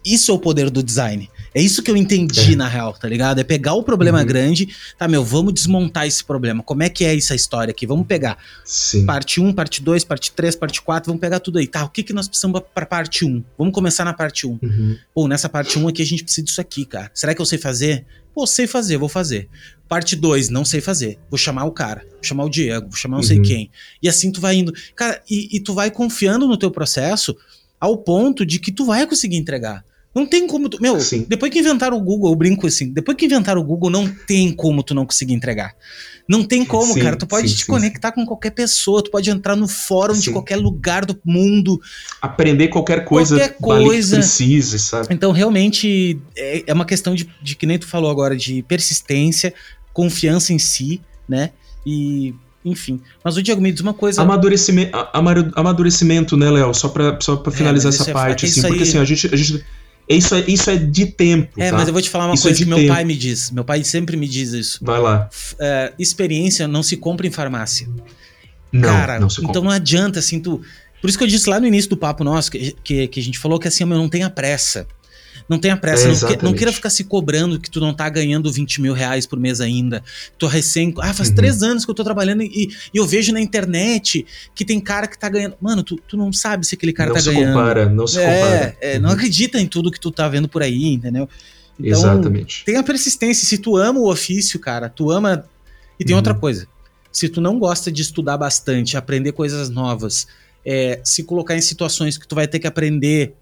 [0.05, 1.29] isso é o poder do design.
[1.53, 2.55] É isso que eu entendi é.
[2.55, 3.39] na real, tá ligado?
[3.39, 4.25] É pegar o problema uhum.
[4.25, 6.63] grande, tá, meu, vamos desmontar esse problema.
[6.63, 7.85] Como é que é essa história aqui?
[7.85, 9.05] Vamos pegar Sim.
[9.05, 11.67] parte 1, parte 2, parte 3, parte 4, vamos pegar tudo aí.
[11.67, 13.43] Tá, o que, que nós precisamos pra parte 1?
[13.57, 14.59] Vamos começar na parte 1.
[14.61, 14.97] Uhum.
[15.13, 17.11] Pô, nessa parte 1 aqui a gente precisa disso aqui, cara.
[17.13, 18.05] Será que eu sei fazer?
[18.33, 19.49] Pô, sei fazer, vou fazer.
[19.89, 21.19] Parte 2, não sei fazer.
[21.29, 23.43] Vou chamar o cara, vou chamar o Diego, vou chamar não sei uhum.
[23.43, 23.71] quem.
[24.01, 24.73] E assim tu vai indo.
[24.95, 27.35] Cara, e, e tu vai confiando no teu processo
[27.77, 29.83] ao ponto de que tu vai conseguir entregar.
[30.13, 30.77] Não tem como tu.
[30.81, 31.25] Meu, Sim.
[31.27, 34.51] depois que inventaram o Google, eu brinco assim, depois que inventaram o Google, não tem
[34.51, 35.73] como tu não conseguir entregar.
[36.27, 37.15] Não tem como, sim, cara.
[37.15, 40.31] Tu pode sim, te sim, conectar com qualquer pessoa, tu pode entrar no fórum de
[40.31, 41.81] qualquer lugar do mundo.
[42.21, 44.17] Aprender qualquer coisa, qualquer coisa.
[44.17, 45.07] precise, sabe?
[45.09, 49.53] Então, realmente, é, é uma questão de, de, que nem tu falou agora, de persistência,
[49.93, 51.51] confiança em si, né?
[51.85, 52.33] E
[52.63, 53.01] enfim.
[53.23, 54.21] Mas o Diego me diz uma coisa.
[54.21, 54.95] Amadurecimento,
[55.55, 56.73] amadurecimento né, Léo?
[56.73, 58.81] Só pra, só pra é, finalizar é, essa parte, é, assim, porque aí...
[58.83, 59.65] assim, a gente, a gente
[60.07, 61.59] isso é, isso é de tempo.
[61.59, 61.77] É, tá?
[61.77, 62.93] mas eu vou te falar uma isso é coisa é que meu tempo.
[62.93, 63.51] pai me diz.
[63.51, 64.79] Meu pai sempre me diz isso.
[64.81, 65.29] Vai lá.
[65.59, 67.87] É, experiência não se compra em farmácia.
[68.71, 69.51] Não, Cara, não se compra.
[69.51, 70.61] então não adianta, assim, tu.
[71.01, 73.23] Por isso que eu disse lá no início do papo nosso, que, que, que a
[73.23, 74.87] gente falou que assim, meu, não tenha pressa.
[75.47, 78.07] Não tenha pressa, é, não, que, não, queira ficar se cobrando que tu não tá
[78.09, 80.03] ganhando 20 mil reais por mês ainda.
[80.37, 80.93] Tô recém.
[80.99, 81.35] Ah, faz uhum.
[81.35, 85.07] três anos que eu tô trabalhando e, e, eu vejo na internet que tem cara
[85.07, 85.55] que tá ganhando.
[85.61, 87.53] Mano, tu, tu não sabe se aquele cara não tá se ganhando.
[87.53, 88.77] Compara, não se é, compara.
[88.81, 89.01] É, uhum.
[89.01, 91.27] Não acredita em tudo que tu tá vendo por aí, entendeu?
[91.79, 92.63] Então, Exatamente.
[92.65, 93.45] Tem a persistência.
[93.47, 95.45] Se tu ama o ofício, cara, tu ama.
[95.99, 96.19] E tem uhum.
[96.19, 96.67] outra coisa.
[97.11, 100.27] Se tu não gosta de estudar bastante, aprender coisas novas,
[100.65, 103.35] é, se colocar em situações que tu vai ter que aprender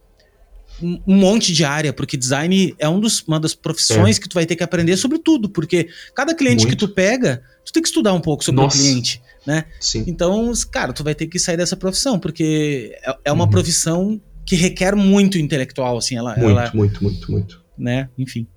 [0.82, 4.22] um monte de área, porque design é um dos, uma das profissões é.
[4.22, 6.70] que tu vai ter que aprender sobre tudo, porque cada cliente Muito.
[6.70, 8.78] que tu pega, tu tem que estudar um pouco sobre Nossa.
[8.78, 9.66] o cliente, né?
[9.80, 10.04] Sim.
[10.08, 13.50] Então, cara, tu vai ter que sair dessa profissão, porque é, é uma uhum.
[13.50, 16.36] profissão que requer muito intelectual, assim, ela...
[16.36, 17.62] Muito, ela, muito, muito, muito.
[17.78, 18.48] Né, enfim.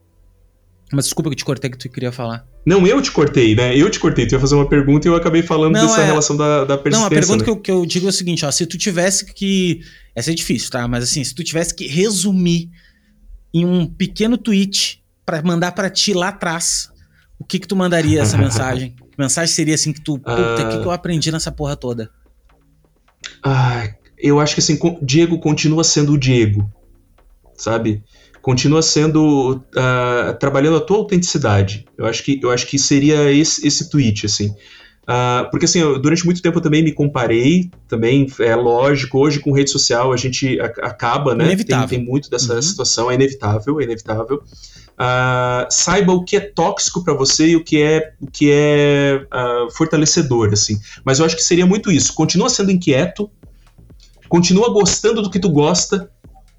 [0.92, 2.46] Mas desculpa que eu te cortei que tu queria falar.
[2.64, 3.76] Não, eu te cortei, né?
[3.76, 4.26] Eu te cortei.
[4.26, 6.04] Tu ia fazer uma pergunta e eu acabei falando não, dessa é...
[6.04, 7.00] relação da, da persistência.
[7.00, 7.44] Não, a pergunta né?
[7.44, 8.50] que, eu, que eu digo é o seguinte, ó.
[8.50, 9.80] Se tu tivesse que...
[10.14, 10.86] Essa é difícil, tá?
[10.86, 12.70] Mas assim, se tu tivesse que resumir
[13.52, 16.88] em um pequeno tweet para mandar para ti lá atrás,
[17.38, 18.90] o que que tu mandaria essa mensagem?
[18.90, 20.18] Que mensagem seria assim que tu...
[20.18, 20.70] Puta, o uh...
[20.70, 22.10] que, que eu aprendi nessa porra toda?
[23.42, 26.70] Ah, eu acho que assim, Diego continua sendo o Diego,
[27.56, 28.02] sabe?
[28.42, 31.86] Continua sendo uh, trabalhando a tua autenticidade.
[31.96, 34.48] Eu acho que eu acho que seria esse, esse tweet assim.
[35.02, 39.40] Uh, porque assim, eu, durante muito tempo eu também me comparei, também é lógico, hoje
[39.40, 41.44] com rede social a gente a, acaba, né?
[41.46, 41.88] Inevitável.
[41.88, 42.62] Tem, tem muito dessa uhum.
[42.62, 44.42] situação, é inevitável, é inevitável.
[44.92, 49.24] Uh, saiba o que é tóxico para você e o que é o que é
[49.76, 50.78] fortalecedor, assim.
[51.04, 52.12] Mas eu acho que seria muito isso.
[52.12, 53.30] Continua sendo inquieto,
[54.28, 56.10] continua gostando do que tu gosta,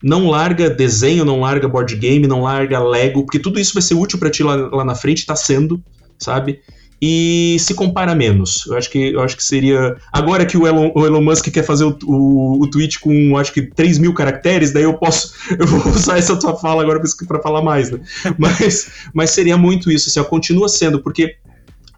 [0.03, 3.95] não larga desenho, não larga board game, não larga Lego, porque tudo isso vai ser
[3.95, 5.81] útil para ti lá, lá na frente, tá sendo,
[6.19, 6.59] sabe?
[7.01, 8.65] E se compara menos.
[8.65, 9.97] Eu acho que, eu acho que seria.
[10.11, 13.51] Agora que o Elon, o Elon Musk quer fazer o, o, o, tweet com acho
[13.51, 15.33] que 3 mil caracteres, daí eu posso.
[15.59, 17.99] Eu vou usar essa tua fala agora para falar mais, né?
[18.39, 20.09] Mas, mas seria muito isso.
[20.09, 21.35] Assim, continua sendo, porque,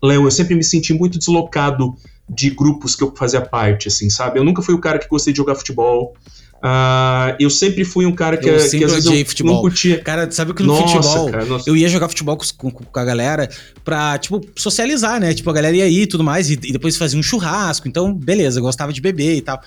[0.02, 1.95] Léo, eu sempre me senti muito deslocado
[2.27, 4.40] de grupos que eu fazia parte, assim, sabe?
[4.40, 6.15] Eu nunca fui o cara que gostei de jogar futebol.
[6.64, 9.53] Uh, eu sempre fui um cara que, eu que às vezes eu futebol.
[9.53, 10.02] não curtia.
[10.02, 13.06] Cara, sabe que no nossa, futebol cara, eu ia jogar futebol com, com, com, a
[13.06, 13.49] galera
[13.84, 15.34] pra, tipo, socializar, né?
[15.34, 17.88] Tipo, a galera ia ir e tudo mais, e, e, depois fazia um churrasco.
[17.88, 19.61] Então, beleza, eu gostava de beber e tal.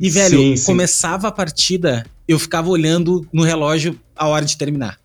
[0.00, 0.64] E, velho, sim, sim.
[0.64, 4.98] começava a partida, eu ficava olhando no relógio a hora de terminar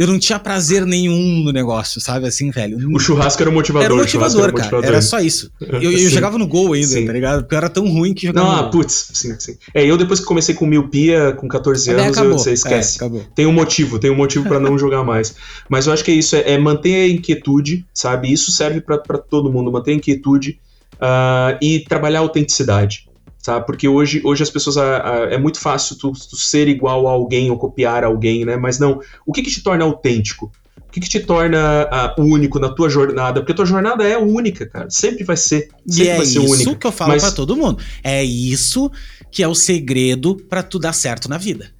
[0.00, 2.26] eu não tinha prazer nenhum no negócio, sabe?
[2.26, 2.78] Assim, velho.
[2.90, 3.84] O churrasco era o motivador.
[3.84, 4.62] Era o motivador, era cara.
[4.64, 4.88] Motivador.
[4.88, 5.52] Era só isso.
[5.60, 7.04] Eu, eu jogava no gol ainda, sim.
[7.04, 7.42] tá ligado?
[7.42, 8.46] Porque eu era tão ruim que jogava.
[8.46, 9.58] Não, ah, putz, sim, sim.
[9.74, 13.04] É, eu depois que comecei com miopia, com 14 anos, eu, você esquece.
[13.04, 15.34] É, tem um motivo, tem um motivo para não jogar mais.
[15.68, 18.32] Mas eu acho que é isso, é, é manter a inquietude, sabe?
[18.32, 20.58] Isso serve para todo mundo, manter a inquietude
[20.94, 23.09] uh, e trabalhar a autenticidade
[23.40, 23.66] sabe?
[23.66, 24.76] Porque hoje, hoje as pessoas.
[24.76, 28.56] A, a, é muito fácil tu, tu, ser igual a alguém ou copiar alguém, né?
[28.56, 29.00] Mas não.
[29.26, 30.52] O que, que te torna autêntico?
[30.76, 33.40] O que, que te torna único na tua jornada?
[33.40, 34.90] Porque a tua jornada é única, cara.
[34.90, 35.68] Sempre vai ser.
[35.86, 36.74] Sempre e é vai ser isso única.
[36.74, 37.22] que eu falo Mas...
[37.22, 37.78] para todo mundo.
[38.02, 38.90] É isso
[39.30, 41.70] que é o segredo para tu dar certo na vida.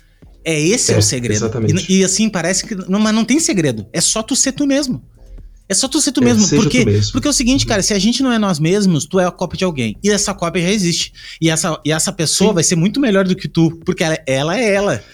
[0.44, 1.38] É esse é, é o segredo.
[1.38, 1.92] Exatamente.
[1.92, 2.74] E, e, assim, parece que.
[2.88, 3.86] Não, mas não tem segredo.
[3.92, 5.02] É só tu ser tu mesmo.
[5.70, 6.48] É só tu ser tu é, mesmo.
[6.48, 7.12] Porque, tu mesmo.
[7.12, 9.30] porque é o seguinte, cara, se a gente não é nós mesmos, tu é a
[9.30, 9.96] cópia de alguém.
[10.02, 11.12] E essa cópia já existe.
[11.40, 12.54] E essa, e essa pessoa Sim.
[12.54, 15.04] vai ser muito melhor do que tu, porque ela, ela é ela.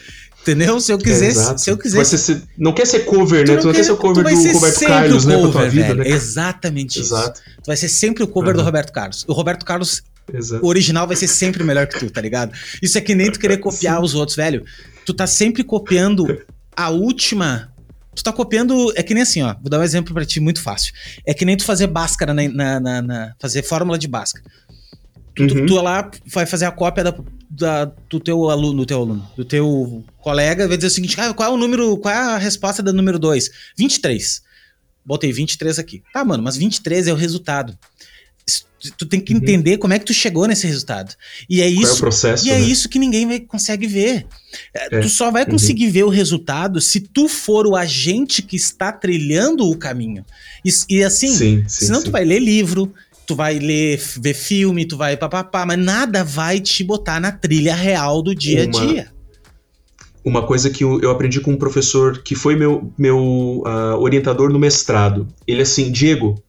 [0.41, 0.81] Entendeu?
[0.81, 1.53] Se eu quisesse.
[1.53, 2.17] É, se eu quisesse.
[2.17, 3.45] Ser, não quer ser cover, né?
[3.45, 5.43] Tu não, tu não quer, ser o cover do Roberto Carlos, cover, né?
[5.43, 6.09] Pra tua vida, né?
[6.09, 7.39] Exatamente Exato.
[7.41, 7.57] isso.
[7.63, 8.57] Tu vai ser sempre o cover uhum.
[8.57, 9.25] do Roberto Carlos.
[9.29, 10.03] O Roberto Carlos
[10.33, 10.65] Exato.
[10.65, 12.53] O original vai ser sempre melhor que tu, tá ligado?
[12.83, 14.05] Isso é que nem tu querer copiar Sim.
[14.05, 14.65] os outros, velho.
[15.05, 16.27] Tu tá sempre copiando
[16.75, 17.71] a última
[18.17, 18.93] Tu tá copiando.
[18.97, 19.55] É que nem assim, ó.
[19.55, 20.93] Vou dar um exemplo para ti muito fácil.
[21.25, 24.45] É que nem tu fazer Bhaskara na, na, na, na fazer fórmula de Bhaskara.
[25.35, 25.49] Tu, uhum.
[25.49, 27.15] tu, tu, lá vai fazer a cópia da,
[27.51, 31.35] da, do teu aluno, do teu aluno, do teu colega, vai dizer o seguinte: ah,
[31.35, 33.51] qual é o número, qual é a resposta do número 2?
[33.77, 34.43] 23.
[35.05, 36.03] Botei 23 aqui.
[36.13, 37.79] Tá, mano, mas 23 é o resultado
[38.97, 39.41] tu tem que uhum.
[39.41, 41.15] entender como é que tu chegou nesse resultado.
[41.49, 41.83] E é isso.
[41.83, 42.61] Qual é o processo, e é né?
[42.61, 44.27] isso que ninguém vai, consegue ver.
[44.75, 45.01] É.
[45.01, 45.51] Tu só vai uhum.
[45.53, 45.93] conseguir uhum.
[45.93, 50.25] ver o resultado se tu for o agente que está trilhando o caminho.
[50.65, 52.07] E, e assim, sim, sim, senão sim.
[52.07, 52.93] tu vai ler livro,
[53.27, 57.75] tu vai ler, ver filme, tu vai papapá, mas nada vai te botar na trilha
[57.75, 59.13] real do dia a dia.
[60.25, 64.59] Uma coisa que eu aprendi com um professor que foi meu, meu uh, orientador no
[64.59, 65.29] mestrado.
[65.47, 66.43] Ele assim, Diego,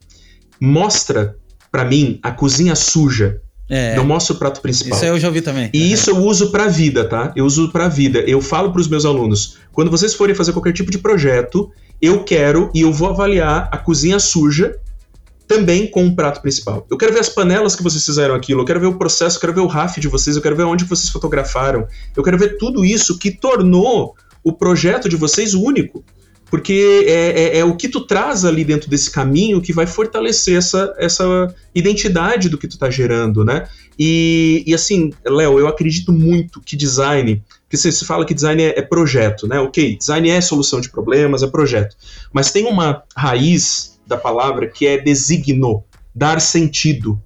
[0.59, 1.35] mostra
[1.71, 3.41] para mim, a cozinha suja.
[3.69, 3.95] É.
[3.95, 4.97] Não mostra o prato principal.
[4.97, 5.69] Isso eu já ouvi também.
[5.73, 7.33] E isso eu uso pra vida, tá?
[7.35, 8.19] Eu uso pra vida.
[8.19, 11.69] Eu falo pros meus alunos: quando vocês forem fazer qualquer tipo de projeto,
[12.01, 14.77] eu quero e eu vou avaliar a cozinha suja
[15.47, 16.85] também com o prato principal.
[16.89, 19.41] Eu quero ver as panelas que vocês fizeram aquilo, eu quero ver o processo, eu
[19.41, 22.57] quero ver o RAF de vocês, eu quero ver onde vocês fotografaram, eu quero ver
[22.57, 24.13] tudo isso que tornou
[24.43, 26.03] o projeto de vocês único
[26.49, 30.57] porque é, é, é, o que tu traz ali dentro desse caminho que vai fortalecer
[30.57, 33.67] essa, essa identidade do que tu tá gerando, né?
[33.99, 38.63] E, e assim, Léo, eu acredito muito que design, que você, você fala que design
[38.63, 39.59] é, é, projeto, né?
[39.59, 41.95] Ok, design é solução de problemas, é projeto,
[42.31, 45.83] mas tem uma raiz da palavra que é designo,
[46.15, 47.21] dar sentido.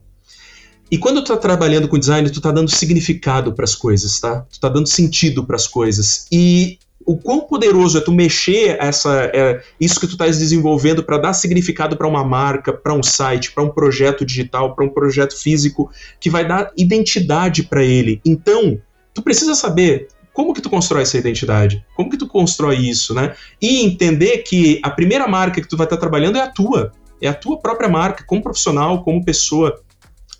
[0.89, 4.41] E quando tu tá trabalhando com design, tu tá dando significado para as coisas, tá?
[4.51, 6.25] Tu tá dando sentido para as coisas.
[6.29, 11.17] E o quão poderoso é tu mexer essa é, isso que tu estás desenvolvendo para
[11.17, 15.37] dar significado para uma marca, para um site, para um projeto digital, para um projeto
[15.37, 18.21] físico que vai dar identidade para ele.
[18.25, 18.79] Então,
[19.13, 21.85] tu precisa saber como que tu constrói essa identidade?
[21.95, 23.35] Como que tu constrói isso, né?
[23.61, 26.93] E entender que a primeira marca que tu vai estar trabalhando é a tua.
[27.21, 29.79] É a tua própria marca, como profissional, como pessoa,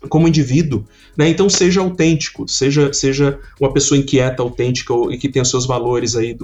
[0.08, 0.84] como indivíduo.
[1.16, 1.28] Né?
[1.28, 6.16] Então seja autêntico, seja, seja uma pessoa inquieta, autêntica e que tenha os seus valores
[6.16, 6.36] aí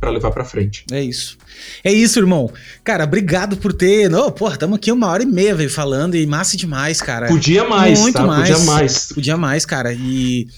[0.00, 0.84] para levar para frente.
[0.90, 1.36] É isso.
[1.82, 2.50] É isso, irmão.
[2.82, 4.08] Cara, obrigado por ter.
[4.08, 7.28] Não, porra, estamos aqui uma hora e meia véio, falando e massa demais, cara.
[7.28, 8.26] Podia mais, Muito tá?
[8.26, 8.48] mais.
[8.48, 9.08] Podia mais.
[9.12, 9.92] Podia mais, cara.
[9.92, 10.48] E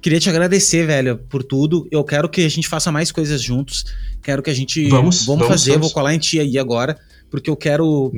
[0.00, 1.86] queria te agradecer, velho, por tudo.
[1.90, 3.84] Eu quero que a gente faça mais coisas juntos.
[4.22, 4.88] Quero que a gente.
[4.88, 5.72] Vamos, vamos, vamos fazer.
[5.72, 5.88] Vamos.
[5.88, 6.96] Vou colar em ti aí agora
[7.32, 8.12] porque eu quero.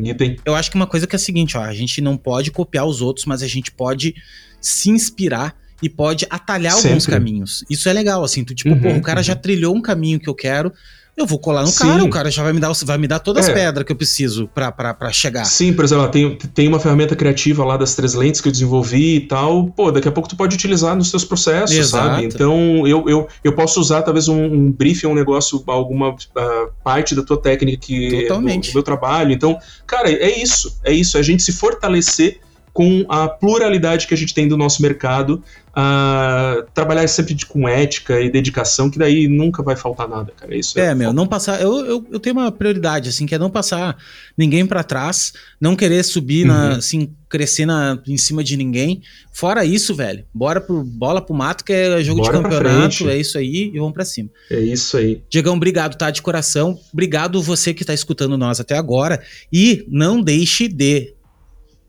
[0.45, 2.85] Eu acho que uma coisa que é a seguinte, ó, a gente não pode copiar
[2.85, 4.12] os outros, mas a gente pode
[4.61, 6.89] se inspirar e pode atalhar Sempre.
[6.89, 7.65] alguns caminhos.
[7.70, 9.24] Isso é legal, assim, tu tipo, uhum, pô, o cara uhum.
[9.24, 10.73] já trilhou um caminho que eu quero,
[11.16, 11.85] eu vou colar no Sim.
[11.85, 13.49] cara, o cara já vai me dar, vai me dar todas é.
[13.49, 15.45] as pedras que eu preciso para chegar.
[15.45, 19.16] Sim, por exemplo, tem, tem uma ferramenta criativa lá das três lentes que eu desenvolvi
[19.16, 19.66] e tal.
[19.66, 22.09] Pô, daqui a pouco tu pode utilizar nos teus processos, Exato.
[22.09, 22.24] sabe?
[22.24, 27.15] Então eu, eu, eu posso usar talvez um, um briefing, um negócio, alguma uh, parte
[27.15, 28.66] da tua técnica que Totalmente.
[28.66, 29.32] Do, do meu trabalho.
[29.32, 30.78] Então, cara, é isso.
[30.82, 31.16] É isso.
[31.16, 32.41] É a gente se fortalecer
[32.75, 35.41] com a pluralidade que a gente tem do nosso mercado,
[35.71, 40.57] uh, trabalhar sempre com ética e dedicação, que daí nunca vai faltar nada, cara.
[40.57, 41.63] Isso é, é meu, não passar.
[41.63, 43.97] Eu, eu, eu, tenho uma prioridade, assim, que é não passar
[44.37, 46.49] ninguém para trás, não querer subir, uhum.
[46.49, 49.03] na, assim, crescer na, em cima de ninguém.
[49.33, 53.17] Fora isso, velho, bora pro, bola pro mato, que é jogo bora de campeonato, é
[53.17, 54.31] isso aí, e vamos para cima.
[54.51, 55.23] É isso aí.
[55.31, 56.11] Diegão, obrigado, tá?
[56.11, 56.77] De coração.
[56.93, 59.23] Obrigado você que tá escutando nós até agora.
[59.53, 61.15] E não deixe de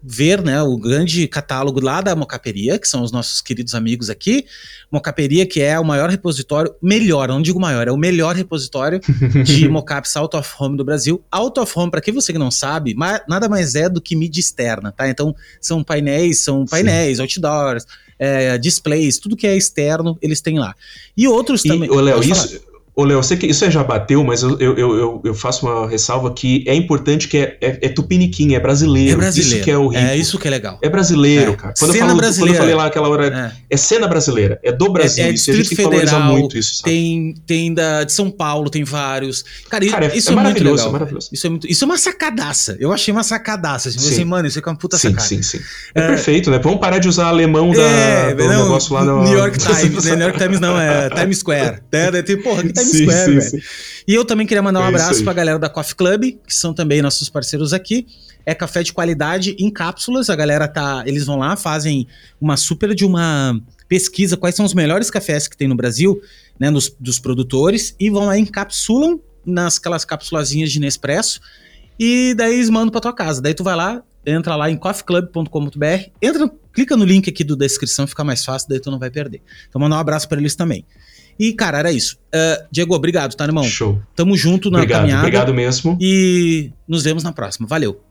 [0.08, 4.46] ver né, o grande catálogo lá da Mocaperia, que são os nossos queridos amigos aqui.
[4.92, 9.00] Mocaperia, que é o maior repositório, melhor, não digo maior, é o melhor repositório
[9.44, 11.24] de mocaps out of home do Brasil.
[11.32, 12.96] Out of home, para quem você que não sabe,
[13.28, 15.10] nada mais é do que mídia externa, tá?
[15.10, 17.24] Então, são painéis, são painéis, Sim.
[17.24, 17.86] outdoors,
[18.20, 20.76] é, displays, tudo que é externo, eles têm lá.
[21.18, 21.90] E outros e, também.
[21.90, 22.62] Ô, Léo, isso,
[22.96, 25.86] Ô, Léo, eu sei que isso já bateu, mas eu, eu, eu, eu, faço uma
[25.86, 29.12] ressalva que é importante que é, é, é tupiniquim, é brasileiro.
[29.12, 29.56] É brasileiro.
[29.58, 30.02] Isso que é o rico.
[30.02, 30.80] É isso que é legal.
[30.82, 31.56] É brasileiro, é.
[31.58, 31.74] cara.
[31.78, 32.54] Quando cena eu, falo, brasileira.
[32.54, 35.26] quando eu falei lá aquela hora, é, é cena brasileira, é do Brasil.
[35.26, 36.90] É, é isso, a gente tem que valorizar muito isso, sabe?
[36.90, 39.44] Tem, tem da, de São Paulo, tem vários.
[39.70, 40.88] Cara, cara é, isso é, muito legal.
[40.88, 41.30] É maravilhoso.
[41.34, 42.78] Isso é, muito, isso é uma sacadaça.
[42.80, 43.90] Eu achei uma sacadaça.
[43.90, 45.28] Assim, assim mano, isso é uma puta sim, sacada.
[45.28, 45.60] Sim, sim,
[45.94, 46.60] É, perfeito, né?
[46.64, 49.22] Vamos parar de usar alemão da, do não, negócio lá no...
[49.22, 50.16] New York Times, né?
[50.16, 51.80] New York Times não, é Times Square.
[51.92, 53.64] É, tem, porra, que Times Square, velho.
[54.08, 56.74] E eu também queria mandar um é abraço pra galera da Coffee Club, que são
[56.74, 58.08] também nossos parceiros aqui.
[58.46, 60.30] É café de qualidade em cápsulas.
[60.30, 61.04] A galera tá.
[61.06, 62.08] Eles vão lá, fazem
[62.40, 66.20] uma super de uma pesquisa quais são os melhores cafés que tem no Brasil,
[66.60, 66.70] né?
[66.70, 71.40] Nos, dos produtores, e vão lá encapsulam nas aquelas capsulazinhas de Nespresso.
[72.00, 73.42] E daí eles mandam pra tua casa.
[73.42, 78.08] Daí tu vai lá, entra lá em coffeeclub.com.br, entra, clica no link aqui do descrição,
[78.08, 79.42] fica mais fácil, daí tu não vai perder.
[79.70, 80.86] Então mandar um abraço para eles também.
[81.40, 82.18] E, cara, era isso.
[82.34, 83.64] Uh, Diego, obrigado, tá, irmão?
[83.64, 84.02] Show.
[84.16, 85.22] Tamo junto na obrigado, caminhada.
[85.22, 85.98] Obrigado mesmo.
[86.00, 87.68] E nos vemos na próxima.
[87.68, 88.02] Valeu.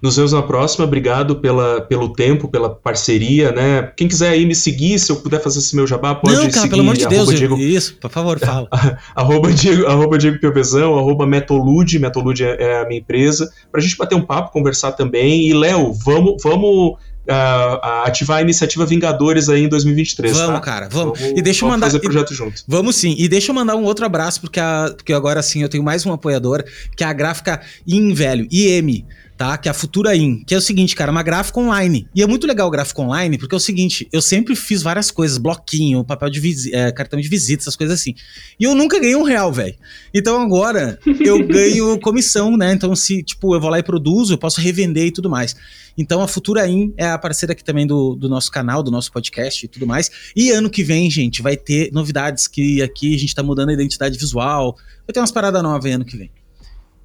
[0.00, 0.84] Nos vemos na próxima.
[0.84, 3.90] Obrigado pela, pelo tempo, pela parceria, né?
[3.96, 6.52] Quem quiser aí me seguir, se eu puder fazer esse meu jabá, pode Não, cara,
[6.52, 6.70] seguir.
[6.70, 7.56] pelo amor de Deus, Diego...
[7.56, 8.68] isso, por favor, fala.
[9.14, 13.96] arroba Diego, arroba Diego Piovezão, arroba Metolude, Metolude é, é, a minha empresa, pra gente
[13.96, 15.48] bater um papo, conversar também.
[15.48, 16.96] E, Léo, vamos, vamos
[17.28, 20.36] uh, ativar a iniciativa Vingadores aí em 2023.
[20.36, 20.60] Vamos, tá?
[20.60, 21.18] cara, vamos.
[21.18, 21.38] vamos.
[21.38, 21.86] E deixa eu mandar.
[21.86, 22.62] fazer projeto junto.
[22.66, 23.14] Vamos sim.
[23.18, 26.04] E deixa eu mandar um outro abraço, porque, a, porque agora sim eu tenho mais
[26.06, 26.64] um apoiador,
[26.96, 29.04] que é a gráfica IM, velho, IM
[29.38, 29.56] tá?
[29.56, 32.08] Que é a Futura In, que é o seguinte, cara, uma gráfica online.
[32.12, 35.12] E é muito legal o gráfico online, porque é o seguinte, eu sempre fiz várias
[35.12, 38.16] coisas, bloquinho, papel de é, cartão de visita, essas coisas assim.
[38.58, 39.76] E eu nunca ganhei um real, velho.
[40.12, 42.72] Então agora eu ganho comissão, né?
[42.72, 45.54] Então se, tipo, eu vou lá e produzo, eu posso revender e tudo mais.
[45.96, 49.12] Então a Futura In é a parceira aqui também do, do nosso canal, do nosso
[49.12, 50.10] podcast e tudo mais.
[50.34, 53.72] E ano que vem, gente, vai ter novidades que aqui a gente tá mudando a
[53.72, 54.76] identidade visual.
[55.06, 56.30] Vai ter umas paradas novas ano que vem.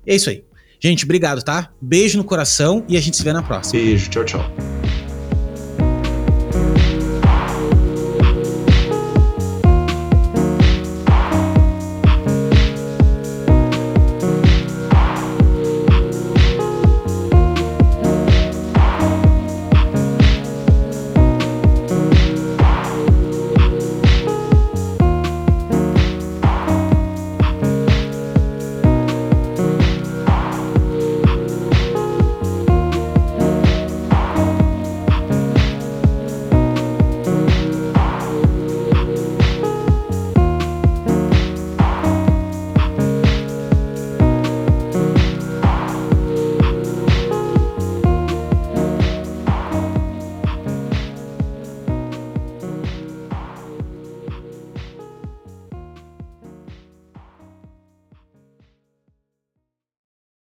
[0.05, 0.43] É isso aí.
[0.83, 1.69] Gente, obrigado, tá?
[1.81, 3.81] Beijo no coração e a gente se vê na próxima.
[3.81, 4.41] Beijo, tchau, tchau.